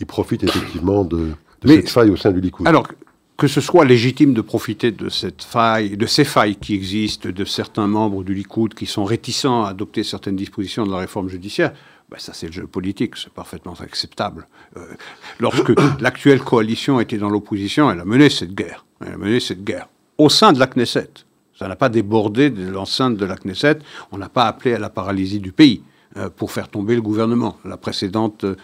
ils 0.00 0.06
profitent 0.06 0.44
effectivement 0.44 1.04
de, 1.04 1.28
cette 1.66 1.90
faille 1.90 2.10
au 2.10 2.16
sein 2.16 2.32
du 2.32 2.40
Likoud. 2.40 2.66
Alors, 2.66 2.86
que 3.40 3.48
ce 3.48 3.62
soit 3.62 3.86
légitime 3.86 4.34
de 4.34 4.42
profiter 4.42 4.90
de 4.90 5.08
cette 5.08 5.42
faille, 5.42 5.96
de 5.96 6.04
ces 6.04 6.24
failles 6.24 6.56
qui 6.56 6.74
existent, 6.74 7.30
de 7.30 7.44
certains 7.46 7.86
membres 7.86 8.22
du 8.22 8.34
Likoud 8.34 8.74
qui 8.74 8.84
sont 8.84 9.04
réticents 9.04 9.64
à 9.64 9.70
adopter 9.70 10.04
certaines 10.04 10.36
dispositions 10.36 10.84
de 10.84 10.92
la 10.92 10.98
réforme 10.98 11.30
judiciaire, 11.30 11.72
ben 12.10 12.18
ça 12.18 12.34
c'est 12.34 12.48
le 12.48 12.52
jeu 12.52 12.66
politique, 12.66 13.16
c'est 13.16 13.32
parfaitement 13.32 13.72
acceptable. 13.80 14.46
Euh, 14.76 14.84
lorsque 15.38 15.72
l'actuelle 16.00 16.40
coalition 16.40 17.00
était 17.00 17.16
dans 17.16 17.30
l'opposition, 17.30 17.90
elle 17.90 18.00
a 18.00 18.04
mené 18.04 18.28
cette 18.28 18.54
guerre. 18.54 18.84
Elle 19.00 19.14
a 19.14 19.16
mené 19.16 19.40
cette 19.40 19.64
guerre 19.64 19.88
au 20.18 20.28
sein 20.28 20.52
de 20.52 20.58
la 20.58 20.66
Knesset. 20.66 21.08
Ça 21.58 21.66
n'a 21.66 21.76
pas 21.76 21.88
débordé 21.88 22.50
de 22.50 22.68
l'enceinte 22.68 23.16
de 23.16 23.24
la 23.24 23.36
Knesset. 23.36 23.78
On 24.12 24.18
n'a 24.18 24.28
pas 24.28 24.48
appelé 24.48 24.74
à 24.74 24.78
la 24.78 24.90
paralysie 24.90 25.40
du 25.40 25.52
pays. 25.52 25.82
Euh, 26.16 26.28
pour 26.28 26.50
faire 26.50 26.68
tomber 26.68 26.96
le 26.96 27.02
gouvernement. 27.02 27.56
La 27.64 27.76
précédente 27.76 28.42
euh, 28.42 28.56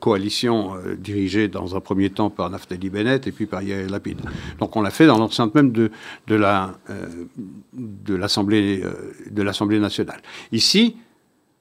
coalition 0.00 0.74
euh, 0.74 0.96
dirigée 0.96 1.48
dans 1.48 1.74
un 1.74 1.80
premier 1.80 2.10
temps 2.10 2.28
par 2.28 2.50
Naftali 2.50 2.90
Bennett 2.90 3.26
et 3.26 3.32
puis 3.32 3.46
par 3.46 3.62
Yair 3.62 3.88
Lapid. 3.88 4.20
Donc 4.58 4.76
on 4.76 4.82
l'a 4.82 4.90
fait 4.90 5.06
dans 5.06 5.16
l'enceinte 5.16 5.54
même 5.54 5.72
de, 5.72 5.90
de 6.26 6.34
l'Assemblée 8.14 8.84
de 9.30 9.42
l'Assemblée 9.42 9.78
nationale. 9.78 10.20
Ici, 10.52 10.96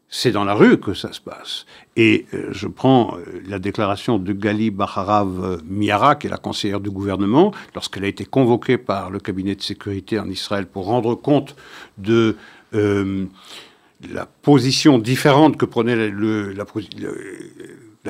c'est 0.09 0.33
dans 0.33 0.43
la 0.43 0.55
rue 0.55 0.77
que 0.77 0.93
ça 0.93 1.13
se 1.13 1.21
passe. 1.21 1.65
Et 1.95 2.25
je 2.51 2.67
prends 2.67 3.15
la 3.47 3.59
déclaration 3.59 4.19
de 4.19 4.33
Gali 4.33 4.71
Baharav 4.71 5.61
Miara, 5.65 6.15
qui 6.15 6.27
est 6.27 6.29
la 6.29 6.37
conseillère 6.37 6.81
du 6.81 6.89
gouvernement, 6.89 7.53
lorsqu'elle 7.75 8.03
a 8.03 8.07
été 8.07 8.25
convoquée 8.25 8.77
par 8.77 9.09
le 9.09 9.19
cabinet 9.19 9.55
de 9.55 9.61
sécurité 9.61 10.19
en 10.19 10.29
Israël 10.29 10.65
pour 10.65 10.85
rendre 10.85 11.15
compte 11.15 11.55
de 11.97 12.35
la 14.07 14.25
position 14.25 14.97
différente 14.97 15.57
que 15.57 15.65
prenait 15.65 15.95
la, 15.95 16.65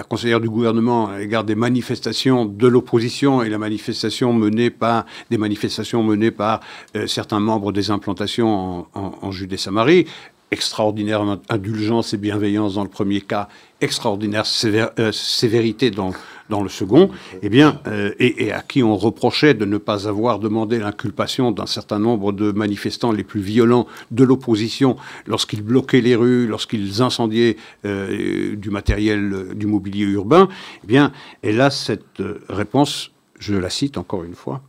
conseillère 0.04 0.40
du 0.40 0.50
gouvernement 0.50 1.08
à 1.08 1.20
l'égard 1.20 1.44
des 1.44 1.56
manifestations 1.56 2.46
de 2.46 2.68
l'opposition 2.68 3.42
et 3.42 3.50
la 3.50 3.58
manifestation 3.58 4.34
menée 4.34 4.70
par 4.70 5.06
des 5.30 5.38
manifestations 5.38 6.04
menées 6.04 6.32
par 6.32 6.60
euh, 6.96 7.08
certains 7.08 7.40
membres 7.40 7.72
des 7.72 7.92
implantations 7.92 8.88
en, 8.94 9.18
en 9.22 9.32
Judée-Samarie, 9.32 10.06
extraordinaire 10.52 11.24
indulgence 11.50 12.14
et 12.14 12.18
bienveillance 12.18 12.76
dans 12.76 12.84
le 12.84 12.90
premier 12.90 13.22
cas, 13.22 13.48
extraordinaire 13.82 14.46
euh, 14.66 15.12
sévérité 15.12 15.92
dans, 15.92 16.12
dans 16.50 16.64
le 16.64 16.70
second, 16.70 17.12
eh 17.42 17.50
bien, 17.50 17.80
euh, 17.88 18.14
et, 18.20 18.52
à 18.52 18.62
qui 18.62 18.82
on 18.82 18.98
reprochait 18.98 19.54
de 19.54 19.66
ne 19.66 19.78
pas 19.78 20.08
avoir 20.08 20.40
demandé 20.40 20.80
l'inculpation 20.80 21.52
d'un 21.52 21.68
certain 21.68 22.00
nombre 22.00 22.32
de 22.32 22.52
manifestants 22.52 23.12
les 23.12 23.24
plus 23.24 23.42
violents 23.42 23.86
de 24.12 24.24
l'opposition 24.24 24.98
lorsqu'ils 25.28 25.62
bloquaient 25.62 26.02
les 26.02 26.16
rues, 26.16 26.48
lorsqu'ils 26.48 27.02
incendiaient 27.02 27.58
euh, 27.86 28.56
du 28.56 28.72
matériel, 28.72 29.50
du 29.54 29.68
mobilier 29.68 30.06
urbain, 30.06 30.50
eh 30.84 30.88
bien, 30.88 31.12
elle 31.44 31.62
a 31.62 31.70
cette 31.70 32.22
réponse, 32.50 33.12
je 33.40 33.54
la 33.56 33.70
cite 33.70 33.98
encore 33.98 34.24
une 34.24 34.36
fois, 34.36 34.62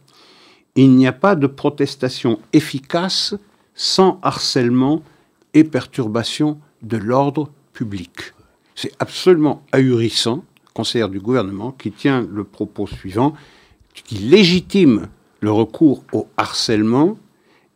il 0.77 0.95
n'y 0.95 1.07
a 1.07 1.13
pas 1.13 1.35
de 1.35 1.47
protestation 1.47 2.39
efficace 2.53 3.35
sans 3.75 4.21
harcèlement 4.23 5.03
et 5.55 5.65
perturbation 5.65 6.59
de 6.83 6.97
l'ordre 6.97 7.51
public. 7.73 8.33
C'est 8.75 8.93
absolument 8.99 9.63
ahurissant, 9.73 10.45
conseillère 10.75 11.09
du 11.09 11.21
gouvernement, 11.21 11.73
qui 11.73 11.93
tient 11.93 12.27
le 12.31 12.45
propos 12.45 12.87
suivant, 12.87 13.35
qui 13.93 14.17
légitime 14.17 15.09
le 15.41 15.51
recours 15.51 16.05
au 16.13 16.29
harcèlement 16.37 17.19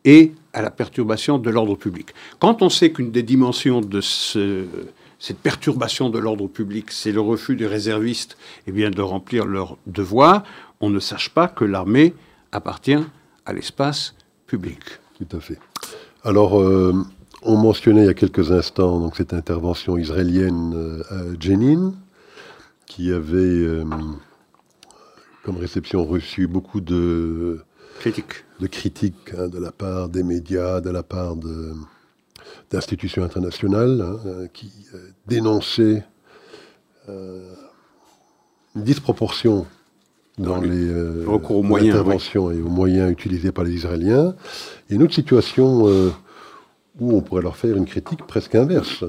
et 0.05 0.33
à 0.53 0.61
la 0.61 0.71
perturbation 0.71 1.37
de 1.37 1.49
l'ordre 1.49 1.75
public. 1.75 2.13
Quand 2.39 2.61
on 2.61 2.69
sait 2.69 2.91
qu'une 2.91 3.11
des 3.11 3.23
dimensions 3.23 3.81
de 3.81 4.01
cette 4.01 5.39
perturbation 5.39 6.09
de 6.09 6.19
l'ordre 6.19 6.47
public, 6.47 6.91
c'est 6.91 7.11
le 7.11 7.21
refus 7.21 7.55
des 7.55 7.67
réservistes 7.67 8.37
eh 8.67 8.71
bien, 8.71 8.89
de 8.89 9.01
remplir 9.01 9.45
leurs 9.45 9.77
devoirs, 9.87 10.43
on 10.79 10.89
ne 10.89 10.99
sache 10.99 11.29
pas 11.29 11.47
que 11.47 11.65
l'armée 11.65 12.13
appartient 12.51 13.03
à 13.45 13.53
l'espace 13.53 14.15
public. 14.47 14.79
Tout 15.17 15.37
à 15.37 15.39
fait. 15.39 15.59
Alors, 16.23 16.59
euh, 16.61 16.93
on 17.45 17.57
mentionnait 17.57 18.01
il 18.01 18.07
y 18.07 18.09
a 18.09 18.13
quelques 18.13 18.51
instants 18.51 18.99
donc, 18.99 19.15
cette 19.15 19.33
intervention 19.33 19.97
israélienne 19.97 20.73
euh, 20.75 21.03
à 21.09 21.39
Jenin, 21.39 21.93
qui 22.87 23.11
avait 23.11 23.37
euh, 23.37 23.83
comme 25.43 25.57
réception 25.57 26.03
reçue 26.03 26.47
beaucoup 26.47 26.81
de 26.81 27.59
critiques, 27.99 28.43
de, 28.59 28.67
critiques 28.67 29.33
hein, 29.37 29.47
de 29.47 29.59
la 29.59 29.71
part 29.71 30.09
des 30.09 30.23
médias, 30.23 30.81
de 30.81 30.89
la 30.89 31.03
part 31.03 31.35
d'institutions 32.71 33.23
internationales 33.23 34.01
hein, 34.01 34.47
qui 34.51 34.71
euh, 34.93 35.11
dénonçaient 35.27 36.03
une 37.07 37.53
disproportion 38.83 39.67
dans, 40.39 40.59
les, 40.59 40.89
interventions 40.89 42.49
et 42.49 42.59
aux 42.59 42.67
moyens 42.67 43.11
utilisés 43.11 43.51
par 43.51 43.63
les 43.63 43.73
Israéliens. 43.73 44.33
Et 44.89 44.95
une 44.95 45.03
autre 45.03 45.13
situation 45.13 45.85
où 46.99 47.15
on 47.15 47.21
pourrait 47.21 47.41
leur 47.41 47.57
faire 47.57 47.75
une 47.75 47.85
critique 47.85 48.25
presque 48.25 48.55
inverse. 48.55 49.03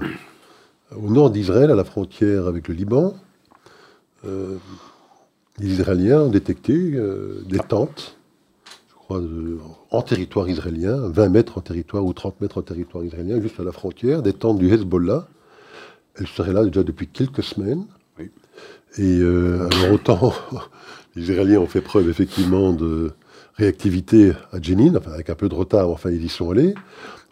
Au 0.94 1.10
nord 1.10 1.30
d'Israël, 1.30 1.70
à 1.70 1.74
la 1.74 1.84
frontière 1.84 2.46
avec 2.46 2.68
le 2.68 2.74
Liban, 2.74 3.14
euh, 4.24 4.56
les 5.58 5.68
Israéliens 5.68 6.22
ont 6.22 6.30
détecté 6.30 6.74
euh, 6.94 7.42
des 7.46 7.58
tentes, 7.58 8.16
je 8.88 8.94
crois, 8.94 9.20
en 9.90 10.02
territoire 10.02 10.48
israélien, 10.48 11.08
20 11.08 11.28
mètres 11.28 11.58
en 11.58 11.60
territoire 11.60 12.04
ou 12.04 12.12
30 12.12 12.40
mètres 12.40 12.58
en 12.58 12.62
territoire 12.62 13.04
israélien, 13.04 13.40
juste 13.40 13.58
à 13.60 13.64
la 13.64 13.72
frontière, 13.72 14.22
des 14.22 14.32
tentes 14.32 14.58
du 14.58 14.72
Hezbollah. 14.72 15.28
Elles 16.16 16.26
seraient 16.26 16.52
là 16.52 16.64
déjà 16.64 16.82
depuis 16.82 17.08
quelques 17.08 17.42
semaines. 17.42 17.86
Et 18.98 19.18
euh, 19.18 19.68
alors 19.72 19.92
autant 19.92 20.32
les 21.16 21.22
Israéliens 21.22 21.60
ont 21.60 21.66
fait 21.66 21.82
preuve 21.82 22.08
effectivement 22.08 22.72
de 22.72 23.12
réactivité 23.54 24.32
à 24.52 24.60
Jenin, 24.60 24.94
enfin 24.96 25.12
avec 25.12 25.30
un 25.30 25.34
peu 25.34 25.48
de 25.48 25.54
retard, 25.54 25.88
enfin 25.90 26.10
ils 26.10 26.24
y 26.24 26.28
sont 26.28 26.50
allés. 26.50 26.74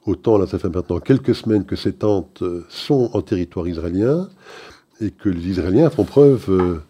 Autant 0.06 0.36
là, 0.36 0.46
ça 0.46 0.58
fait 0.58 0.68
maintenant 0.68 1.00
quelques 1.00 1.34
semaines 1.34 1.64
que 1.64 1.76
ces 1.76 1.94
tentes 1.94 2.42
euh, 2.42 2.66
sont 2.68 3.10
en 3.14 3.22
territoire 3.22 3.66
israélien 3.66 4.28
et 5.00 5.10
que 5.10 5.30
les 5.30 5.48
Israéliens 5.48 5.88
font 5.88 6.04
preuve 6.04 6.50
euh, 6.50 6.82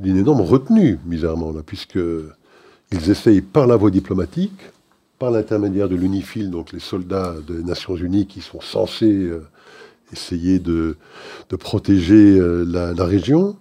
d'une 0.00 0.18
énorme 0.18 0.42
retenue, 0.42 0.98
bizarrement, 1.04 1.50
là, 1.50 1.62
puisqu'ils 1.64 3.10
essayent 3.10 3.40
par 3.40 3.66
la 3.66 3.76
voie 3.76 3.90
diplomatique, 3.90 4.60
par 5.18 5.30
l'intermédiaire 5.30 5.88
de 5.88 5.96
l'UNIFIL, 5.96 6.50
donc 6.50 6.72
les 6.72 6.78
soldats 6.78 7.36
des 7.46 7.62
Nations 7.62 7.96
Unies 7.96 8.26
qui 8.26 8.42
sont 8.42 8.60
censés 8.60 9.24
euh, 9.24 9.40
essayer 10.12 10.58
de, 10.58 10.98
protéger 11.58 12.38
la, 12.38 12.92
région, 13.04 13.56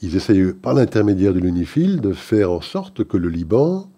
ils 0.00 0.16
essayent 0.16 0.54
par 0.54 0.72
l'intermédiaire 0.72 1.34
de 1.34 1.40
l'UNIFIL 1.40 2.00
de 2.00 2.12
faire 2.12 2.52
en 2.52 2.62
sorte 2.62 3.04
que 3.04 3.18
le 3.18 3.28
Liban 3.28 3.90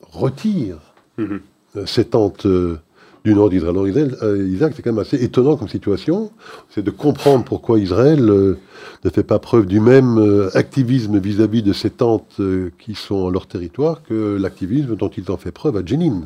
retire. 0.00 0.78
Tentes 1.16 1.51
euh, 1.76 2.76
du 3.24 3.34
nord 3.34 3.50
d'Israël. 3.50 3.76
Alors 3.76 3.86
euh, 3.86 4.48
Isaac, 4.48 4.72
c'est 4.74 4.82
quand 4.82 4.92
même 4.92 4.98
assez 4.98 5.22
étonnant 5.22 5.56
comme 5.56 5.68
situation. 5.68 6.32
C'est 6.70 6.82
de 6.82 6.90
comprendre 6.90 7.44
pourquoi 7.44 7.78
Israël 7.78 8.24
ne 8.24 9.10
fait 9.10 9.22
pas 9.22 9.38
preuve 9.38 9.66
du 9.66 9.80
même 9.80 10.50
activisme 10.54 11.18
vis-à-vis 11.18 11.62
de 11.62 11.72
ces 11.72 11.90
tentes 11.90 12.40
qui 12.78 12.94
sont 12.94 13.14
en 13.14 13.30
leur 13.30 13.46
territoire 13.46 14.02
que 14.02 14.36
l'activisme 14.40 14.96
dont 14.96 15.08
ils 15.08 15.30
ont 15.30 15.36
fait 15.36 15.52
preuve 15.52 15.76
à 15.76 15.86
Jenin. 15.86 16.22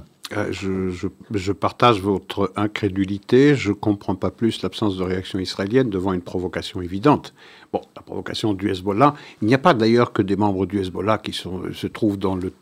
je, 0.50 1.52
partage 1.52 2.00
votre 2.00 2.50
incrédulité. 2.56 3.54
Je 3.56 3.68
ne 3.68 3.74
comprends 3.74 4.14
pas 4.14 4.30
plus 4.30 4.62
l'absence 4.62 4.96
de 4.96 5.02
réaction 5.02 5.38
israélienne 5.38 5.90
devant 5.90 6.14
une 6.14 6.22
provocation 6.22 6.80
évidente. 6.80 7.34
Bon, 7.74 7.82
la 7.94 8.00
provocation 8.00 8.54
du 8.54 8.70
Hezbollah. 8.70 9.14
Il 9.42 9.48
n'y 9.48 9.54
a 9.54 9.58
pas 9.58 9.74
d'ailleurs 9.74 10.14
que 10.14 10.22
des 10.22 10.36
membres 10.36 10.64
du 10.64 10.80
Hezbollah 10.80 11.18
qui 11.18 11.34
se 11.34 11.86
trouvent 11.88 12.18
dans 12.18 12.36
le 12.36 12.52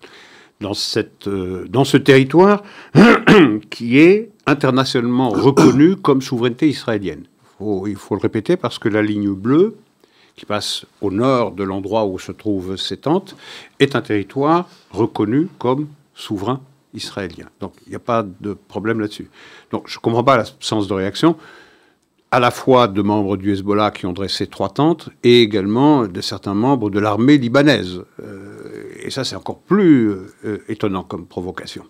dans, 0.61 0.75
cette, 0.75 1.29
euh, 1.29 1.67
dans 1.69 1.85
ce 1.85 1.97
territoire 1.97 2.63
qui 3.71 3.99
est 3.99 4.31
internationalement 4.47 5.31
reconnu 5.31 5.97
comme 6.03 6.23
souveraineté 6.23 6.69
israélienne. 6.69 7.25
il 7.61 7.97
faut 7.97 8.15
le 8.15 8.21
répéter 8.21 8.57
parce 8.57 8.79
que 8.79 8.89
la 8.89 9.03
ligne 9.03 9.33
bleue, 9.33 9.77
qui 10.37 10.47
passe 10.47 10.85
au 11.01 11.11
nord 11.11 11.53
de 11.53 11.63
l'endroit 11.63 12.07
où 12.07 12.19
se 12.19 12.33
trouvent 12.33 12.77
ces 12.77 12.97
tentes, 12.97 13.37
est 13.79 13.95
un 13.95 14.01
territoire 14.01 14.69
reconnu 14.91 15.49
comme 15.59 15.87
souverain 16.15 16.61
israélien. 16.93 17.47
Donc 17.61 17.75
il 17.87 17.91
n'y 17.91 17.97
a 17.97 18.01
pas 18.01 18.25
de 18.25 18.55
problème 18.55 19.01
là-dessus. 19.01 19.29
Donc 19.71 19.89
je 19.89 19.97
ne 19.99 20.01
comprends 20.01 20.25
pas 20.25 20.37
l'absence 20.37 20.89
de 20.89 20.95
réaction 20.95 21.37
à 22.35 22.41
la 22.41 22.51
fois 22.51 22.89
de 22.89 23.01
membres 23.01 23.37
du 23.37 23.53
Hezbollah 23.53 23.93
qui 23.93 24.07
ont 24.07 24.13
dressé 24.13 24.49
trois 24.49 24.69
tentes 24.69 25.09
et 25.23 25.43
également 25.43 26.09
de 26.09 26.21
certains 26.21 26.55
membres 26.55 26.91
de 26.91 26.99
l'armée 26.99 27.39
libanaise. 27.39 28.03
Euh, 28.21 28.54
et 29.05 29.11
ça, 29.11 29.25
c'est 29.25 29.37
encore 29.37 29.59
plus 29.59 30.11
euh, 30.45 30.59
étonnant 30.69 31.03
comme 31.03 31.27
provocation. 31.27 31.85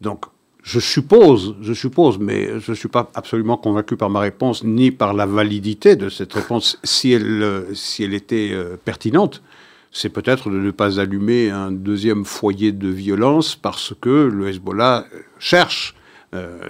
Donc, 0.00 0.26
je 0.62 0.78
suppose, 0.78 1.56
je 1.62 1.72
suppose, 1.72 2.18
mais 2.18 2.60
je 2.60 2.72
ne 2.72 2.76
suis 2.76 2.88
pas 2.88 3.10
absolument 3.14 3.56
convaincu 3.56 3.96
par 3.96 4.10
ma 4.10 4.20
réponse 4.20 4.62
ni 4.62 4.90
par 4.90 5.14
la 5.14 5.24
validité 5.26 5.96
de 5.96 6.08
cette 6.08 6.32
réponse 6.34 6.78
si 6.84 7.12
elle, 7.12 7.66
si 7.72 8.04
elle 8.04 8.14
était 8.14 8.50
euh, 8.52 8.76
pertinente. 8.76 9.42
C'est 9.90 10.10
peut-être 10.10 10.50
de 10.50 10.58
ne 10.58 10.70
pas 10.70 11.00
allumer 11.00 11.50
un 11.50 11.72
deuxième 11.72 12.24
foyer 12.24 12.72
de 12.72 12.88
violence 12.88 13.56
parce 13.56 13.94
que 14.00 14.10
le 14.10 14.48
Hezbollah 14.48 15.06
cherche 15.38 15.94
euh, 15.96 15.99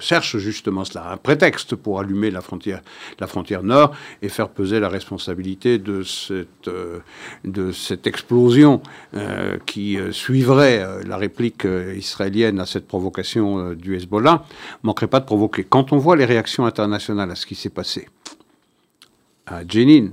cherche 0.01 0.39
justement 0.39 0.85
cela, 0.85 1.13
un 1.13 1.17
prétexte 1.17 1.75
pour 1.77 2.01
allumer 2.01 2.31
la 2.31 2.41
frontière, 2.41 2.81
la 3.19 3.27
frontière 3.27 3.63
nord 3.63 3.95
et 4.23 4.29
faire 4.29 4.49
peser 4.49 4.81
la 4.81 4.89
responsabilité 4.89 5.79
de 5.79 6.03
cette, 6.03 6.69
euh, 6.69 7.01
de 7.45 7.73
cette 7.73 8.07
explosion 8.07 8.83
euh, 9.15 9.59
qui 9.67 9.99
suivrait 10.13 11.05
la 11.07 11.17
réplique 11.17 11.67
israélienne 11.97 12.59
à 12.61 12.67
cette 12.67 12.87
provocation 12.87 13.75
du 13.75 13.97
Hezbollah, 13.97 14.45
manquerait 14.83 15.09
pas 15.09 15.21
de 15.21 15.27
provoquer. 15.27 15.65
Quand 15.65 15.93
on 15.93 15.99
voit 15.99 16.17
les 16.17 16.25
réactions 16.25 16.67
internationales 16.67 17.31
à 17.31 17.35
ce 17.35 17.47
qui 17.47 17.55
s'est 17.55 17.71
passé 17.71 18.09
à 19.47 19.67
Jenin, 19.67 20.11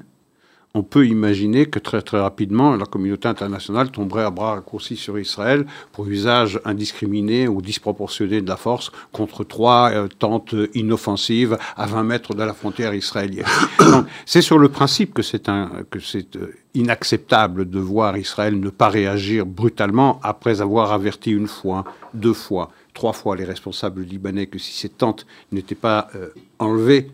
on 0.78 0.84
peut 0.84 1.08
imaginer 1.08 1.66
que 1.66 1.80
très 1.80 2.04
très 2.04 2.20
rapidement, 2.20 2.76
la 2.76 2.86
communauté 2.86 3.28
internationale 3.28 3.90
tomberait 3.90 4.26
à 4.26 4.30
bras 4.30 4.54
raccourcis 4.54 4.96
sur 4.96 5.18
Israël 5.18 5.66
pour 5.92 6.08
usage 6.08 6.62
indiscriminé 6.66 7.48
ou 7.48 7.64
disproportionné 7.64 8.42
de 8.42 8.48
la 8.48 8.58
force 8.58 8.92
contre 9.12 9.44
trois 9.44 9.90
euh, 9.92 10.08
tentes 10.08 10.54
inoffensives 10.76 11.58
à 11.76 11.88
20 11.88 12.04
mètres 12.04 12.36
de 12.36 12.44
la 12.44 12.54
frontière 12.54 12.94
israélienne. 12.94 13.48
C'est 14.28 14.44
sur 14.44 14.60
le 14.60 14.70
principe 14.70 15.16
que 15.16 15.24
c'est 15.24 15.50
euh, 15.50 16.54
inacceptable 16.76 17.68
de 17.68 17.80
voir 17.80 18.16
Israël 18.16 18.60
ne 18.60 18.70
pas 18.70 18.90
réagir 18.90 19.48
brutalement 19.48 20.20
après 20.22 20.62
avoir 20.62 20.92
averti 20.92 21.32
une 21.32 21.48
fois, 21.48 21.86
deux 22.14 22.34
fois, 22.34 22.70
trois 22.94 23.14
fois 23.14 23.36
les 23.36 23.46
responsables 23.46 24.04
libanais 24.04 24.46
que 24.46 24.60
si 24.60 24.74
ces 24.74 24.90
tentes 24.90 25.26
n'étaient 25.52 25.74
pas 25.90 26.10
euh, 26.16 26.30
enlevées, 26.60 27.10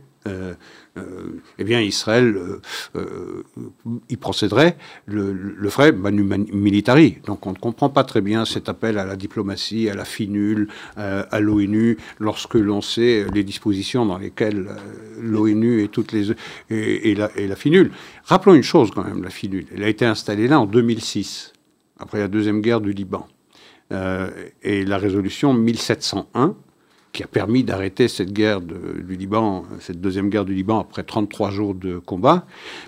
euh, 0.96 1.42
eh 1.58 1.64
bien 1.64 1.82
Israël 1.82 2.36
euh, 2.38 2.62
euh, 2.96 3.44
y 4.10 4.16
procéderait, 4.16 4.78
le, 5.08 5.68
ferait 5.70 5.92
manu 5.92 6.24
militari. 6.54 7.18
Donc 7.26 7.48
on 7.48 7.52
ne 7.52 7.58
comprend 7.58 7.90
pas 7.90 8.04
très 8.04 8.22
bien 8.22 8.46
cet 8.46 8.70
appel 8.70 9.00
à 9.00 9.06
la 9.06 9.16
diplomatie, 9.16 9.90
à 9.90 9.96
la 9.96 10.06
finule, 10.06 10.68
à 10.96 11.40
l'ONU, 11.40 11.98
lorsque 12.20 12.56
l'on 12.56 12.82
sait 12.82 13.26
les 13.34 13.44
dispositions 13.44 14.06
dans 14.06 14.20
lesquelles 14.20 14.68
l'ONU 15.20 15.82
et 15.84 15.88
toutes 15.88 16.12
les 16.12 16.32
et, 16.70 17.12
et 17.12 17.48
la 17.48 17.56
finule. 17.56 17.92
Rappelons 18.26 18.54
une 18.54 18.64
chose 18.64 18.92
quand 18.92 19.04
même, 19.04 19.24
la 19.24 19.32
finule. 19.32 19.66
Elle 19.76 19.84
a 19.84 19.90
été 19.90 20.06
installée 20.06 20.48
là 20.48 20.60
en 20.60 20.68
2006, 20.68 21.54
après 22.00 22.20
la 22.20 22.28
deuxième 22.28 22.62
guerre 22.62 22.82
du 22.82 22.94
Liban. 22.94 23.28
et 23.92 24.86
la 24.86 24.98
résolution 24.98 25.54
1701 25.54 26.56
qui 27.14 27.24
a 27.24 27.28
permis 27.28 27.64
d'arrêter 27.64 28.08
cette 28.08 28.34
guerre 28.34 28.60
du 28.60 29.16
Liban, 29.16 29.66
cette 29.80 30.02
deuxième 30.02 30.30
guerre 30.30 30.46
du 30.46 30.56
Liban 30.56 30.80
après 30.80 31.04
33 31.04 31.52
jours 31.52 31.76
de 31.76 32.00
combat, 32.00 32.46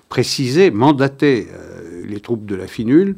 précisait, 0.09 0.71
mandatait 0.71 1.47
euh, 1.53 2.03
les 2.05 2.19
troupes 2.19 2.45
de 2.45 2.55
la 2.55 2.65
FINUL 2.65 3.15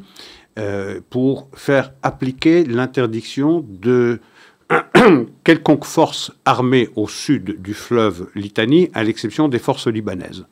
euh, 0.58 1.00
pour 1.08 1.48
faire 1.54 1.94
appliquer 2.02 2.64
l'interdiction 2.64 3.64
de 3.66 4.20
quelconque 5.44 5.86
force 5.86 6.30
armée 6.44 6.90
au 6.94 7.08
sud 7.08 7.62
du 7.62 7.72
fleuve 7.72 8.28
Litanie, 8.34 8.90
à 8.92 9.02
l'exception 9.02 9.48
des 9.48 9.58
forces 9.58 9.86
libanaises. 9.86 10.44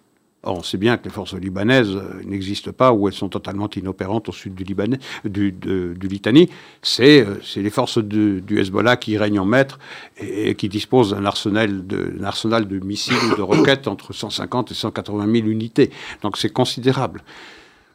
On 0.47 0.63
sait 0.63 0.79
bien 0.79 0.97
que 0.97 1.05
les 1.05 1.11
forces 1.11 1.35
libanaises 1.35 1.97
euh, 1.97 2.23
n'existent 2.25 2.73
pas 2.73 2.93
ou 2.93 3.09
elles 3.09 3.15
sont 3.15 3.29
totalement 3.29 3.69
inopérantes 3.77 4.29
au 4.29 4.33
sud 4.33 4.55
du, 4.55 4.63
Liban, 4.63 4.97
du, 5.25 5.53
du 5.53 6.09
Litanie. 6.09 6.49
C'est 6.83 7.27
euh, 7.27 7.41
les 7.57 7.71
forces 7.71 7.99
du 7.99 8.59
Hezbollah 8.59 8.97
qui 8.97 9.19
règnent 9.19 9.41
en 9.41 9.45
maître 9.45 9.79
et, 10.19 10.55
qui 10.55 10.69
disposent 10.69 11.11
d'un 11.11 11.25
arsenal, 11.25 11.87
de, 11.87 12.15
arsenal 12.25 12.69
de 12.69 12.79
missiles 12.79 13.17
ou 13.33 13.37
de 13.37 13.43
roquettes 13.43 13.89
entre 13.89 14.13
150 14.13 14.71
et 14.71 14.75
180 14.75 15.25
000 15.25 15.49
unités. 15.49 15.91
Donc 16.23 16.37
c'est 16.37 16.53
considérable. 16.53 17.23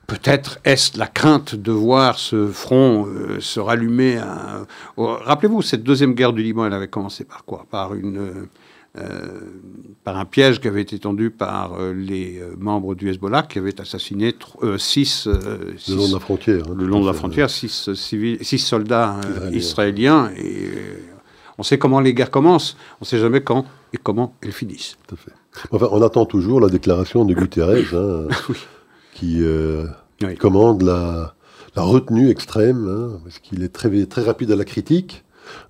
Peut-être 0.08 0.60
est-ce 0.66 1.00
la 1.00 1.08
crainte 1.08 1.56
de 1.56 1.72
voir 1.72 2.20
ce 2.20 2.48
front 2.48 3.08
euh, 3.08 3.40
se 3.40 3.62
rallumer. 3.62 4.20
Rappelez-vous, 4.98 5.62
cette 5.62 5.84
deuxième 5.84 6.16
guerre 6.16 6.34
du 6.34 6.44
Liban, 6.44 6.66
elle 6.66 6.74
avait 6.74 6.90
commencé 6.90 7.24
par 7.24 7.46
quoi? 7.46 7.66
Par 7.72 7.94
une 7.94 8.48
par 10.04 10.18
un 10.18 10.26
piège 10.26 10.60
qui 10.60 10.68
avait 10.68 10.82
été 10.82 11.00
tendu 11.00 11.30
par 11.30 11.74
euh, 11.80 11.94
les 11.94 12.40
euh, 12.40 12.56
membres 12.58 12.94
du 12.96 13.10
Hezbollah 13.10 13.44
qui 13.44 13.60
avaient 13.60 13.80
assassiné 13.80 14.36
six, 14.78 15.28
le 15.28 15.96
long 15.96 16.08
de 16.08 16.14
la 16.14 16.20
frontière. 16.20 16.64
Hein, 16.70 16.76
le 16.78 16.86
long 16.86 17.02
de 17.02 17.08
la 17.08 17.14
frontière, 17.14 17.50
six, 17.50 17.94
civils, 17.94 18.44
six 18.44 18.60
soldats 18.60 19.22
israéliens. 19.52 20.32
Et 20.38 20.70
on 21.58 21.64
sait 21.64 21.78
comment 21.78 22.00
les 22.00 22.14
guerres 22.14 22.32
commencent, 22.32 22.76
on 23.00 23.04
ne 23.04 23.06
sait 23.06 23.20
jamais 23.20 23.42
quand 23.42 23.66
et 23.94 23.98
comment 23.98 24.36
elles 24.42 24.52
finissent. 24.52 24.98
Tout 25.08 25.16
à 25.16 25.18
fait. 25.18 25.32
Enfin, 25.72 25.88
on 25.92 26.02
attend 26.02 26.26
toujours 26.26 26.60
la 26.60 26.70
déclaration 26.70 27.24
de 27.26 27.34
Guterres 27.34 27.94
hein, 27.94 28.28
qui 29.14 29.42
commande 30.40 30.82
la, 30.82 31.36
la, 31.76 31.82
retenue 31.84 32.30
extrême, 32.30 32.88
hein, 32.90 33.20
parce 33.24 33.40
qu'il 33.40 33.64
est 33.64 33.70
très, 33.70 34.06
très 34.06 34.24
rapide 34.24 34.52
à 34.52 34.56
la 34.56 34.66
critique 34.66 35.24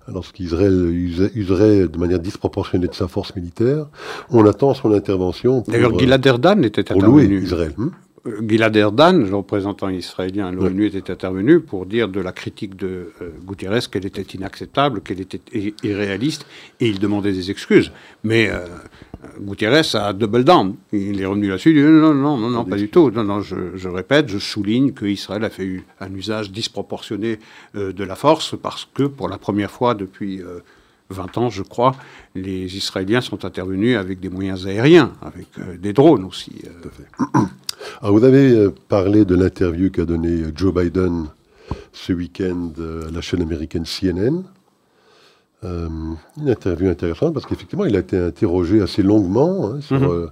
lorsqu'Israël 0.08 0.88
userait 1.34 1.88
de 1.88 1.98
manière 1.98 2.18
disproportionnée 2.18 2.88
de 2.88 2.94
sa 2.94 3.08
force 3.08 3.34
militaire. 3.34 3.86
On 4.30 4.44
attend 4.46 4.74
son 4.74 4.92
intervention. 4.92 5.62
D'ailleurs, 5.66 5.98
Gilad 5.98 6.24
Erdan 6.26 6.62
était 6.62 6.92
intervenu. 6.92 7.42
Israël. 7.42 7.72
Hmm? 7.76 7.90
Gilad 8.24 8.76
Erdan, 8.76 9.12
le 9.14 9.34
représentant 9.34 9.88
israélien 9.88 10.46
à 10.46 10.52
l'ONU, 10.52 10.86
était 10.86 11.10
intervenu 11.10 11.58
pour 11.60 11.86
dire 11.86 12.08
de 12.08 12.20
la 12.20 12.30
critique 12.30 12.76
de 12.76 13.12
euh, 13.20 13.30
Guterres 13.44 13.90
qu'elle 13.90 14.06
était 14.06 14.22
inacceptable, 14.22 15.00
qu'elle 15.00 15.20
était 15.20 15.40
irréaliste, 15.82 16.46
et 16.78 16.88
il 16.88 17.00
demandait 17.00 17.32
des 17.32 17.50
excuses. 17.50 17.90
Mais 18.22 18.48
euh, 18.48 18.66
Guterres 19.40 19.96
a 19.96 20.12
double 20.12 20.44
down. 20.44 20.76
Il 20.92 21.20
est 21.20 21.26
revenu 21.26 21.48
là-dessus. 21.48 21.70
Il 21.70 21.76
dit 21.76 21.82
non, 21.82 22.14
non, 22.14 22.36
non, 22.36 22.48
non, 22.48 22.64
pas 22.64 22.76
du 22.76 22.88
tout. 22.88 23.10
Non, 23.10 23.24
non, 23.24 23.40
je, 23.40 23.88
répète, 23.88 24.28
je 24.28 24.38
souligne 24.38 24.92
qu'Israël 24.92 25.42
a 25.44 25.50
fait 25.50 25.82
un 25.98 26.14
usage 26.14 26.52
disproportionné 26.52 27.40
euh, 27.74 27.92
de 27.92 28.04
la 28.04 28.14
force 28.14 28.54
parce 28.56 28.88
que 28.94 29.02
pour 29.02 29.28
la 29.28 29.38
première 29.38 29.70
fois 29.72 29.94
depuis 29.94 30.40
20 31.12 31.36
euh, 31.36 31.40
ans, 31.40 31.50
je 31.50 31.62
crois, 31.62 31.94
les 32.34 32.76
Israéliens 32.76 33.20
sont 33.20 33.44
intervenus 33.44 33.96
avec 33.96 34.20
des 34.20 34.28
moyens 34.28 34.66
aériens, 34.66 35.12
avec 35.22 35.46
euh, 35.58 35.76
des 35.76 35.92
drones 35.92 36.24
aussi. 36.24 36.52
Alors 38.00 38.16
vous 38.16 38.24
avez 38.24 38.68
parlé 38.88 39.24
de 39.24 39.34
l'interview 39.34 39.90
qu'a 39.90 40.04
donné 40.04 40.44
Joe 40.54 40.74
Biden 40.74 41.26
ce 41.92 42.12
week-end 42.12 42.70
à 43.08 43.10
la 43.10 43.20
chaîne 43.20 43.42
américaine 43.42 43.84
CNN. 43.84 44.44
Euh, 45.64 45.88
une 46.38 46.48
interview 46.48 46.90
intéressante 46.90 47.34
parce 47.34 47.46
qu'effectivement, 47.46 47.84
il 47.84 47.94
a 47.94 48.00
été 48.00 48.18
interrogé 48.18 48.80
assez 48.80 49.02
longuement 49.02 49.70
hein, 49.70 49.80
sur 49.80 50.00
mhm. 50.00 50.10
euh, 50.10 50.26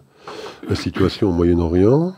la 0.69 0.75
situation 0.75 1.29
au 1.29 1.33
Moyen-Orient. 1.33 2.15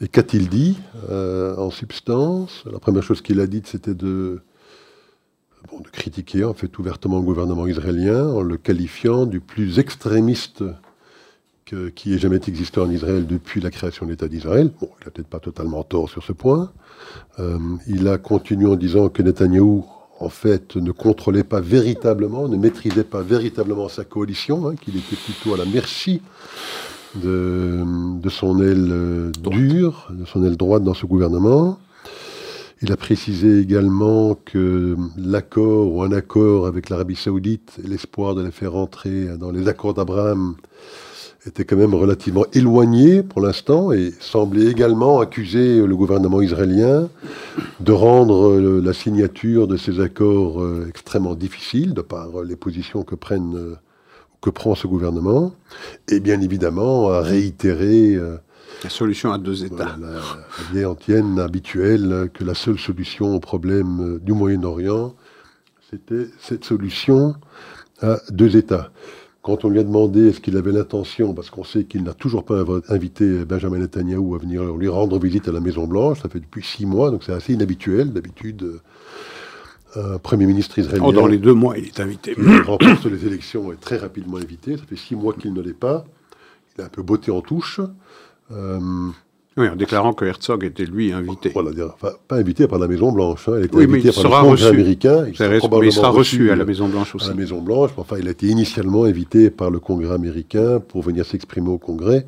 Et 0.00 0.08
qu'a-t-il 0.08 0.48
dit 0.48 0.78
euh, 1.08 1.54
en 1.56 1.70
substance? 1.70 2.64
La 2.70 2.80
première 2.80 3.02
chose 3.02 3.20
qu'il 3.20 3.38
a 3.38 3.46
dite, 3.46 3.68
c'était 3.68 3.94
de, 3.94 4.40
de 5.80 5.88
critiquer 5.88 6.44
en 6.44 6.54
fait 6.54 6.78
ouvertement 6.78 7.18
le 7.18 7.24
gouvernement 7.24 7.66
israélien 7.66 8.28
en 8.28 8.42
le 8.42 8.56
qualifiant 8.56 9.26
du 9.26 9.40
plus 9.40 9.78
extrémiste 9.78 10.64
qui 11.94 12.12
ait 12.12 12.18
jamais 12.18 12.40
existé 12.48 12.80
en 12.80 12.90
Israël 12.90 13.28
depuis 13.28 13.60
la 13.60 13.70
création 13.70 14.04
de 14.04 14.10
l'État 14.10 14.26
d'Israël. 14.26 14.72
Bon, 14.80 14.90
il 15.00 15.04
n'a 15.04 15.12
peut-être 15.12 15.28
pas 15.28 15.38
totalement 15.38 15.84
tort 15.84 16.08
sur 16.08 16.24
ce 16.24 16.32
point. 16.32 16.72
il 17.86 18.08
a 18.08 18.18
continué 18.18 18.66
en 18.66 18.74
disant 18.74 19.08
que 19.08 19.22
Netanyahou 19.22 19.84
en 20.20 20.28
fait, 20.28 20.76
ne 20.76 20.92
contrôlait 20.92 21.44
pas 21.44 21.60
véritablement, 21.60 22.46
ne 22.46 22.56
maîtrisait 22.56 23.04
pas 23.04 23.22
véritablement 23.22 23.88
sa 23.88 24.04
coalition, 24.04 24.68
hein, 24.68 24.74
qu'il 24.76 24.96
était 24.96 25.16
plutôt 25.16 25.54
à 25.54 25.56
la 25.56 25.64
merci 25.64 26.20
de, 27.14 27.82
son 28.28 28.60
aile 28.60 28.88
euh, 28.92 29.32
dure, 29.50 30.08
de 30.10 30.26
son 30.26 30.44
aile 30.44 30.56
droite 30.56 30.84
dans 30.84 30.94
ce 30.94 31.06
gouvernement. 31.06 31.78
Il 32.82 32.92
a 32.92 32.96
précisé 32.96 33.58
également 33.58 34.34
que 34.34 34.96
l'accord 35.18 35.92
ou 35.92 36.02
un 36.02 36.12
accord 36.12 36.66
avec 36.66 36.88
l'Arabie 36.88 37.14
saoudite 37.14 37.78
l'espoir 37.84 38.34
de 38.34 38.42
la 38.42 38.50
faire 38.50 38.74
entrer 38.74 39.36
dans 39.36 39.50
les 39.50 39.68
accords 39.68 39.92
d'Abraham 39.92 40.56
était 41.46 41.64
quand 41.64 41.76
même 41.76 41.94
relativement 41.94 42.46
éloigné 42.54 43.22
pour 43.22 43.42
l'instant 43.42 43.92
et 43.92 44.12
semblait 44.18 44.66
également 44.66 45.20
accuser 45.20 45.86
le 45.86 45.94
gouvernement 45.94 46.40
israélien 46.40 47.10
de 47.80 47.92
rendre 47.92 48.48
euh, 48.48 48.80
la 48.82 48.94
signature 48.94 49.66
de 49.66 49.76
ces 49.76 50.00
accords 50.00 50.62
euh, 50.62 50.86
extrêmement 50.88 51.34
difficile 51.34 51.92
de 51.92 52.00
par 52.00 52.42
les 52.42 52.56
positions 52.56 53.02
que 53.02 53.14
prennent 53.14 53.56
euh, 53.56 53.76
que 54.40 54.48
prend 54.48 54.74
ce 54.74 54.86
gouvernement 54.86 55.52
et 56.08 56.18
bien 56.18 56.40
évidemment 56.40 57.10
à 57.10 57.20
réitérer 57.20 58.18
la 58.82 58.90
solution 58.90 59.32
à 59.32 59.38
deux 59.38 59.64
États. 59.64 59.96
la, 60.00 60.20
vieille 60.72 60.84
antienne 60.84 61.38
habituelle 61.38 62.30
que 62.32 62.44
la 62.44 62.54
seule 62.54 62.78
solution 62.78 63.34
au 63.34 63.40
problème 63.40 64.18
du 64.22 64.32
Moyen-Orient, 64.32 65.14
c'était 65.90 66.26
cette 66.38 66.64
solution 66.64 67.34
à 68.00 68.18
deux 68.30 68.56
États. 68.56 68.90
Quand 69.42 69.64
on 69.64 69.70
lui 69.70 69.78
a 69.78 69.82
demandé 69.82 70.28
est-ce 70.28 70.40
qu'il 70.40 70.56
avait 70.56 70.72
l'intention, 70.72 71.32
parce 71.32 71.48
qu'on 71.48 71.64
sait 71.64 71.84
qu'il 71.84 72.02
n'a 72.02 72.12
toujours 72.12 72.44
pas 72.44 72.62
invité 72.88 73.44
Benjamin 73.46 73.78
Netanyahu 73.78 74.34
à 74.34 74.38
venir 74.38 74.62
lui 74.76 74.88
rendre 74.88 75.18
visite 75.18 75.48
à 75.48 75.52
la 75.52 75.60
Maison 75.60 75.86
Blanche, 75.86 76.20
ça 76.20 76.28
fait 76.28 76.40
depuis 76.40 76.62
six 76.62 76.84
mois, 76.84 77.10
donc 77.10 77.24
c'est 77.24 77.32
assez 77.32 77.54
inhabituel. 77.54 78.12
D'habitude, 78.12 78.80
un 79.96 80.18
Premier 80.18 80.46
ministre 80.46 80.78
israélien. 80.78 81.04
Oh, 81.06 81.12
dans 81.12 81.26
les 81.26 81.38
deux 81.38 81.54
mois, 81.54 81.78
il 81.78 81.86
est 81.86 82.00
invité. 82.00 82.34
Il 82.36 82.60
remporte 82.66 83.06
les 83.06 83.26
élections 83.26 83.72
et 83.72 83.76
très 83.76 83.96
rapidement 83.96 84.36
invité. 84.36 84.76
Ça 84.76 84.84
fait 84.84 84.96
six 84.96 85.16
mois 85.16 85.32
qu'il 85.32 85.52
ne 85.54 85.62
l'est 85.62 85.72
pas. 85.72 86.04
Il 86.76 86.82
a 86.82 86.84
un 86.84 86.88
peu 86.90 87.02
botté 87.02 87.30
en 87.30 87.40
touche. 87.40 87.80
Euh, 88.52 88.80
oui, 89.56 89.68
en 89.68 89.76
déclarant 89.76 90.12
que 90.12 90.24
Herzog 90.24 90.64
était 90.64 90.84
lui 90.84 91.12
invité. 91.12 91.50
Voilà, 91.52 91.70
enfin, 91.86 92.12
pas 92.28 92.36
invité 92.36 92.66
par 92.66 92.78
la 92.78 92.88
Maison 92.88 93.12
Blanche. 93.12 93.48
Hein. 93.48 93.54
Il 93.56 93.62
a 93.62 93.64
été 93.66 93.76
invité 93.82 94.12
par 94.12 94.22
le 94.24 94.48
Congrès 94.48 94.66
américain. 94.68 95.26
Il 95.26 95.36
sera, 95.36 95.84
il 95.84 95.92
sera 95.92 96.08
reçu, 96.08 96.50
à 96.50 96.56
la 96.56 96.64
Maison 96.64 96.88
Blanche 96.88 97.14
aussi. 97.14 97.26
À 97.26 97.28
la 97.30 97.34
Maison 97.34 97.60
Blanche. 97.60 97.90
Enfin, 97.96 98.16
il 98.18 98.28
a 98.28 98.30
été 98.30 98.46
initialement 98.46 99.04
invité 99.04 99.50
par 99.50 99.70
le 99.70 99.80
Congrès 99.80 100.14
américain 100.14 100.80
pour 100.80 101.02
venir 101.02 101.26
s'exprimer 101.26 101.68
au 101.68 101.78
Congrès 101.78 102.26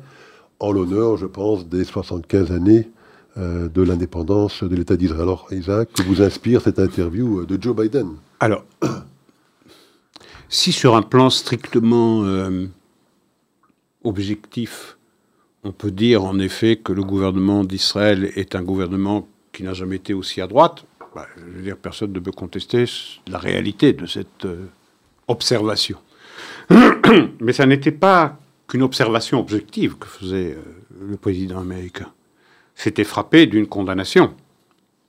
en 0.59 0.71
l'honneur, 0.71 1.17
je 1.17 1.25
pense, 1.25 1.67
des 1.67 1.83
75 1.83 2.51
années 2.51 2.89
euh, 3.37 3.67
de 3.67 3.81
l'indépendance 3.81 4.63
de 4.63 4.75
l'État 4.75 4.95
d'Israël. 4.95 5.23
Alors, 5.23 5.47
Isaac, 5.51 5.91
que 5.91 6.03
vous 6.03 6.21
inspire 6.21 6.61
cette 6.61 6.79
interview 6.79 7.39
euh, 7.39 7.45
de 7.45 7.61
Joe 7.61 7.75
Biden? 7.75 8.11
Alors, 8.39 8.63
si 10.49 10.71
sur 10.71 10.95
un 10.95 11.01
plan 11.01 11.29
strictement 11.29 12.23
euh, 12.23 12.67
objectif, 14.03 14.97
on 15.63 15.71
peut 15.71 15.91
dire 15.91 16.23
en 16.23 16.39
effet 16.39 16.75
que 16.77 16.91
le 16.91 17.03
gouvernement 17.03 17.63
d'Israël 17.63 18.31
est 18.35 18.55
un 18.55 18.63
gouvernement 18.63 19.27
qui 19.51 19.63
n'a 19.63 19.73
jamais 19.73 19.97
été 19.97 20.13
aussi 20.13 20.41
à 20.41 20.47
droite, 20.47 20.85
bah, 21.15 21.27
je 21.37 21.57
veux 21.57 21.61
dire, 21.61 21.77
personne 21.77 22.11
ne 22.11 22.19
peut 22.19 22.31
contester 22.31 22.85
la 23.27 23.37
réalité 23.37 23.93
de 23.93 24.05
cette 24.05 24.47
observation. 25.27 25.97
Mais 27.39 27.53
ça 27.53 27.65
n'était 27.65 27.91
pas 27.91 28.37
qu'une 28.67 28.81
observation 28.81 29.39
objective 29.39 29.95
que 29.97 30.07
faisait 30.07 30.57
le 30.99 31.17
président 31.17 31.59
américain 31.59 32.11
s'était 32.75 33.03
frappé 33.03 33.45
d'une 33.45 33.67
condamnation. 33.67 34.33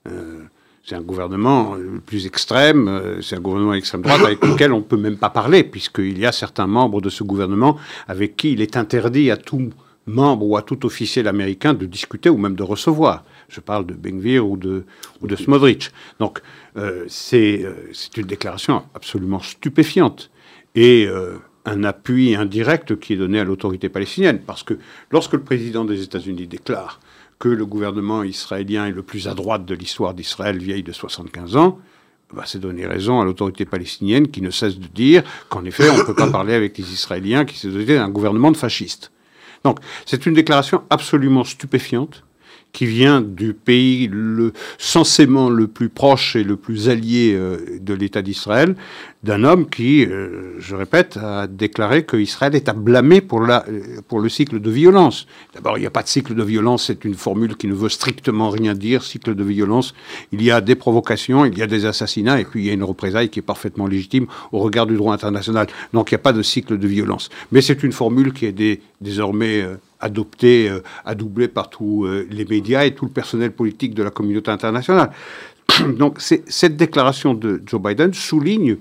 Euh, 0.09 0.43
c'est 0.85 0.97
un 0.97 1.01
gouvernement 1.01 1.77
plus 2.05 2.27
extrême, 2.27 2.89
euh, 2.89 3.23
c'est 3.23 3.37
un 3.37 3.41
gouvernement 3.41 3.73
extrême 3.73 4.03
droite 4.03 4.21
avec 4.23 4.45
lequel 4.45 4.73
on 4.73 4.79
ne 4.79 4.83
peut 4.83 4.99
même 4.99 5.17
pas 5.17 5.31
parler, 5.31 5.65
puisqu'il 5.65 6.19
y 6.19 6.27
a 6.27 6.33
certains 6.33 6.67
membres 6.67 7.01
de 7.01 7.09
ce 7.09 7.25
gouvernement 7.25 7.79
avec 8.07 8.37
qui 8.37 8.53
il 8.53 8.61
est 8.61 8.77
interdit 8.77 9.31
à 9.31 9.39
tout 9.39 9.71
membre 10.07 10.47
ou 10.47 10.57
à 10.57 10.63
tout 10.63 10.85
officiel 10.87 11.29
américain 11.29 11.75
de 11.75 11.87
discuter 11.87 12.29
ou 12.29 12.37
même 12.37 12.57
de 12.57 12.63
recevoir. 12.63 13.25
Je 13.49 13.61
parle 13.61 13.87
de 13.87 13.95
Benvir 13.95 14.47
ou 14.47 14.57
de, 14.57 14.85
ou 15.23 15.37
Smodrich. 15.37 15.91
Donc 16.19 16.41
euh, 16.77 17.05
c'est 17.09 17.65
une 18.17 18.27
déclaration 18.27 18.83
absolument 18.95 19.41
stupéfiante. 19.41 20.31
Et 20.75 21.09
un 21.65 21.85
appui 21.85 22.35
indirect 22.35 22.99
qui 22.99 23.15
est 23.15 23.17
donné 23.17 23.41
à 23.41 23.45
l'autorité 23.45 23.89
palestinienne. 23.89 24.41
Parce 24.45 24.63
que 24.63 24.75
lorsque 25.11 25.33
le 25.33 25.43
président 25.43 25.85
des 25.85 26.03
États-Unis 26.03 26.47
déclare 26.47 27.01
que 27.39 27.49
le 27.49 27.67
gouvernement 27.67 28.23
israélien 28.23 28.87
est 28.87 28.93
le 28.93 29.03
plus 29.03 29.29
à 29.29 29.35
droite 29.35 29.65
de 29.65 29.75
l'histoire 29.75 30.15
d'Israël 30.15 30.59
vieille 30.59 30.83
de 30.83 30.93
75 30.93 31.57
ans, 31.57 31.79
bah, 32.33 32.45
c'est 32.47 32.59
donner 32.59 32.87
raison 32.87 33.21
à 33.21 33.25
l'autorité 33.25 33.65
palestinienne 33.65 34.29
qui 34.29 34.41
ne 34.41 34.51
cesse 34.51 34.79
de 34.79 34.87
dire 34.87 35.23
qu'en 35.49 35.65
effet, 35.65 35.89
on 35.91 35.99
ne 35.99 36.03
peut 36.03 36.15
pas 36.15 36.31
parler 36.31 36.55
avec 36.55 36.77
les 36.79 36.93
Israéliens 36.93 37.45
qui 37.45 37.59
s'est 37.59 37.69
doté 37.69 37.95
d'un 37.97 38.09
gouvernement 38.09 38.51
de 38.51 38.57
fascistes. 38.57 39.11
Donc, 39.65 39.79
c'est 40.07 40.27
une 40.27 40.35
déclaration 40.35 40.83
absolument 40.91 41.45
stupéfiante 41.45 42.25
qui 42.75 42.85
vient 42.87 43.23
du 43.23 43.55
pays 43.55 44.09
le, 44.13 44.53
censément 44.77 45.49
le 45.49 45.69
plus 45.69 45.89
proche 45.89 46.37
et 46.37 46.45
le 46.45 46.57
plus 46.57 46.91
allié 46.91 47.33
euh, 47.35 47.79
de 47.81 47.95
l'État 47.95 48.21
d'Israël, 48.21 48.75
d'un 49.23 49.45
homme 49.45 49.71
qui, 49.71 50.05
euh, 50.05 50.57
je 50.59 50.75
répète, 50.75 51.17
a 51.17 51.47
déclaré 51.47 52.05
qu'Israël 52.05 52.55
est 52.57 52.69
à 52.69 52.75
blâmer 52.75 53.21
pour, 53.21 53.41
la, 53.41 53.65
euh, 53.69 54.01
pour 54.09 54.19
le 54.19 54.29
cycle 54.29 54.61
de 54.61 54.71
violence. 54.71 55.27
D'abord, 55.55 55.79
il 55.79 55.83
n'y 55.83 55.87
a 55.87 55.91
pas 55.91 56.03
de 56.03 56.09
cycle 56.09 56.35
de 56.35 56.43
violence, 56.43 56.87
c'est 56.89 57.05
une 57.05 57.15
formule 57.15 57.57
qui 57.57 57.69
ne 57.69 57.75
veut 57.75 57.89
strictement 57.89 58.51
rien 58.51 58.75
dire, 58.75 59.05
cycle 59.05 59.37
de 59.37 59.45
violence. 59.45 59.95
Il 60.33 60.43
y 60.43 60.51
a 60.51 60.61
des 60.61 60.75
provocations, 60.75 61.45
il 61.47 61.57
y 61.57 61.63
a 61.63 61.69
des 61.69 61.87
assassinats, 61.87 62.41
et 62.41 62.45
puis 62.45 62.65
il 62.65 62.67
y 62.67 62.71
a 62.71 62.75
une 62.75 62.85
représaille 62.85 63.29
qui 63.31 63.39
est 63.39 63.43
parfaitement 63.43 63.87
légitime 63.87 64.27
au 64.51 64.59
regard 64.59 64.87
du 64.87 64.97
droit 64.97 65.15
international. 65.15 65.69
Donc 65.93 66.11
il 66.11 66.15
n'y 66.15 66.21
a 66.21 66.23
pas 66.23 66.33
de 66.33 66.43
cycle 66.43 66.77
de 66.77 66.89
violence. 66.89 67.31
Mais 67.53 67.63
c'est 67.63 67.85
une 67.85 67.93
formule 67.93 68.33
qui 68.33 68.47
est 68.47 68.81
désormais 69.01 69.65
adopté, 70.05 70.69
euh, 70.69 70.81
adoubé 71.05 71.49
par 71.49 71.71
tous 71.71 72.05
euh, 72.05 72.27
les 72.31 72.45
médias 72.45 72.85
et 72.85 72.95
tout 72.95 73.07
le 73.07 73.11
personnel 73.11 73.53
politique 73.53 73.95
de 73.95 74.03
la 74.03 74.11
communauté 74.11 74.51
internationale. 74.51 75.11
Donc 75.99 76.21
cette 76.21 76.77
déclaration 76.77 77.35
de 77.35 77.63
Joe 77.67 77.81
Biden 77.81 78.13
souligne 78.13 78.77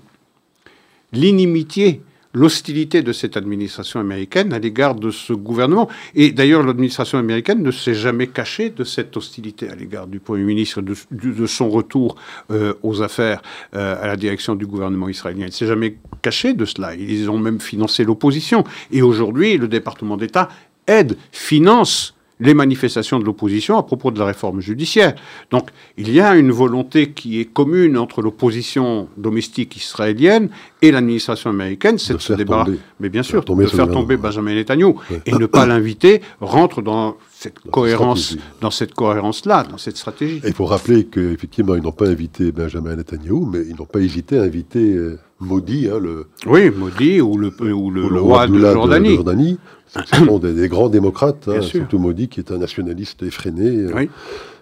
l'inimitié 1.14 2.02
l'hostilité 2.36 3.04
de 3.04 3.14
cette 3.14 3.38
administration 3.38 4.00
américaine 4.00 4.54
à 4.54 4.60
l'égard 4.60 4.96
de 4.96 5.12
ce 5.12 5.34
gouvernement. 5.34 5.88
Et 6.16 6.32
d'ailleurs, 6.32 6.64
l'administration 6.64 7.20
américaine 7.20 7.62
ne 7.62 7.70
s'est 7.70 7.94
jamais 7.94 8.26
cachée 8.26 8.72
de 8.72 8.84
cette 8.84 9.16
hostilité 9.16 9.70
à 9.70 9.76
l'égard 9.76 10.08
du 10.08 10.20
Premier 10.20 10.44
ministre, 10.44 10.82
de, 10.82 11.46
son 11.46 11.70
retour 11.70 12.16
euh, 12.50 12.74
aux 12.82 13.04
affaires 13.04 13.44
à 13.72 14.08
la 14.08 14.18
direction 14.18 14.56
du 14.56 14.66
gouvernement 14.66 15.10
israélien. 15.10 15.42
Elle 15.42 15.50
ne 15.50 15.52
s'est 15.52 15.68
jamais 15.68 15.98
cachée 16.24 16.54
de 16.54 16.66
cela. 16.66 16.96
Ils 16.96 17.30
ont 17.30 17.38
même 17.38 17.60
financé 17.62 18.04
l'opposition. 18.04 18.64
Et 18.92 19.04
aujourd'hui, 19.04 19.58
le 19.58 19.68
département 19.68 20.18
d'État 20.18 20.50
aide, 20.88 21.18
finance 21.32 22.14
les 22.40 22.54
manifestations 22.54 23.20
de 23.20 23.26
l'opposition 23.26 23.78
à 23.78 23.84
propos 23.84 24.12
de 24.12 24.20
la 24.20 24.26
réforme 24.26 24.60
judiciaire. 24.60 25.16
Donc 25.50 25.70
il 25.98 26.12
y 26.12 26.20
a 26.20 26.36
une 26.36 26.52
volonté 26.52 27.12
qui 27.12 27.40
est 27.40 27.46
commune 27.46 27.98
entre 27.98 28.22
l'opposition 28.22 29.08
domestique 29.18 29.78
israélienne 29.78 30.50
et 30.82 30.92
l'administration 30.92 31.52
américaine, 31.52 31.98
c'est 31.98 32.14
de 32.14 32.20
se 32.20 32.34
débarrasser, 32.34 32.80
mais 33.00 33.10
bien 33.10 33.24
sûr, 33.24 33.44
de 33.44 33.66
faire 33.68 33.90
tomber 33.90 34.18
Benjamin 34.18 34.56
Netanyahu 34.56 34.96
et 35.26 35.32
ne 35.32 35.46
pas 35.46 35.66
l'inviter 35.66 36.22
rentre 36.42 36.82
dans 36.82 37.16
cette 37.32 37.60
cohérence, 37.60 38.38
dans 38.62 38.72
cette 38.72 38.94
cohérence-là, 38.94 39.64
dans 39.70 39.78
cette 39.78 39.98
stratégie. 39.98 40.42
il 40.46 40.54
faut 40.54 40.66
rappeler 40.66 41.06
qu'effectivement, 41.06 41.76
ils 41.76 41.82
n'ont 41.82 41.92
pas 41.92 42.08
invité 42.08 42.52
Benjamin 42.52 42.96
Netanyahu, 42.96 43.46
mais 43.52 43.60
ils 43.70 43.76
n'ont 43.76 43.86
pas 43.86 44.00
hésité 44.00 44.38
à 44.38 44.44
inviter 44.44 44.94
euh, 44.94 45.20
Modi, 45.44 45.90
hein, 45.92 46.00
le... 46.00 46.28
Oui, 46.46 46.70
Modi 46.70 47.22
ou 47.22 47.38
le, 47.38 47.52
ou 47.74 47.92
le, 47.92 48.06
roi, 48.20 48.48
de 48.48 48.60
Jordanie. 48.60 49.58
Ce 49.88 50.26
sont 50.26 50.40
des, 50.40 50.68
grands 50.68 50.90
démocrates, 50.90 51.48
hein, 51.48 51.62
surtout 51.62 52.00
Modi 52.00 52.28
qui 52.28 52.40
est 52.40 52.52
un 52.52 52.58
nationaliste 52.58 53.22
effréné. 53.24 53.68
Euh, 53.68 54.08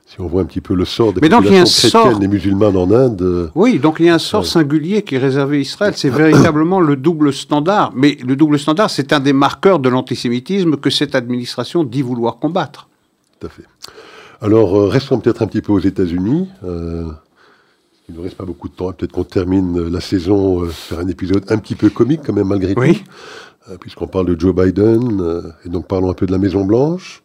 si 0.06 0.20
on 0.20 0.28
voit 0.28 0.42
un 0.42 0.46
petit 0.46 0.60
peu 0.60 0.74
le 0.74 0.84
sort 0.84 1.14
des 1.14 1.22
populations 1.22 1.90
chrétiennes 1.90 2.24
et 2.24 2.28
musulmanes 2.28 2.76
en 2.76 2.92
Inde. 2.92 3.22
Euh, 3.22 3.48
oui, 3.56 3.80
donc 3.80 3.98
il 4.00 4.08
y 4.08 4.10
a 4.10 4.16
un 4.16 4.20
sort 4.20 4.46
singulier 4.46 5.04
qui 5.04 5.16
est 5.16 5.20
réservé 5.20 5.58
à 5.58 5.60
Israël. 5.62 5.94
C'est 5.96 6.10
véritablement 6.10 6.82
le 6.82 6.98
double 6.98 7.32
standard. 7.32 7.94
Mais 7.96 8.18
le 8.26 8.36
double 8.36 8.60
standard, 8.60 8.90
c'est 8.90 9.14
un 9.14 9.22
des 9.22 9.32
marqueurs 9.32 9.80
de 9.80 9.88
l'antisémitisme 9.88 10.76
que 10.76 10.90
cette 10.90 11.16
administration 11.16 11.86
dit 11.86 12.02
vouloir 12.02 12.40
combattre. 12.40 12.90
Tout 13.40 13.48
à 13.48 13.50
fait. 13.50 13.64
Alors, 14.42 14.78
euh, 14.78 14.88
restons 14.88 15.20
peut-être 15.20 15.44
un 15.44 15.48
petit 15.48 15.62
peu 15.62 15.72
aux 15.72 15.80
États-Unis. 15.80 16.50
Il 18.12 18.18
ne 18.18 18.24
reste 18.24 18.36
pas 18.36 18.45
beaucoup 18.45 18.68
de 18.68 18.74
temps. 18.74 18.91
Peut-être 18.91 19.14
qu'on 19.14 19.24
termine 19.24 19.88
la 19.88 20.01
saison 20.01 20.70
sur 20.70 20.99
un 20.99 21.07
épisode 21.07 21.45
un 21.49 21.57
petit 21.57 21.76
peu 21.76 21.89
comique, 21.89 22.22
quand 22.26 22.34
même, 22.34 22.47
malgré 22.47 22.76
tout. 22.76 22.82
Euh, 23.70 23.78
puisqu'on 23.78 24.07
parle 24.07 24.26
de 24.26 24.39
Joe 24.39 24.55
Biden, 24.55 25.22
euh, 25.22 25.51
et 25.66 25.70
donc 25.70 25.88
parlons 25.88 26.09
un 26.09 26.14
peu 26.14 26.26
de 26.26 26.32
la 26.32 26.39
Maison-Blanche. 26.39 27.24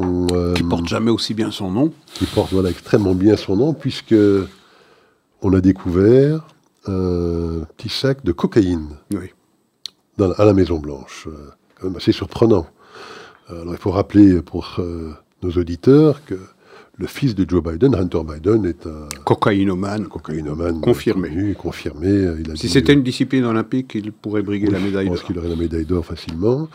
Euh, 0.00 0.54
qui 0.54 0.62
porte 0.62 0.88
jamais 0.88 1.10
aussi 1.10 1.34
bien 1.34 1.50
son 1.50 1.70
nom. 1.70 1.92
Qui 2.14 2.24
porte 2.26 2.52
voilà, 2.52 2.70
extrêmement 2.70 3.14
bien 3.14 3.36
son 3.36 3.56
nom, 3.56 3.74
puisque 3.74 4.14
on 5.42 5.52
a 5.52 5.60
découvert 5.60 6.46
un 6.86 7.64
petit 7.76 7.88
sac 7.88 8.24
de 8.24 8.32
cocaïne 8.32 8.96
à 10.18 10.44
la 10.44 10.54
Maison-Blanche. 10.54 11.28
quand 11.78 11.88
même 11.88 11.96
assez 11.96 12.12
surprenant. 12.12 12.66
Alors 13.48 13.74
il 13.74 13.78
faut 13.78 13.90
rappeler 13.90 14.40
pour 14.40 14.80
nos 15.42 15.50
auditeurs 15.50 16.24
que 16.24 16.38
le 16.96 17.06
fils 17.06 17.34
de 17.34 17.48
Joe 17.48 17.62
Biden, 17.62 17.94
Hunter 17.94 18.20
Biden, 18.24 18.64
est 18.66 18.86
un 18.86 19.08
cocaïnomane, 19.24 20.06
cocaïnomane 20.06 20.80
confirmé. 20.80 21.54
confirmé. 21.54 22.34
si 22.54 22.68
c'était 22.68 22.92
une 22.92 23.02
discipline 23.02 23.44
olympique, 23.44 23.92
il 23.94 24.12
pourrait 24.12 24.42
briguer 24.42 24.68
la 24.68 24.78
médaille 24.78 25.06
d'or. 25.06 25.16
Je 25.16 25.20
pense 25.20 25.26
qu'il 25.26 25.38
aurait 25.38 25.48
la 25.48 25.56
médaille 25.56 25.86
d'or 25.86 26.04
facilement. 26.04 26.68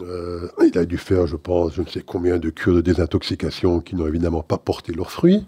Euh, 0.00 0.48
il 0.64 0.76
a 0.76 0.84
dû 0.84 0.98
faire, 0.98 1.26
je 1.26 1.36
pense, 1.36 1.74
je 1.74 1.82
ne 1.82 1.86
sais 1.86 2.02
combien 2.04 2.38
de 2.38 2.50
cures 2.50 2.74
de 2.74 2.80
désintoxication 2.80 3.80
qui 3.80 3.94
n'ont 3.94 4.06
évidemment 4.06 4.42
pas 4.42 4.58
porté 4.58 4.92
leurs 4.92 5.10
fruits, 5.10 5.46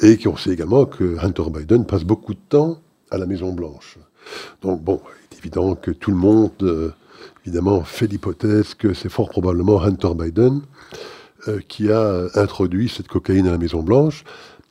et 0.00 0.16
qui 0.18 0.28
on 0.28 0.36
sait 0.36 0.50
également 0.50 0.86
que 0.86 1.16
Hunter 1.20 1.50
Biden 1.52 1.84
passe 1.84 2.04
beaucoup 2.04 2.34
de 2.34 2.40
temps 2.48 2.78
à 3.10 3.18
la 3.18 3.26
Maison 3.26 3.52
Blanche. 3.52 3.98
Donc 4.62 4.82
bon, 4.82 5.00
il 5.04 5.36
est 5.36 5.40
évident 5.40 5.74
que 5.74 5.90
tout 5.90 6.10
le 6.10 6.16
monde, 6.16 6.52
euh, 6.62 6.90
évidemment, 7.44 7.82
fait 7.82 8.06
l'hypothèse 8.06 8.74
que 8.74 8.94
c'est 8.94 9.08
fort 9.08 9.28
probablement 9.28 9.82
Hunter 9.82 10.14
Biden 10.14 10.62
euh, 11.48 11.58
qui 11.66 11.90
a 11.90 12.26
introduit 12.36 12.88
cette 12.88 13.08
cocaïne 13.08 13.48
à 13.48 13.50
la 13.50 13.58
Maison 13.58 13.82
Blanche. 13.82 14.22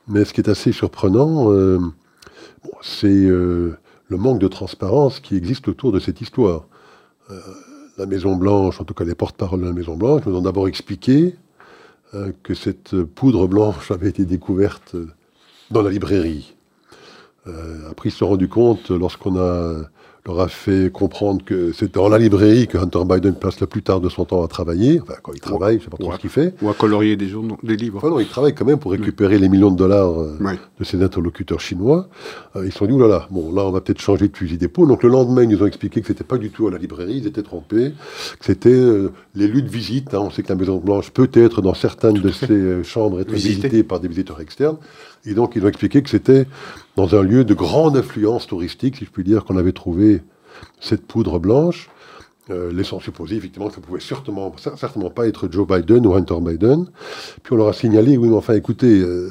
Mais 0.08 0.24
ce 0.24 0.34
qui 0.34 0.40
est 0.40 0.50
assez 0.50 0.72
surprenant, 0.72 1.52
euh, 1.52 1.80
c'est 2.82 3.08
euh, 3.08 3.78
le 4.08 4.18
manque 4.18 4.40
de 4.40 4.48
transparence 4.48 5.20
qui 5.20 5.36
existe 5.36 5.68
autour 5.68 5.92
de 5.92 6.00
cette 6.00 6.22
histoire. 6.22 6.66
la 7.98 8.06
Maison 8.06 8.38
Blanche, 8.38 8.80
en 8.80 8.86
tout 8.86 8.94
cas 8.94 9.04
les 9.04 9.16
porte-paroles 9.16 9.60
de 9.60 9.66
la 9.66 9.74
Maison 9.74 9.98
Blanche, 9.98 10.22
nous 10.26 10.36
ont 10.36 10.42
d'abord 10.42 10.70
expliqué 10.70 11.36
que 12.44 12.54
cette 12.54 13.04
poudre 13.04 13.48
blanche 13.48 13.92
avait 13.96 14.10
été 14.10 14.24
découverte 14.26 14.96
dans 15.72 15.82
la 15.82 15.90
librairie. 15.90 16.56
après, 17.90 18.10
ils 18.10 18.12
se 18.12 18.20
sont 18.20 18.30
rendus 18.30 18.50
compte, 18.50 18.92
lorsqu'on 18.92 19.38
a 19.38 19.90
leur 20.26 20.40
a 20.40 20.48
fait 20.48 20.92
comprendre 20.92 21.44
que 21.44 21.72
c'est 21.74 21.96
dans 21.96 22.08
la 22.08 22.20
librairie 22.20 22.68
que 22.68 22.78
Hunter 22.78 23.04
Biden 23.06 23.34
passe 23.34 23.60
la 23.60 23.68
plus 23.68 23.82
tard 23.82 24.02
de 24.02 24.10
son 24.10 24.26
temps 24.26 24.44
à 24.44 24.48
travailler. 24.48 25.00
Enfin, 25.02 25.16
quand 25.24 25.34
il 25.34 25.40
travaille, 25.40 25.76
je 25.76 25.80
ne 25.80 25.84
sais 25.86 25.90
pas 25.90 25.98
trop 25.98 26.14
ce 26.14 26.18
qu'il 26.20 26.30
fait. 26.30 26.54
Ou 26.62 26.70
à 26.70 26.74
colorier 26.76 27.16
des, 27.16 27.28
journaux, 27.28 27.58
des 27.64 27.76
livres. 27.76 27.98
Enfin, 27.98 28.10
non, 28.10 28.20
il 28.20 28.28
travaille 28.28 28.54
quand 28.54 28.66
même 28.66 28.78
pour 28.78 28.92
récupérer 28.92 29.40
les 29.40 29.50
millions 29.50 29.72
de 29.72 29.78
dollars 29.78 30.22
euh, 30.22 30.38
de 30.80 30.84
ses 30.84 31.02
interlocuteurs 31.02 31.60
chinois. 31.60 32.08
Euh, 32.56 32.66
ils 32.66 32.72
se 32.72 32.78
sont 32.78 32.86
dit, 32.86 32.94
oulala, 32.94 33.28
bon, 33.32 33.52
là, 33.52 33.64
on 33.66 33.72
va 33.72 33.82
peut-être 33.82 34.02
changer 34.02 34.28
de 34.28 34.38
fusil 34.38 34.58
d'épaule. 34.58 34.88
Donc 34.88 35.02
le 35.02 35.10
lendemain, 35.10 35.44
ils 35.44 35.50
nous 35.50 35.64
ont 35.64 35.68
expliqué 35.68 36.02
que 36.02 36.08
c'était 36.08 36.24
pas 36.24 36.38
du 36.38 36.52
tout 36.52 36.68
à 36.68 36.72
la 36.72 36.78
librairie, 36.78 37.18
ils 37.18 37.28
étaient 37.28 37.42
trompés, 37.42 37.94
que 38.40 38.46
c'était 38.46 38.70
euh, 38.70 39.12
les 39.34 39.48
lieux 39.48 39.64
de 39.64 39.70
visite. 39.70 40.14
Hein. 40.14 40.20
On 40.22 40.30
sait 40.30 40.44
que 40.44 40.50
la 40.50 40.56
Maison-Blanche 40.56 41.10
peut 41.10 41.30
être 41.34 41.64
dans 41.64 41.74
certaines 41.74 42.20
de 42.20 42.30
ses 42.30 42.84
chambres 42.84 43.22
être 43.22 43.32
visitée 43.32 43.84
par 43.84 44.00
des 44.00 44.08
visiteurs 44.08 44.40
externes. 44.40 44.78
Et 45.26 45.34
donc, 45.34 45.56
ils 45.56 45.64
ont 45.64 45.68
expliqué 45.68 46.02
que 46.02 46.10
c'était 46.10 46.48
dans 46.96 47.16
un 47.16 47.22
lieu 47.22 47.44
de 47.44 47.54
grande 47.54 47.98
influence 47.98 48.48
touristique, 48.48 48.98
si 48.98 49.06
je 49.06 49.12
puis 49.12 49.24
dire, 49.24 49.46
qu'on 49.46 49.58
avait 49.58 49.72
trouvé 49.72 50.22
cette 50.80 51.06
poudre 51.06 51.40
blanche, 51.40 51.90
euh, 52.50 52.72
laissant 52.74 53.00
supposer 53.00 53.36
effectivement 53.36 53.70
que 53.70 53.76
ça 53.76 53.82
pouvait 53.82 54.00
certainement, 54.00 54.54
certainement 54.58 55.10
pas 55.10 55.28
être 55.28 55.48
Joe 55.52 55.68
Biden 55.68 56.06
ou 56.08 56.16
Hunter 56.16 56.40
Biden. 56.42 56.88
Puis 57.44 57.54
on 57.54 57.58
leur 57.58 57.68
a 57.68 57.74
signalé, 57.74 58.18
oui, 58.18 58.30
mais 58.30 58.36
enfin, 58.36 58.56
écoutez, 58.56 59.00
euh, 59.00 59.30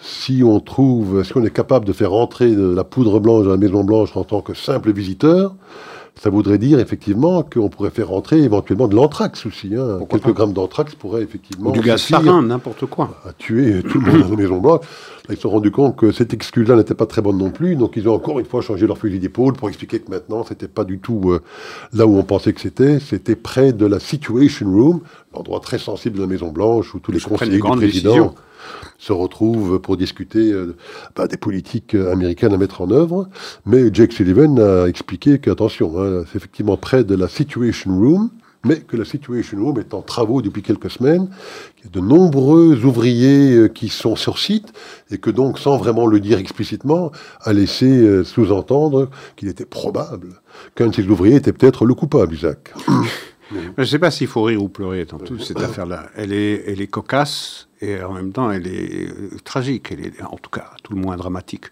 si 0.00 0.42
on 0.44 0.60
trouve, 0.60 1.24
si 1.24 1.36
on 1.36 1.44
est 1.44 1.50
capable 1.50 1.86
de 1.86 1.92
faire 1.92 2.12
entrer 2.12 2.54
de 2.54 2.72
la 2.74 2.84
poudre 2.84 3.20
blanche 3.20 3.44
dans 3.44 3.50
la 3.50 3.56
Maison 3.56 3.84
Blanche 3.84 4.16
en 4.16 4.24
tant 4.24 4.40
que 4.40 4.54
simple 4.54 4.92
visiteur, 4.92 5.54
ça 6.20 6.30
voudrait 6.30 6.58
dire 6.58 6.78
effectivement 6.78 7.42
qu'on 7.42 7.68
pourrait 7.68 7.90
faire 7.90 8.08
rentrer 8.08 8.42
éventuellement 8.42 8.86
de 8.86 8.94
l'anthrax 8.94 9.46
aussi. 9.46 9.74
Hein. 9.74 10.00
Quelques 10.08 10.32
grammes 10.32 10.52
d'anthrax 10.52 10.94
pourraient 10.94 11.22
effectivement. 11.22 11.70
Ou 11.70 11.72
du 11.72 11.80
gaz 11.80 12.02
sarin, 12.02 12.42
n'importe 12.42 12.86
quoi. 12.86 13.20
À 13.26 13.32
tuer 13.32 13.82
tout 13.82 14.00
le 14.00 14.12
monde 14.12 14.20
dans 14.22 14.28
la 14.30 14.36
Maison 14.36 14.58
Blanche. 14.58 14.80
ils 15.30 15.36
se 15.36 15.42
sont 15.42 15.50
rendus 15.50 15.70
compte 15.70 15.96
que 15.96 16.12
cette 16.12 16.34
excuse-là 16.34 16.76
n'était 16.76 16.94
pas 16.94 17.06
très 17.06 17.22
bonne 17.22 17.38
non 17.38 17.50
plus. 17.50 17.76
Donc 17.76 17.94
ils 17.96 18.08
ont 18.08 18.14
encore 18.14 18.38
une 18.38 18.46
fois 18.46 18.60
changé 18.60 18.86
leur 18.86 18.98
fusil 18.98 19.18
d'épaule 19.18 19.54
pour 19.54 19.68
expliquer 19.68 20.00
que 20.00 20.10
maintenant, 20.10 20.44
c'était 20.44 20.68
pas 20.68 20.84
du 20.84 20.98
tout 20.98 21.30
euh, 21.30 21.40
là 21.92 22.06
où 22.06 22.16
on 22.16 22.22
pensait 22.22 22.52
que 22.52 22.60
c'était. 22.60 23.00
C'était 23.00 23.36
près 23.36 23.72
de 23.72 23.86
la 23.86 23.98
Situation 23.98 24.70
Room, 24.70 25.00
l'endroit 25.34 25.60
très 25.60 25.78
sensible 25.78 26.16
de 26.16 26.22
la 26.22 26.28
Maison 26.28 26.52
Blanche 26.52 26.94
où 26.94 27.00
tous 27.00 27.10
les 27.10 27.20
conseillers 27.20 27.52
du 27.52 27.60
président 27.62 28.34
se 28.98 29.12
retrouvent 29.12 29.80
pour 29.80 29.96
discuter 29.96 30.52
euh, 30.52 30.76
bah, 31.16 31.26
des 31.26 31.36
politiques 31.36 31.94
américaines 31.94 32.52
à 32.52 32.58
mettre 32.58 32.80
en 32.80 32.90
œuvre. 32.90 33.28
Mais 33.66 33.92
Jake 33.92 34.12
Sullivan 34.12 34.58
a 34.58 34.86
expliqué 34.86 35.38
qu'attention, 35.38 36.00
hein, 36.00 36.24
c'est 36.30 36.36
effectivement 36.36 36.76
près 36.76 37.04
de 37.04 37.14
la 37.14 37.28
Situation 37.28 37.98
Room, 37.98 38.30
mais 38.64 38.80
que 38.80 38.96
la 38.96 39.04
Situation 39.04 39.58
Room 39.58 39.78
est 39.78 39.94
en 39.94 40.02
travaux 40.02 40.40
depuis 40.40 40.62
quelques 40.62 40.90
semaines, 40.90 41.28
qu'il 41.76 41.86
y 41.86 41.88
a 41.88 42.00
de 42.00 42.06
nombreux 42.06 42.84
ouvriers 42.84 43.54
euh, 43.54 43.68
qui 43.68 43.88
sont 43.88 44.16
sur 44.16 44.38
site, 44.38 44.72
et 45.10 45.18
que 45.18 45.30
donc, 45.30 45.58
sans 45.58 45.76
vraiment 45.76 46.06
le 46.06 46.20
dire 46.20 46.38
explicitement, 46.38 47.10
a 47.40 47.52
laissé 47.52 47.86
euh, 47.86 48.24
sous-entendre 48.24 49.10
qu'il 49.36 49.48
était 49.48 49.64
probable 49.64 50.40
qu'un 50.74 50.88
de 50.88 50.94
ces 50.94 51.06
ouvriers 51.08 51.36
était 51.36 51.52
peut-être 51.52 51.84
le 51.86 51.94
coupable, 51.94 52.34
Isaac. 52.34 52.74
Je 53.76 53.80
ne 53.80 53.86
sais 53.86 53.98
pas 53.98 54.10
s'il 54.10 54.26
faut 54.26 54.42
rire 54.42 54.62
ou 54.62 54.68
pleurer 54.68 55.04
dans 55.04 55.18
toute 55.18 55.42
cette 55.42 55.60
affaire-là. 55.60 56.10
Elle 56.16 56.32
est, 56.32 56.64
elle 56.66 56.80
est 56.80 56.86
cocasse 56.86 57.68
et 57.80 58.02
en 58.02 58.12
même 58.12 58.32
temps 58.32 58.50
elle 58.50 58.66
est 58.66 59.08
euh, 59.08 59.30
tragique. 59.44 59.88
Elle 59.92 60.06
est 60.06 60.22
en 60.22 60.36
tout 60.36 60.50
cas 60.50 60.70
tout 60.82 60.94
le 60.94 61.00
moins 61.00 61.16
dramatique. 61.16 61.66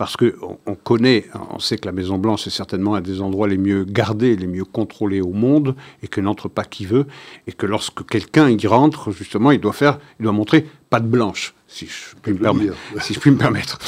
Parce 0.00 0.16
qu'on 0.16 0.58
on 0.64 0.74
connaît, 0.76 1.26
on 1.50 1.58
sait 1.58 1.76
que 1.76 1.84
la 1.84 1.92
Maison 1.92 2.16
Blanche 2.16 2.46
est 2.46 2.50
certainement 2.50 2.94
un 2.94 3.02
des 3.02 3.20
endroits 3.20 3.46
les 3.46 3.58
mieux 3.58 3.84
gardés, 3.84 4.34
les 4.34 4.46
mieux 4.46 4.64
contrôlés 4.64 5.20
au 5.20 5.34
monde, 5.34 5.76
et 6.02 6.08
que 6.08 6.22
n'entre 6.22 6.48
pas 6.48 6.64
qui 6.64 6.86
veut, 6.86 7.06
et 7.46 7.52
que 7.52 7.66
lorsque 7.66 8.06
quelqu'un 8.06 8.48
y 8.48 8.66
rentre, 8.66 9.10
justement, 9.10 9.50
il 9.50 9.60
doit 9.60 9.74
faire, 9.74 9.98
il 10.18 10.22
doit 10.22 10.32
montrer 10.32 10.66
pas 10.88 11.00
de 11.00 11.06
blanche, 11.06 11.52
si 11.68 11.86
je 11.86 12.16
puis, 12.22 12.32
me, 12.32 12.38
permettre, 12.38 12.74
si 13.02 13.12
je 13.12 13.20
puis 13.20 13.30
me 13.30 13.36
permettre. 13.36 13.78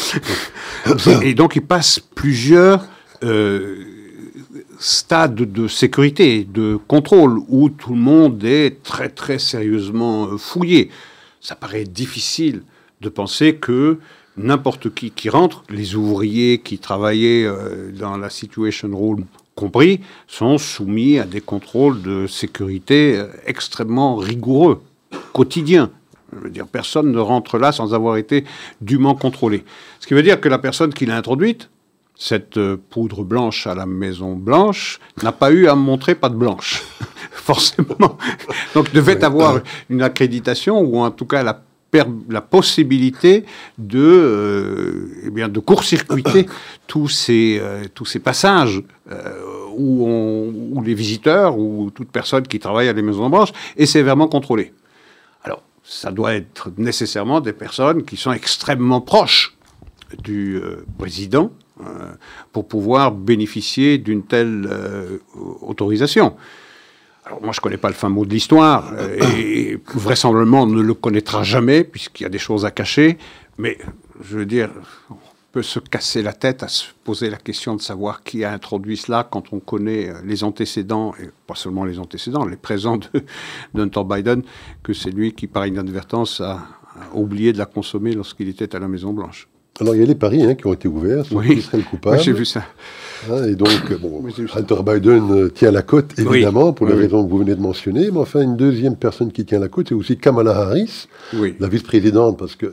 et 1.22 1.32
donc 1.32 1.56
il 1.56 1.62
passe 1.62 1.98
plusieurs 1.98 2.84
euh, 3.24 4.01
stade 4.82 5.36
de 5.36 5.68
sécurité, 5.68 6.42
de 6.42 6.76
contrôle, 6.88 7.40
où 7.48 7.68
tout 7.68 7.94
le 7.94 8.00
monde 8.00 8.42
est 8.42 8.82
très 8.82 9.08
très 9.08 9.38
sérieusement 9.38 10.26
euh, 10.26 10.36
fouillé. 10.36 10.90
Ça 11.40 11.54
paraît 11.54 11.84
difficile 11.84 12.62
de 13.00 13.08
penser 13.08 13.54
que 13.54 13.98
n'importe 14.36 14.92
qui 14.92 15.12
qui 15.12 15.28
rentre, 15.28 15.62
les 15.70 15.94
ouvriers 15.94 16.58
qui 16.58 16.78
travaillaient 16.78 17.44
euh, 17.44 17.92
dans 17.92 18.16
la 18.16 18.28
Situation 18.28 18.88
Room 18.92 19.24
compris, 19.54 20.00
sont 20.26 20.58
soumis 20.58 21.18
à 21.20 21.24
des 21.24 21.40
contrôles 21.40 22.02
de 22.02 22.26
sécurité 22.26 23.18
euh, 23.18 23.28
extrêmement 23.46 24.16
rigoureux, 24.16 24.82
quotidiens. 25.32 25.90
Je 26.32 26.38
veux 26.40 26.50
dire, 26.50 26.66
personne 26.66 27.12
ne 27.12 27.20
rentre 27.20 27.56
là 27.56 27.70
sans 27.70 27.94
avoir 27.94 28.16
été 28.16 28.44
dûment 28.80 29.14
contrôlé. 29.14 29.62
Ce 30.00 30.08
qui 30.08 30.14
veut 30.14 30.22
dire 30.24 30.40
que 30.40 30.48
la 30.48 30.58
personne 30.58 30.92
qui 30.92 31.06
l'a 31.06 31.16
introduite 31.16 31.68
cette 32.22 32.56
euh, 32.56 32.76
poudre 32.90 33.24
blanche 33.24 33.66
à 33.66 33.74
la 33.74 33.84
Maison 33.84 34.34
Blanche 34.36 35.00
n'a 35.24 35.32
pas 35.32 35.50
eu 35.50 35.66
à 35.66 35.74
montrer 35.74 36.14
pas 36.14 36.28
de 36.28 36.36
blanche, 36.36 36.84
forcément. 37.32 38.16
Donc 38.74 38.92
devait 38.92 39.24
avoir 39.24 39.58
une 39.90 40.02
accréditation 40.02 40.80
ou 40.80 40.98
en 40.98 41.10
tout 41.10 41.26
cas 41.26 41.42
la, 41.42 41.60
la 42.28 42.40
possibilité 42.40 43.44
de, 43.76 43.98
euh, 43.98 45.22
eh 45.24 45.30
bien, 45.30 45.48
de 45.48 45.58
court-circuiter 45.58 46.46
tous 46.86 47.08
ces, 47.08 47.58
euh, 47.60 47.86
tous 47.92 48.04
ces 48.04 48.20
passages 48.20 48.80
où, 49.76 50.06
où, 50.74 50.82
les 50.82 50.94
visiteurs 50.94 51.58
ou 51.58 51.90
toute 51.90 52.10
personne 52.10 52.46
qui 52.46 52.60
travaille 52.60 52.88
à 52.88 52.92
la 52.92 53.02
Maison 53.02 53.28
Blanche 53.28 53.52
est 53.76 53.86
sévèrement 53.86 54.28
contrôlée. 54.28 54.72
Alors, 55.42 55.62
ça 55.82 56.12
doit 56.12 56.34
être 56.34 56.70
nécessairement 56.78 57.40
des 57.40 57.52
personnes 57.52 58.04
qui 58.04 58.16
sont 58.16 58.32
extrêmement 58.32 59.00
proches 59.00 59.56
du 60.22 60.60
président 60.98 61.50
euh, 61.71 61.71
pour 62.52 62.68
pouvoir 62.68 63.12
bénéficier 63.12 63.98
d'une 63.98 64.22
telle 64.22 64.68
euh, 64.70 65.18
autorisation. 65.62 66.36
Alors 67.24 67.40
moi, 67.40 67.52
je 67.52 67.60
ne 67.60 67.62
connais 67.62 67.76
pas 67.76 67.88
le 67.88 67.94
fin 67.94 68.08
mot 68.08 68.24
de 68.24 68.30
l'histoire, 68.30 68.92
euh, 68.94 69.16
et 69.36 69.78
vraisemblablement 69.94 70.62
on 70.62 70.66
ne 70.66 70.82
le 70.82 70.94
connaîtra 70.94 71.42
jamais, 71.42 71.84
puisqu'il 71.84 72.24
y 72.24 72.26
a 72.26 72.28
des 72.28 72.38
choses 72.38 72.64
à 72.64 72.70
cacher, 72.70 73.16
mais 73.58 73.78
je 74.20 74.38
veux 74.38 74.46
dire, 74.46 74.70
on 75.10 75.16
peut 75.52 75.62
se 75.62 75.78
casser 75.78 76.22
la 76.22 76.32
tête 76.32 76.62
à 76.62 76.68
se 76.68 76.86
poser 77.04 77.30
la 77.30 77.36
question 77.36 77.76
de 77.76 77.80
savoir 77.80 78.22
qui 78.24 78.42
a 78.44 78.52
introduit 78.52 78.96
cela 78.96 79.28
quand 79.30 79.52
on 79.52 79.60
connaît 79.60 80.12
les 80.24 80.42
antécédents, 80.42 81.14
et 81.22 81.28
pas 81.46 81.54
seulement 81.54 81.84
les 81.84 82.00
antécédents, 82.00 82.44
les 82.44 82.56
présents 82.56 82.98
d'Hunter 83.74 84.02
Biden, 84.04 84.42
que 84.82 84.92
c'est 84.92 85.10
lui 85.10 85.32
qui, 85.32 85.46
par 85.46 85.66
inadvertance, 85.66 86.40
a 86.40 86.66
oublié 87.14 87.52
de 87.52 87.58
la 87.58 87.66
consommer 87.66 88.14
lorsqu'il 88.14 88.48
était 88.48 88.74
à 88.74 88.78
la 88.78 88.88
Maison-Blanche. 88.88 89.48
Alors, 89.80 89.94
il 89.94 90.00
y 90.00 90.04
a 90.04 90.06
les 90.06 90.14
paris 90.14 90.42
hein, 90.42 90.54
qui 90.54 90.66
ont 90.66 90.72
été 90.72 90.86
ouverts 90.86 91.24
sur 91.24 91.42
qui 91.42 91.62
serait 91.62 91.78
le 91.78 91.84
coupable. 91.84 92.20
j'ai 92.20 92.32
vu 92.32 92.44
ça. 92.44 92.64
Hein, 93.30 93.44
et 93.44 93.54
donc, 93.54 93.70
bon, 94.00 94.22
Hunter 94.54 94.76
Biden 94.84 95.30
euh, 95.30 95.48
tient 95.48 95.70
la 95.70 95.82
côte, 95.82 96.18
évidemment, 96.18 96.72
pour 96.72 96.86
les 96.86 96.94
raisons 96.94 97.24
que 97.24 97.30
vous 97.30 97.38
venez 97.38 97.54
de 97.54 97.60
mentionner. 97.60 98.10
Mais 98.10 98.18
enfin, 98.18 98.42
une 98.42 98.56
deuxième 98.56 98.96
personne 98.96 99.32
qui 99.32 99.44
tient 99.44 99.60
la 99.60 99.68
côte, 99.68 99.88
c'est 99.88 99.94
aussi 99.94 100.18
Kamala 100.18 100.56
Harris, 100.56 101.08
la 101.32 101.68
vice-présidente, 101.68 102.38
parce 102.38 102.56
qu'elle 102.56 102.72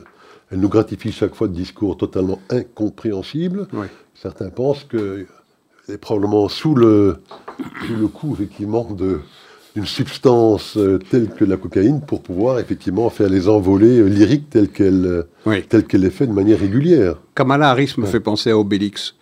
nous 0.52 0.68
gratifie 0.68 1.12
chaque 1.12 1.34
fois 1.34 1.48
de 1.48 1.54
discours 1.54 1.96
totalement 1.96 2.40
incompréhensibles. 2.50 3.66
Certains 4.14 4.50
pensent 4.50 4.84
qu'elle 4.84 5.26
est 5.88 5.98
probablement 5.98 6.48
sous 6.48 6.74
le, 6.74 7.18
sous 7.86 7.96
le 7.96 8.08
coup, 8.08 8.34
effectivement, 8.34 8.84
de 8.90 9.20
une 9.76 9.86
substance 9.86 10.76
euh, 10.76 10.98
telle 11.10 11.28
que 11.28 11.44
la 11.44 11.56
cocaïne 11.56 12.00
pour 12.00 12.22
pouvoir 12.22 12.58
effectivement 12.58 13.08
faire 13.10 13.28
les 13.28 13.48
envolées 13.48 13.98
euh, 13.98 14.06
lyriques 14.06 14.50
telles 14.50 14.68
qu'elle 14.68 15.26
euh, 15.46 15.82
qu'elle 15.82 16.04
est 16.04 16.10
faite 16.10 16.28
de 16.28 16.34
manière 16.34 16.58
régulière. 16.58 17.16
Kamala 17.34 17.70
Harris 17.70 17.94
me 17.98 18.06
fait 18.06 18.20
penser 18.20 18.50
à 18.50 18.58
Obélix. 18.58 19.14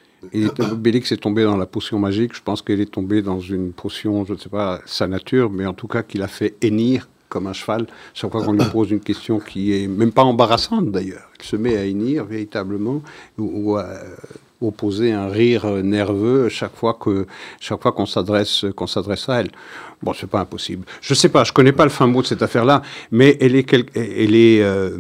Obélix 0.59 1.13
est 1.13 1.19
tombé 1.19 1.45
dans 1.45 1.57
la 1.57 1.67
potion 1.67 1.99
magique. 1.99 2.35
Je 2.35 2.43
pense 2.43 2.63
qu'elle 2.63 2.81
est 2.81 2.91
tombée 2.91 3.23
dans 3.23 3.41
une 3.41 3.73
potion, 3.73 4.25
je 4.25 4.33
ne 4.33 4.39
sais 4.39 4.49
pas 4.49 4.81
sa 4.85 5.07
nature, 5.07 5.51
mais 5.51 5.65
en 5.67 5.75
tout 5.75 5.87
cas 5.87 6.03
qu'il 6.03 6.23
a 6.23 6.29
fait 6.29 6.55
hennir 6.61 7.09
comme 7.29 7.47
un 7.47 7.53
cheval 7.53 7.87
chaque 8.15 8.31
fois 8.31 8.43
qu'on 8.43 8.55
lui 8.55 8.65
pose 8.73 8.91
une 8.91 9.01
question 9.01 9.39
qui 9.39 9.75
est 9.75 9.87
même 9.87 10.13
pas 10.13 10.25
embarrassante 10.25 10.91
d'ailleurs. 10.91 11.31
Il 11.39 11.45
se 11.45 11.57
met 11.57 11.77
à 11.77 11.85
hennir 11.85 12.25
véritablement 12.25 13.03
ou, 13.37 13.77
à 13.77 14.01
opposer 14.61 15.13
un 15.13 15.29
rire 15.29 15.67
nerveux 15.83 16.49
chaque 16.49 16.75
fois 16.75 16.97
que 17.01 17.27
chaque 17.61 17.81
fois 17.81 17.93
qu'on 17.93 18.07
s'adresse 18.07 18.65
qu'on 18.75 18.87
s'adresse 18.87 19.29
à 19.29 19.41
elle. 19.41 19.51
Bon, 20.03 20.13
c'est 20.13 20.29
pas 20.29 20.41
impossible. 20.41 20.85
Je 21.01 21.15
sais 21.15 21.29
pas, 21.29 21.45
je 21.45 21.53
connais 21.53 21.73
pas 21.73 21.85
le 21.85 21.91
fin 21.91 22.07
mot 22.07 22.23
de 22.23 22.27
cette 22.27 22.43
affaire-là, 22.43 22.83
mais 23.11 23.37
elle 23.41 23.57
est, 23.57 23.73
elle 23.95 24.35
est 24.35 24.63
euh, 24.63 24.99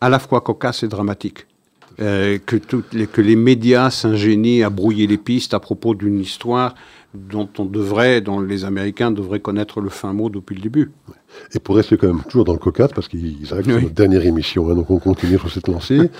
à 0.00 0.08
la 0.08 0.18
fois 0.18 0.40
cocasse 0.40 0.82
et 0.82 0.88
dramatique. 0.88 1.46
Euh, 2.00 2.38
que, 2.46 2.56
toutes 2.56 3.06
que 3.12 3.20
les 3.20 3.36
médias 3.36 3.90
s'ingénient 3.90 4.62
à 4.62 4.70
brouiller 4.70 5.06
les 5.06 5.18
pistes 5.18 5.52
à 5.52 5.60
propos 5.60 5.94
d'une 5.94 6.18
histoire 6.18 6.74
dont 7.14 7.48
on 7.58 7.64
devrait, 7.64 8.20
dont 8.20 8.40
les 8.40 8.64
Américains 8.64 9.10
devraient 9.10 9.40
connaître 9.40 9.80
le 9.80 9.88
fin 9.88 10.12
mot 10.12 10.30
depuis 10.30 10.54
le 10.54 10.62
début. 10.62 10.92
Et 11.54 11.58
pour 11.58 11.76
rester 11.76 11.96
quand 11.96 12.06
même 12.06 12.22
toujours 12.22 12.44
dans 12.44 12.52
le 12.52 12.58
cocasse, 12.58 12.92
parce 12.94 13.08
qu'ils 13.08 13.52
arrivent 13.52 13.64
sur 13.64 13.80
notre 13.80 13.94
dernière 13.94 14.24
émission, 14.24 14.70
hein, 14.70 14.74
donc 14.74 14.90
on 14.90 14.98
continue 14.98 15.38
sur 15.38 15.50
cette 15.50 15.68
lancée. 15.68 16.10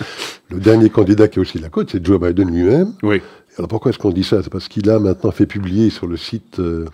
le 0.49 0.59
dernier 0.59 0.91
candidat 0.91 1.29
qui 1.29 1.39
a 1.39 1.43
aussi 1.43 1.59
la 1.59 1.69
côte, 1.69 1.91
c'est 1.93 2.05
Joe 2.05 2.21
Biden 2.21 2.51
lui-même. 2.51 2.93
Oui. 3.03 3.21
Alors 3.57 3.69
pourquoi 3.69 3.91
est-ce 3.91 3.99
qu'on 3.99 4.11
dit 4.11 4.25
ça? 4.25 4.43
C'est 4.43 4.51
parce 4.51 4.69
qu'il 4.69 4.89
a 4.91 4.99
maintenant 4.99 5.31
fait 5.31 5.47
publier 5.47 5.91
sur 5.91 6.07
le 6.07 6.17
site 6.17 6.59
euh, 6.59 6.87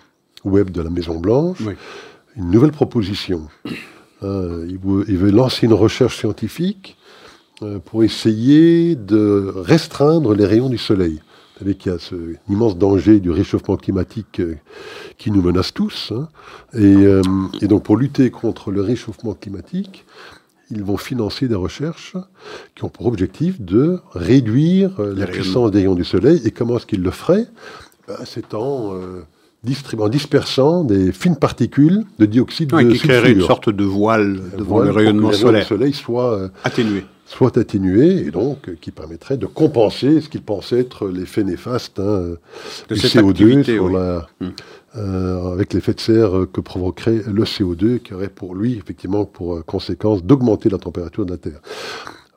web 0.45 0.71
de 0.71 0.83
la 0.83 0.91
Maison-Blanche, 0.91 1.59
une 2.37 2.51
nouvelle 2.51 2.73
proposition. 2.73 3.49
Euh, 4.23 4.67
il, 4.69 4.79
veut, 5.19 5.31
lancer 5.31 5.67
une 5.67 5.75
recherche 5.75 6.19
scientifique 6.19 6.97
euh, 7.63 7.79
pour 7.79 8.03
essayer 8.03 8.95
de 8.95 9.53
restreindre 9.55 10.35
les 10.35 10.47
rayons 10.47 10.69
du 10.69 10.79
soleil. 10.79 11.21
Vous 11.57 11.65
savez 11.65 11.75
qu'il 11.75 11.91
y 11.91 11.95
a 11.95 11.99
ce 11.99 12.15
immense 12.51 12.77
danger 12.77 13.19
du 13.19 13.31
réchauffement 13.31 13.79
climatique 13.79 14.41
euh, 14.41 14.57
qui 15.17 15.31
nous 15.31 15.41
menace 15.41 15.73
tous. 15.73 16.13
Hein. 16.15 16.29
Et, 16.75 16.85
euh, 16.85 17.23
et, 17.63 17.67
donc 17.67 17.83
pour 17.83 17.97
lutter 17.97 18.31
contre 18.31 18.71
le 18.71 18.83
réchauffement 18.83 19.33
climatique, 19.33 20.05
ils 20.71 20.85
vont 20.85 20.99
financer 20.99 21.49
des 21.49 21.55
recherches 21.55 22.15
qui 22.75 22.85
ont 22.85 22.91
pour 22.91 23.07
objectif 23.07 23.59
de 23.59 24.01
réduire 24.13 25.01
euh, 25.01 25.15
la 25.17 25.27
puissance 25.27 25.71
des 25.71 25.79
rayons 25.79 25.95
du 25.95 26.05
soleil. 26.05 26.43
Et 26.45 26.51
comment 26.51 26.77
est-ce 26.77 26.85
qu'ils 26.85 27.03
le 27.03 27.11
feraient? 27.11 27.47
Ben, 28.07 28.17
C'est 28.27 28.53
en, 28.53 28.93
en, 28.93 30.09
dispersant 30.11 30.85
des 30.85 31.11
fines 31.11 31.37
particules 31.37 32.05
de 32.19 32.27
dioxyde 32.27 32.69
de 32.69 32.83
qui 32.83 32.99
sulfure. 32.99 33.25
une 33.25 33.41
sorte 33.41 33.71
de 33.71 33.85
voile 33.85 34.43
devant 34.59 34.81
le 34.81 34.91
rayonnement 34.91 35.33
solaire. 35.33 35.63
Le 35.63 35.67
soleil 35.67 35.95
soit 35.95 36.51
atténué 36.65 37.07
soit 37.27 37.59
atténué 37.59 38.27
et 38.27 38.31
donc 38.31 38.75
qui 38.81 38.93
permettrait 38.93 39.37
de 39.37 39.47
compenser 39.47 40.21
ce 40.21 40.29
qu'il 40.29 40.43
pensait 40.43 40.81
être 40.81 41.09
l'effet 41.09 41.45
néfaste 41.45 41.99
hein, 41.99 42.37
du 42.89 42.95
CO2 42.95 43.65
sur 43.65 43.89
la, 43.91 44.29
hmm. 44.41 44.49
euh, 44.97 45.53
avec 45.53 45.75
l'effet 45.75 45.93
de 45.93 46.01
serre 46.01 46.47
que 46.53 46.61
provoquerait 46.61 47.23
le 47.27 47.45
CO2 47.45 47.99
qui 47.99 48.15
aurait 48.15 48.29
pour 48.29 48.55
lui 48.55 48.77
effectivement 48.77 49.25
pour 49.25 49.65
conséquence 49.65 50.25
d'augmenter 50.25 50.69
la 50.69 50.79
température 50.79 51.27
de 51.27 51.33
la 51.33 51.39
Terre. 51.39 51.61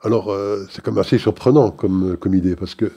Alors 0.02 0.32
euh, 0.32 0.66
c'est 0.72 0.84
quand 0.84 0.92
même 0.92 1.02
assez 1.02 1.18
surprenant 1.18 1.72
comme, 1.72 2.18
comme 2.18 2.34
idée 2.34 2.56
parce 2.56 2.74
que 2.74 2.92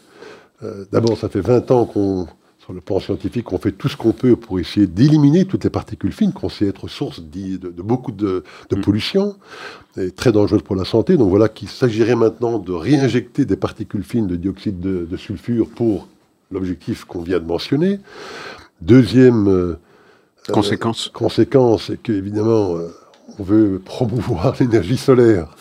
euh, 0.62 0.84
d'abord 0.93 1.18
ça 1.18 1.28
fait 1.28 1.40
20 1.40 1.70
ans 1.72 1.84
qu'on 1.84 2.26
sur 2.72 2.74
le 2.74 2.80
plan 2.80 3.00
scientifique, 3.00 3.52
on 3.52 3.58
fait 3.58 3.72
tout 3.72 3.88
ce 3.88 3.96
qu'on 3.96 4.12
peut 4.12 4.34
pour 4.34 4.58
essayer 4.58 4.86
d'éliminer 4.86 5.44
toutes 5.44 5.64
les 5.64 5.70
particules 5.70 6.12
fines 6.12 6.32
qu'on 6.32 6.48
sait 6.48 6.66
être 6.66 6.88
source 6.88 7.20
de, 7.20 7.58
de 7.58 7.82
beaucoup 7.82 8.12
de, 8.12 8.44
de, 8.70 8.76
mm. 8.76 8.80
pollution 8.80 9.36
et 9.98 10.10
très 10.10 10.32
dangereuses 10.32 10.62
pour 10.62 10.76
la 10.76 10.86
santé. 10.86 11.18
Donc 11.18 11.28
voilà 11.28 11.48
qu'il 11.48 11.68
s'agirait 11.68 12.16
maintenant 12.16 12.58
de 12.58 12.72
réinjecter 12.72 13.44
des 13.44 13.56
particules 13.56 14.04
fines 14.04 14.26
de 14.26 14.36
dioxyde 14.36 14.80
de, 14.80 15.16
sulfure 15.18 15.68
pour 15.68 16.08
l'objectif 16.50 17.04
qu'on 17.04 17.20
vient 17.20 17.40
de 17.40 17.44
mentionner. 17.44 18.00
Deuxième 18.80 19.48
euh, 19.48 19.78
conséquence, 20.50 21.08
euh, 21.08 21.10
conséquence, 21.12 21.84
c'est 21.88 22.02
qu'évidemment, 22.02 22.76
euh, 22.76 22.88
on 23.38 23.42
veut 23.42 23.82
promouvoir 23.84 24.54
l'énergie 24.60 24.96
solaire 24.96 25.54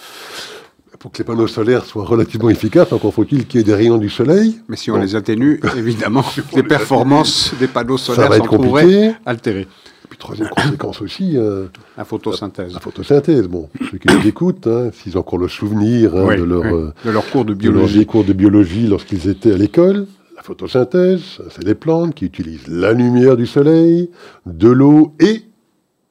pour 1.01 1.11
que 1.11 1.17
les 1.17 1.23
panneaux 1.23 1.47
solaires 1.47 1.83
soient 1.83 2.05
relativement 2.05 2.51
efficaces, 2.51 2.93
encore 2.93 3.11
faut-il 3.11 3.47
qu'il 3.47 3.59
y 3.59 3.61
ait 3.61 3.65
des 3.65 3.73
rayons 3.73 3.97
du 3.97 4.09
soleil. 4.09 4.61
Mais 4.69 4.75
si 4.75 4.91
on 4.91 4.97
les 4.97 5.15
atténue, 5.15 5.59
évidemment, 5.75 6.23
les 6.55 6.61
performances 6.61 7.55
des 7.59 7.67
panneaux 7.67 7.97
solaires 7.97 8.31
sont 8.35 8.43
trouveraient 8.43 9.15
altérées. 9.25 9.67
Et 10.05 10.07
puis 10.07 10.19
troisième 10.19 10.49
conséquence 10.55 11.01
aussi, 11.01 11.37
euh, 11.37 11.65
la 11.97 12.05
photosynthèse. 12.05 12.73
La, 12.75 12.79
photosynthèse. 12.79 13.47
Bon, 13.47 13.67
ceux 13.89 13.97
qui 13.97 14.15
nous 14.15 14.27
écoutent, 14.27 14.67
hein, 14.67 14.91
s'ils 14.93 15.17
ont 15.17 15.21
encore 15.21 15.39
le 15.39 15.47
souvenir 15.47 16.15
hein, 16.15 16.35
de, 16.35 16.43
leur, 16.43 16.65
euh, 16.65 16.93
de 17.03 17.09
leur 17.09 17.27
cours 17.31 17.45
de 17.45 17.55
biologie, 17.55 17.99
de 17.99 18.03
cours 18.03 18.23
de 18.23 18.33
biologie 18.33 18.85
lorsqu'ils 18.85 19.27
étaient 19.27 19.53
à 19.53 19.57
l'école, 19.57 20.05
la 20.35 20.43
photosynthèse, 20.43 21.39
c'est 21.49 21.63
des 21.63 21.75
plantes 21.75 22.13
qui 22.13 22.25
utilisent 22.25 22.67
la 22.67 22.93
lumière 22.93 23.37
du 23.37 23.47
soleil, 23.47 24.11
de 24.45 24.69
l'eau 24.69 25.15
et 25.19 25.45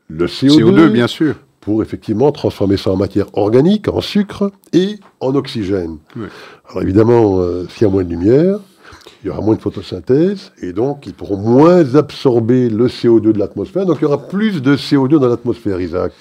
le 0.08 0.26
CO2, 0.26 0.58
CO2 0.58 0.88
bien 0.88 1.06
sûr 1.06 1.36
pour 1.60 1.82
effectivement 1.82 2.32
transformer 2.32 2.76
ça 2.76 2.90
en 2.90 2.96
matière 2.96 3.26
organique, 3.34 3.88
en 3.88 4.00
sucre 4.00 4.50
et 4.72 4.98
en 5.20 5.34
oxygène. 5.34 5.98
Alors 6.68 6.82
évidemment, 6.82 7.40
euh, 7.40 7.66
s'il 7.68 7.86
y 7.86 7.90
a 7.90 7.92
moins 7.92 8.04
de 8.04 8.10
lumière, 8.10 8.58
il 9.22 9.26
y 9.26 9.30
aura 9.30 9.42
moins 9.42 9.54
de 9.54 9.60
photosynthèse, 9.60 10.52
et 10.62 10.72
donc 10.72 11.06
ils 11.06 11.12
pourront 11.12 11.36
moins 11.36 11.94
absorber 11.94 12.70
le 12.70 12.88
CO2 12.88 13.32
de 13.32 13.38
l'atmosphère, 13.38 13.84
donc 13.84 13.98
il 14.00 14.02
y 14.02 14.06
aura 14.06 14.26
plus 14.28 14.62
de 14.62 14.76
CO2 14.76 15.18
dans 15.18 15.28
l'atmosphère, 15.28 15.80
Isaac. 15.80 16.12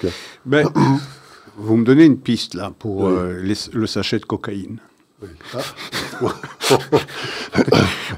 Ben, 0.44 0.68
vous 1.56 1.76
me 1.76 1.84
donnez 1.84 2.04
une 2.04 2.18
piste 2.18 2.54
là 2.54 2.72
pour 2.78 3.08
euh, 3.08 3.42
le 3.72 3.86
sachet 3.86 4.18
de 4.18 4.26
cocaïne. 4.26 4.78
Ah. 5.54 5.58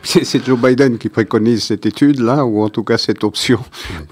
c'est 0.02 0.44
Joe 0.44 0.58
Biden 0.60 0.98
qui 0.98 1.08
préconise 1.08 1.64
cette 1.64 1.86
étude 1.86 2.20
là, 2.20 2.44
ou 2.44 2.62
en 2.62 2.68
tout 2.68 2.84
cas 2.84 2.98
cette 2.98 3.24
option. 3.24 3.60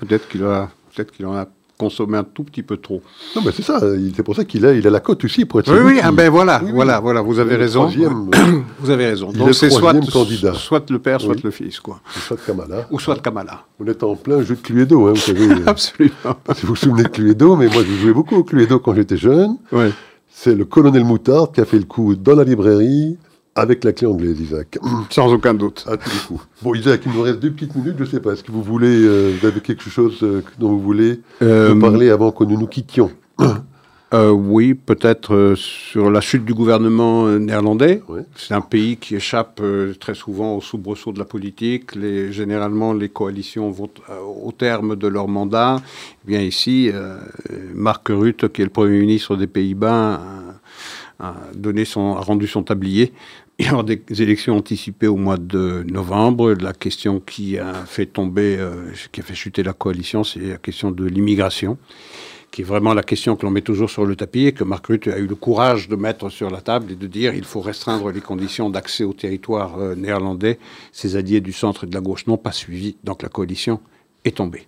Peut-être 0.00 0.28
qu'il 0.28 0.40
peut-être 0.40 1.12
qu'il 1.12 1.26
en 1.26 1.34
a 1.34 1.46
consommer 1.80 2.18
un 2.18 2.24
tout 2.24 2.44
petit 2.44 2.62
peu 2.62 2.76
trop. 2.76 3.00
Non, 3.34 3.42
mais 3.44 3.52
c'est 3.52 3.62
ça. 3.62 3.80
C'est 4.14 4.22
pour 4.22 4.36
ça 4.36 4.44
qu'il 4.44 4.66
a, 4.66 4.74
il 4.74 4.86
a 4.86 4.90
la 4.90 5.00
cote 5.00 5.24
aussi 5.24 5.46
pour 5.46 5.60
être. 5.60 5.72
Oui, 5.72 5.80
oui. 5.94 6.00
Ah 6.02 6.12
ben 6.12 6.28
voilà, 6.28 6.60
voilà, 6.74 7.00
voilà. 7.00 7.22
Vous 7.22 7.38
avez 7.38 7.56
raison. 7.56 7.88
vous 8.78 8.90
avez 8.90 9.06
raison. 9.06 9.32
Donc 9.32 9.54
c'est 9.54 9.70
soit, 9.70 9.94
candidat. 10.12 10.52
soit 10.52 10.90
le 10.90 10.98
père, 10.98 11.20
soit 11.20 11.42
le 11.42 11.50
fils, 11.50 11.80
quoi. 11.80 12.00
soit 12.10 12.36
Kamala. 12.44 12.86
Ou 12.90 13.00
soit 13.00 13.16
Kamala. 13.20 13.64
On 13.80 13.86
est 13.86 14.02
en 14.02 14.14
plein 14.14 14.42
jeu 14.42 14.56
de 14.56 14.60
Cluedo, 14.60 15.06
hein, 15.06 15.12
vous 15.14 15.20
savez. 15.20 15.48
Absolument. 15.66 16.36
Si 16.54 16.62
vous 16.62 16.68
vous 16.68 16.76
souvenez 16.76 17.04
de 17.04 17.08
Cluedo, 17.08 17.56
mais 17.56 17.68
moi 17.68 17.82
je 17.82 17.94
jouais 18.02 18.12
beaucoup 18.12 18.36
au 18.36 18.44
Cluedo 18.44 18.78
quand 18.78 18.94
j'étais 18.94 19.16
jeune. 19.16 19.56
Ouais. 19.72 19.90
C'est 20.28 20.54
le 20.54 20.66
colonel 20.66 21.04
Moutard 21.04 21.50
qui 21.52 21.60
a 21.60 21.64
fait 21.64 21.78
le 21.78 21.84
coup 21.84 22.14
dans 22.14 22.34
la 22.34 22.44
librairie 22.44 23.16
avec 23.54 23.84
la 23.84 23.92
clé 23.92 24.06
anglaise, 24.06 24.40
Isaac. 24.40 24.78
Sans 25.10 25.32
aucun 25.32 25.54
doute. 25.54 25.84
À 25.88 25.96
tous 25.96 26.10
les 26.10 26.18
coups. 26.26 26.46
Bon, 26.62 26.74
Isaac, 26.74 27.02
il 27.06 27.12
nous 27.12 27.22
reste 27.22 27.40
deux 27.40 27.50
petites 27.50 27.74
minutes, 27.74 27.96
je 27.98 28.04
ne 28.04 28.08
sais 28.08 28.20
pas. 28.20 28.32
Est-ce 28.32 28.44
que 28.44 28.52
vous 28.52 28.62
voulez, 28.62 29.04
euh, 29.04 29.34
vous 29.38 29.46
avez 29.46 29.60
quelque 29.60 29.88
chose 29.90 30.18
euh, 30.22 30.42
dont 30.58 30.70
vous 30.70 30.80
voulez 30.80 31.20
euh, 31.42 31.78
parler 31.78 32.10
avant 32.10 32.32
que 32.32 32.44
nous 32.44 32.58
nous 32.58 32.66
quittions? 32.66 33.10
Oui, 34.12 34.74
peut-être 34.74 35.54
sur 35.54 36.10
la 36.10 36.20
chute 36.20 36.44
du 36.44 36.52
gouvernement 36.52 37.28
néerlandais. 37.38 38.02
C'est 38.34 38.54
un 38.54 38.60
pays 38.60 38.96
qui 38.96 39.14
échappe 39.14 39.62
très 40.00 40.14
souvent 40.14 40.56
aux 40.56 40.60
soubresauts 40.60 41.12
de 41.12 41.20
la 41.20 41.24
politique. 41.24 41.94
Les, 41.94 42.32
généralement, 42.32 42.92
les 42.92 43.08
coalitions 43.08 43.70
vont 43.70 43.88
au 44.42 44.50
terme 44.50 44.96
de 44.96 45.06
leur 45.06 45.28
mandat. 45.28 45.76
Eh 46.24 46.26
bien 46.26 46.40
ici, 46.40 46.90
Mark 47.72 48.08
Rutte, 48.08 48.52
qui 48.52 48.62
est 48.62 48.64
le 48.64 48.72
Premier 48.72 48.98
ministre 48.98 49.36
des 49.36 49.46
Pays-Bas, 49.46 50.20
a, 51.20 51.34
donné 51.54 51.84
son, 51.84 52.16
a 52.16 52.20
rendu 52.20 52.46
son 52.46 52.62
tablier. 52.62 53.12
Il 53.58 53.66
y 53.66 53.84
des 53.84 54.22
élections 54.22 54.56
anticipées 54.56 55.06
au 55.06 55.16
mois 55.16 55.36
de 55.36 55.84
novembre. 55.86 56.54
La 56.54 56.72
question 56.72 57.20
qui 57.20 57.58
a 57.58 57.74
fait 57.84 58.06
tomber, 58.06 58.56
euh, 58.58 58.90
qui 59.12 59.20
a 59.20 59.22
fait 59.22 59.34
chuter 59.34 59.62
la 59.62 59.74
coalition, 59.74 60.24
c'est 60.24 60.40
la 60.40 60.56
question 60.56 60.90
de 60.90 61.04
l'immigration, 61.04 61.76
qui 62.50 62.62
est 62.62 62.64
vraiment 62.64 62.94
la 62.94 63.02
question 63.02 63.36
que 63.36 63.44
l'on 63.44 63.50
met 63.50 63.60
toujours 63.60 63.90
sur 63.90 64.06
le 64.06 64.16
tapis 64.16 64.46
et 64.46 64.52
que 64.52 64.64
Marc 64.64 64.86
Rutte 64.86 65.08
a 65.08 65.18
eu 65.18 65.26
le 65.26 65.34
courage 65.34 65.88
de 65.88 65.96
mettre 65.96 66.30
sur 66.30 66.48
la 66.48 66.62
table 66.62 66.92
et 66.92 66.96
de 66.96 67.06
dire 67.06 67.34
il 67.34 67.44
faut 67.44 67.60
restreindre 67.60 68.10
les 68.10 68.22
conditions 68.22 68.70
d'accès 68.70 69.04
au 69.04 69.12
territoire 69.12 69.78
euh, 69.78 69.94
néerlandais. 69.94 70.58
Ses 70.90 71.16
alliés 71.16 71.42
du 71.42 71.52
centre 71.52 71.84
et 71.84 71.86
de 71.86 71.94
la 71.94 72.00
gauche 72.00 72.26
n'ont 72.26 72.38
pas 72.38 72.52
suivi, 72.52 72.96
donc 73.04 73.22
la 73.22 73.28
coalition 73.28 73.80
est 74.24 74.38
tombée. 74.38 74.66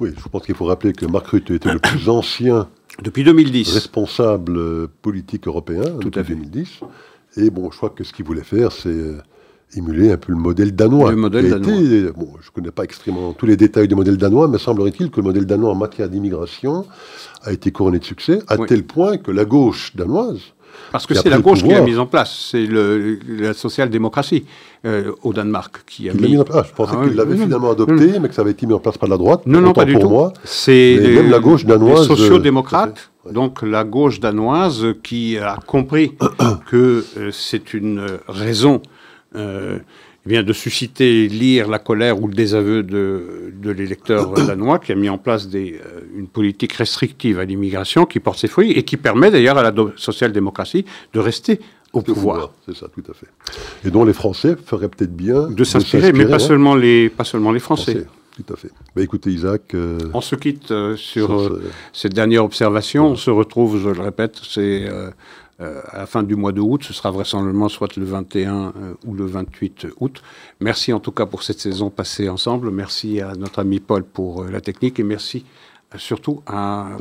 Oui, 0.00 0.10
je 0.16 0.28
pense 0.28 0.44
qu'il 0.44 0.54
faut 0.54 0.64
rappeler 0.64 0.92
que 0.92 1.06
Marc 1.06 1.28
Rutte 1.28 1.50
était 1.50 1.72
le 1.72 1.78
plus 1.78 2.08
ancien 2.08 2.68
depuis 3.02 3.24
2010. 3.24 3.74
Responsable 3.74 4.56
euh, 4.56 4.86
politique 5.00 5.46
européen, 5.46 5.84
Tout 6.00 6.10
à 6.14 6.24
fait. 6.24 6.34
2010. 6.34 6.80
Et 7.38 7.50
bon, 7.50 7.70
je 7.70 7.76
crois 7.76 7.90
que 7.90 8.04
ce 8.04 8.12
qu'il 8.12 8.24
voulait 8.24 8.42
faire, 8.42 8.72
c'est 8.72 8.88
euh, 8.88 9.22
émuler 9.74 10.12
un 10.12 10.18
peu 10.18 10.32
le 10.32 10.38
modèle 10.38 10.74
danois. 10.74 11.10
Le 11.10 11.16
modèle 11.16 11.48
danois. 11.48 12.12
bon, 12.14 12.32
je 12.40 12.48
ne 12.48 12.52
connais 12.54 12.70
pas 12.70 12.84
extrêmement 12.84 13.32
tous 13.32 13.46
les 13.46 13.56
détails 13.56 13.88
du 13.88 13.94
modèle 13.94 14.16
danois, 14.18 14.48
mais 14.48 14.58
semblerait-il 14.58 15.10
que 15.10 15.16
le 15.16 15.22
modèle 15.22 15.46
danois 15.46 15.70
en 15.70 15.74
matière 15.74 16.08
d'immigration 16.08 16.84
a 17.42 17.52
été 17.52 17.70
couronné 17.72 17.98
de 17.98 18.04
succès, 18.04 18.42
à 18.48 18.58
tel 18.58 18.84
point 18.84 19.16
que 19.16 19.30
la 19.30 19.44
gauche 19.44 19.96
danoise, 19.96 20.40
parce 20.90 21.06
que 21.06 21.14
c'est 21.14 21.30
la 21.30 21.38
gauche 21.38 21.62
qui 21.62 21.70
l'a 21.70 21.80
mise 21.80 21.98
en 21.98 22.06
place, 22.06 22.48
c'est 22.50 22.66
la 22.66 23.54
social-démocratie 23.54 24.44
euh, 24.84 25.12
au 25.22 25.32
Danemark 25.32 25.84
qui 25.86 26.10
a 26.10 26.14
mis... 26.14 26.36
en 26.36 26.44
place. 26.44 26.66
je 26.68 26.74
pensais 26.74 26.94
ah 26.98 27.04
qu'il 27.04 27.16
l'avait 27.16 27.36
finalement 27.36 27.70
adopté, 27.70 28.18
mais 28.20 28.28
que 28.28 28.34
ça 28.34 28.42
avait 28.42 28.50
été 28.50 28.66
mis 28.66 28.72
en 28.72 28.78
place 28.78 28.98
par 28.98 29.08
la 29.08 29.16
droite. 29.16 29.42
Non, 29.46 29.60
non, 29.60 29.72
pas 29.72 29.84
du 29.84 29.94
pour 29.94 30.02
tout. 30.02 30.08
Moi. 30.08 30.32
C'est 30.44 30.98
même 31.00 31.30
la 31.30 31.38
gauche 31.38 31.64
danoise. 31.64 32.08
Les 32.10 32.30
euh, 32.30 33.32
donc 33.32 33.62
la 33.62 33.84
gauche 33.84 34.20
danoise 34.20 34.86
qui 35.02 35.38
a 35.38 35.56
compris 35.66 36.16
que 36.68 37.04
euh, 37.16 37.30
c'est 37.32 37.74
une 37.74 38.06
raison 38.28 38.82
vient 40.24 40.42
de 40.42 40.52
susciter, 40.52 41.28
lire 41.28 41.68
la 41.68 41.78
colère 41.78 42.22
ou 42.22 42.28
le 42.28 42.34
désaveu 42.34 42.82
de, 42.82 43.52
de 43.54 43.70
l'électeur 43.70 44.32
danois 44.46 44.78
qui 44.78 44.92
a 44.92 44.94
mis 44.94 45.08
en 45.08 45.18
place 45.18 45.48
des, 45.48 45.80
euh, 45.84 46.00
une 46.16 46.28
politique 46.28 46.74
restrictive 46.74 47.38
à 47.38 47.44
l'immigration 47.44 48.06
qui 48.06 48.20
porte 48.20 48.38
ses 48.38 48.48
fruits 48.48 48.72
et 48.72 48.84
qui 48.84 48.96
permet 48.96 49.30
d'ailleurs 49.30 49.58
à 49.58 49.62
la 49.62 49.72
social-démocratie 49.96 50.84
de 51.12 51.20
rester 51.20 51.60
au 51.92 52.02
pouvoir. 52.02 52.52
C'est 52.66 52.76
ça, 52.76 52.86
tout 52.88 53.02
à 53.10 53.14
fait. 53.14 53.26
Et 53.84 53.90
dont 53.90 54.04
les 54.04 54.12
Français 54.14 54.56
feraient 54.64 54.88
peut-être 54.88 55.14
bien 55.14 55.48
de 55.48 55.64
s'inspirer, 55.64 56.12
mais 56.12 56.26
pas, 56.26 56.38
seulement 56.38 56.74
les, 56.74 57.10
pas 57.10 57.24
seulement 57.24 57.52
les 57.52 57.60
Français. 57.60 58.06
Tout 58.34 58.54
à 58.54 58.56
fait. 58.56 58.70
Bah, 58.96 59.02
écoutez, 59.02 59.30
Isaac. 59.30 59.74
Euh, 59.74 59.98
on 60.14 60.22
se 60.22 60.36
quitte 60.36 60.70
euh, 60.70 60.96
sur, 60.96 61.58
cette 61.92 62.14
dernière 62.14 62.44
observation. 62.44 63.08
On 63.08 63.16
se 63.16 63.30
retrouve, 63.30 63.78
je 63.78 63.90
le 63.90 64.00
répète, 64.00 64.40
c'est 64.42 64.88
à 65.92 65.98
la 65.98 66.06
fin 66.06 66.22
du 66.22 66.36
mois 66.36 66.52
de 66.52 66.60
août. 66.60 66.84
Ce 66.84 66.92
sera 66.92 67.10
vraisemblablement 67.10 67.68
soit 67.68 67.96
le 67.96 68.04
21 68.04 68.54
euh, 68.54 68.94
ou 69.06 69.14
le 69.14 69.26
28 69.26 69.86
août. 70.00 70.22
Merci 70.60 70.92
en 70.92 71.00
tout 71.00 71.12
cas 71.12 71.26
pour 71.26 71.42
cette 71.42 71.60
saison 71.60 71.90
passée 71.90 72.28
ensemble. 72.28 72.70
Merci 72.70 73.20
à 73.20 73.34
notre 73.34 73.60
ami 73.60 73.80
Paul 73.80 74.04
pour 74.04 74.42
euh, 74.42 74.50
la 74.50 74.60
technique 74.60 74.98
et 75.00 75.02
merci 75.04 75.44
surtout 75.96 76.42
à, 76.46 76.96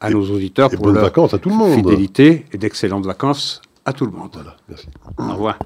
à 0.00 0.10
nos 0.10 0.22
auditeurs 0.30 0.70
pour 0.70 0.88
leur 0.88 1.02
vacances 1.02 1.32
à 1.34 1.38
tout 1.38 1.48
le 1.48 1.54
monde. 1.54 1.74
fidélité 1.74 2.44
et 2.52 2.58
d'excellentes 2.58 3.06
vacances 3.06 3.62
à 3.84 3.92
tout 3.92 4.04
le 4.06 4.12
monde. 4.12 4.30
Voilà, 4.34 4.56
merci. 4.68 4.88
Au 5.18 5.32
revoir. 5.32 5.58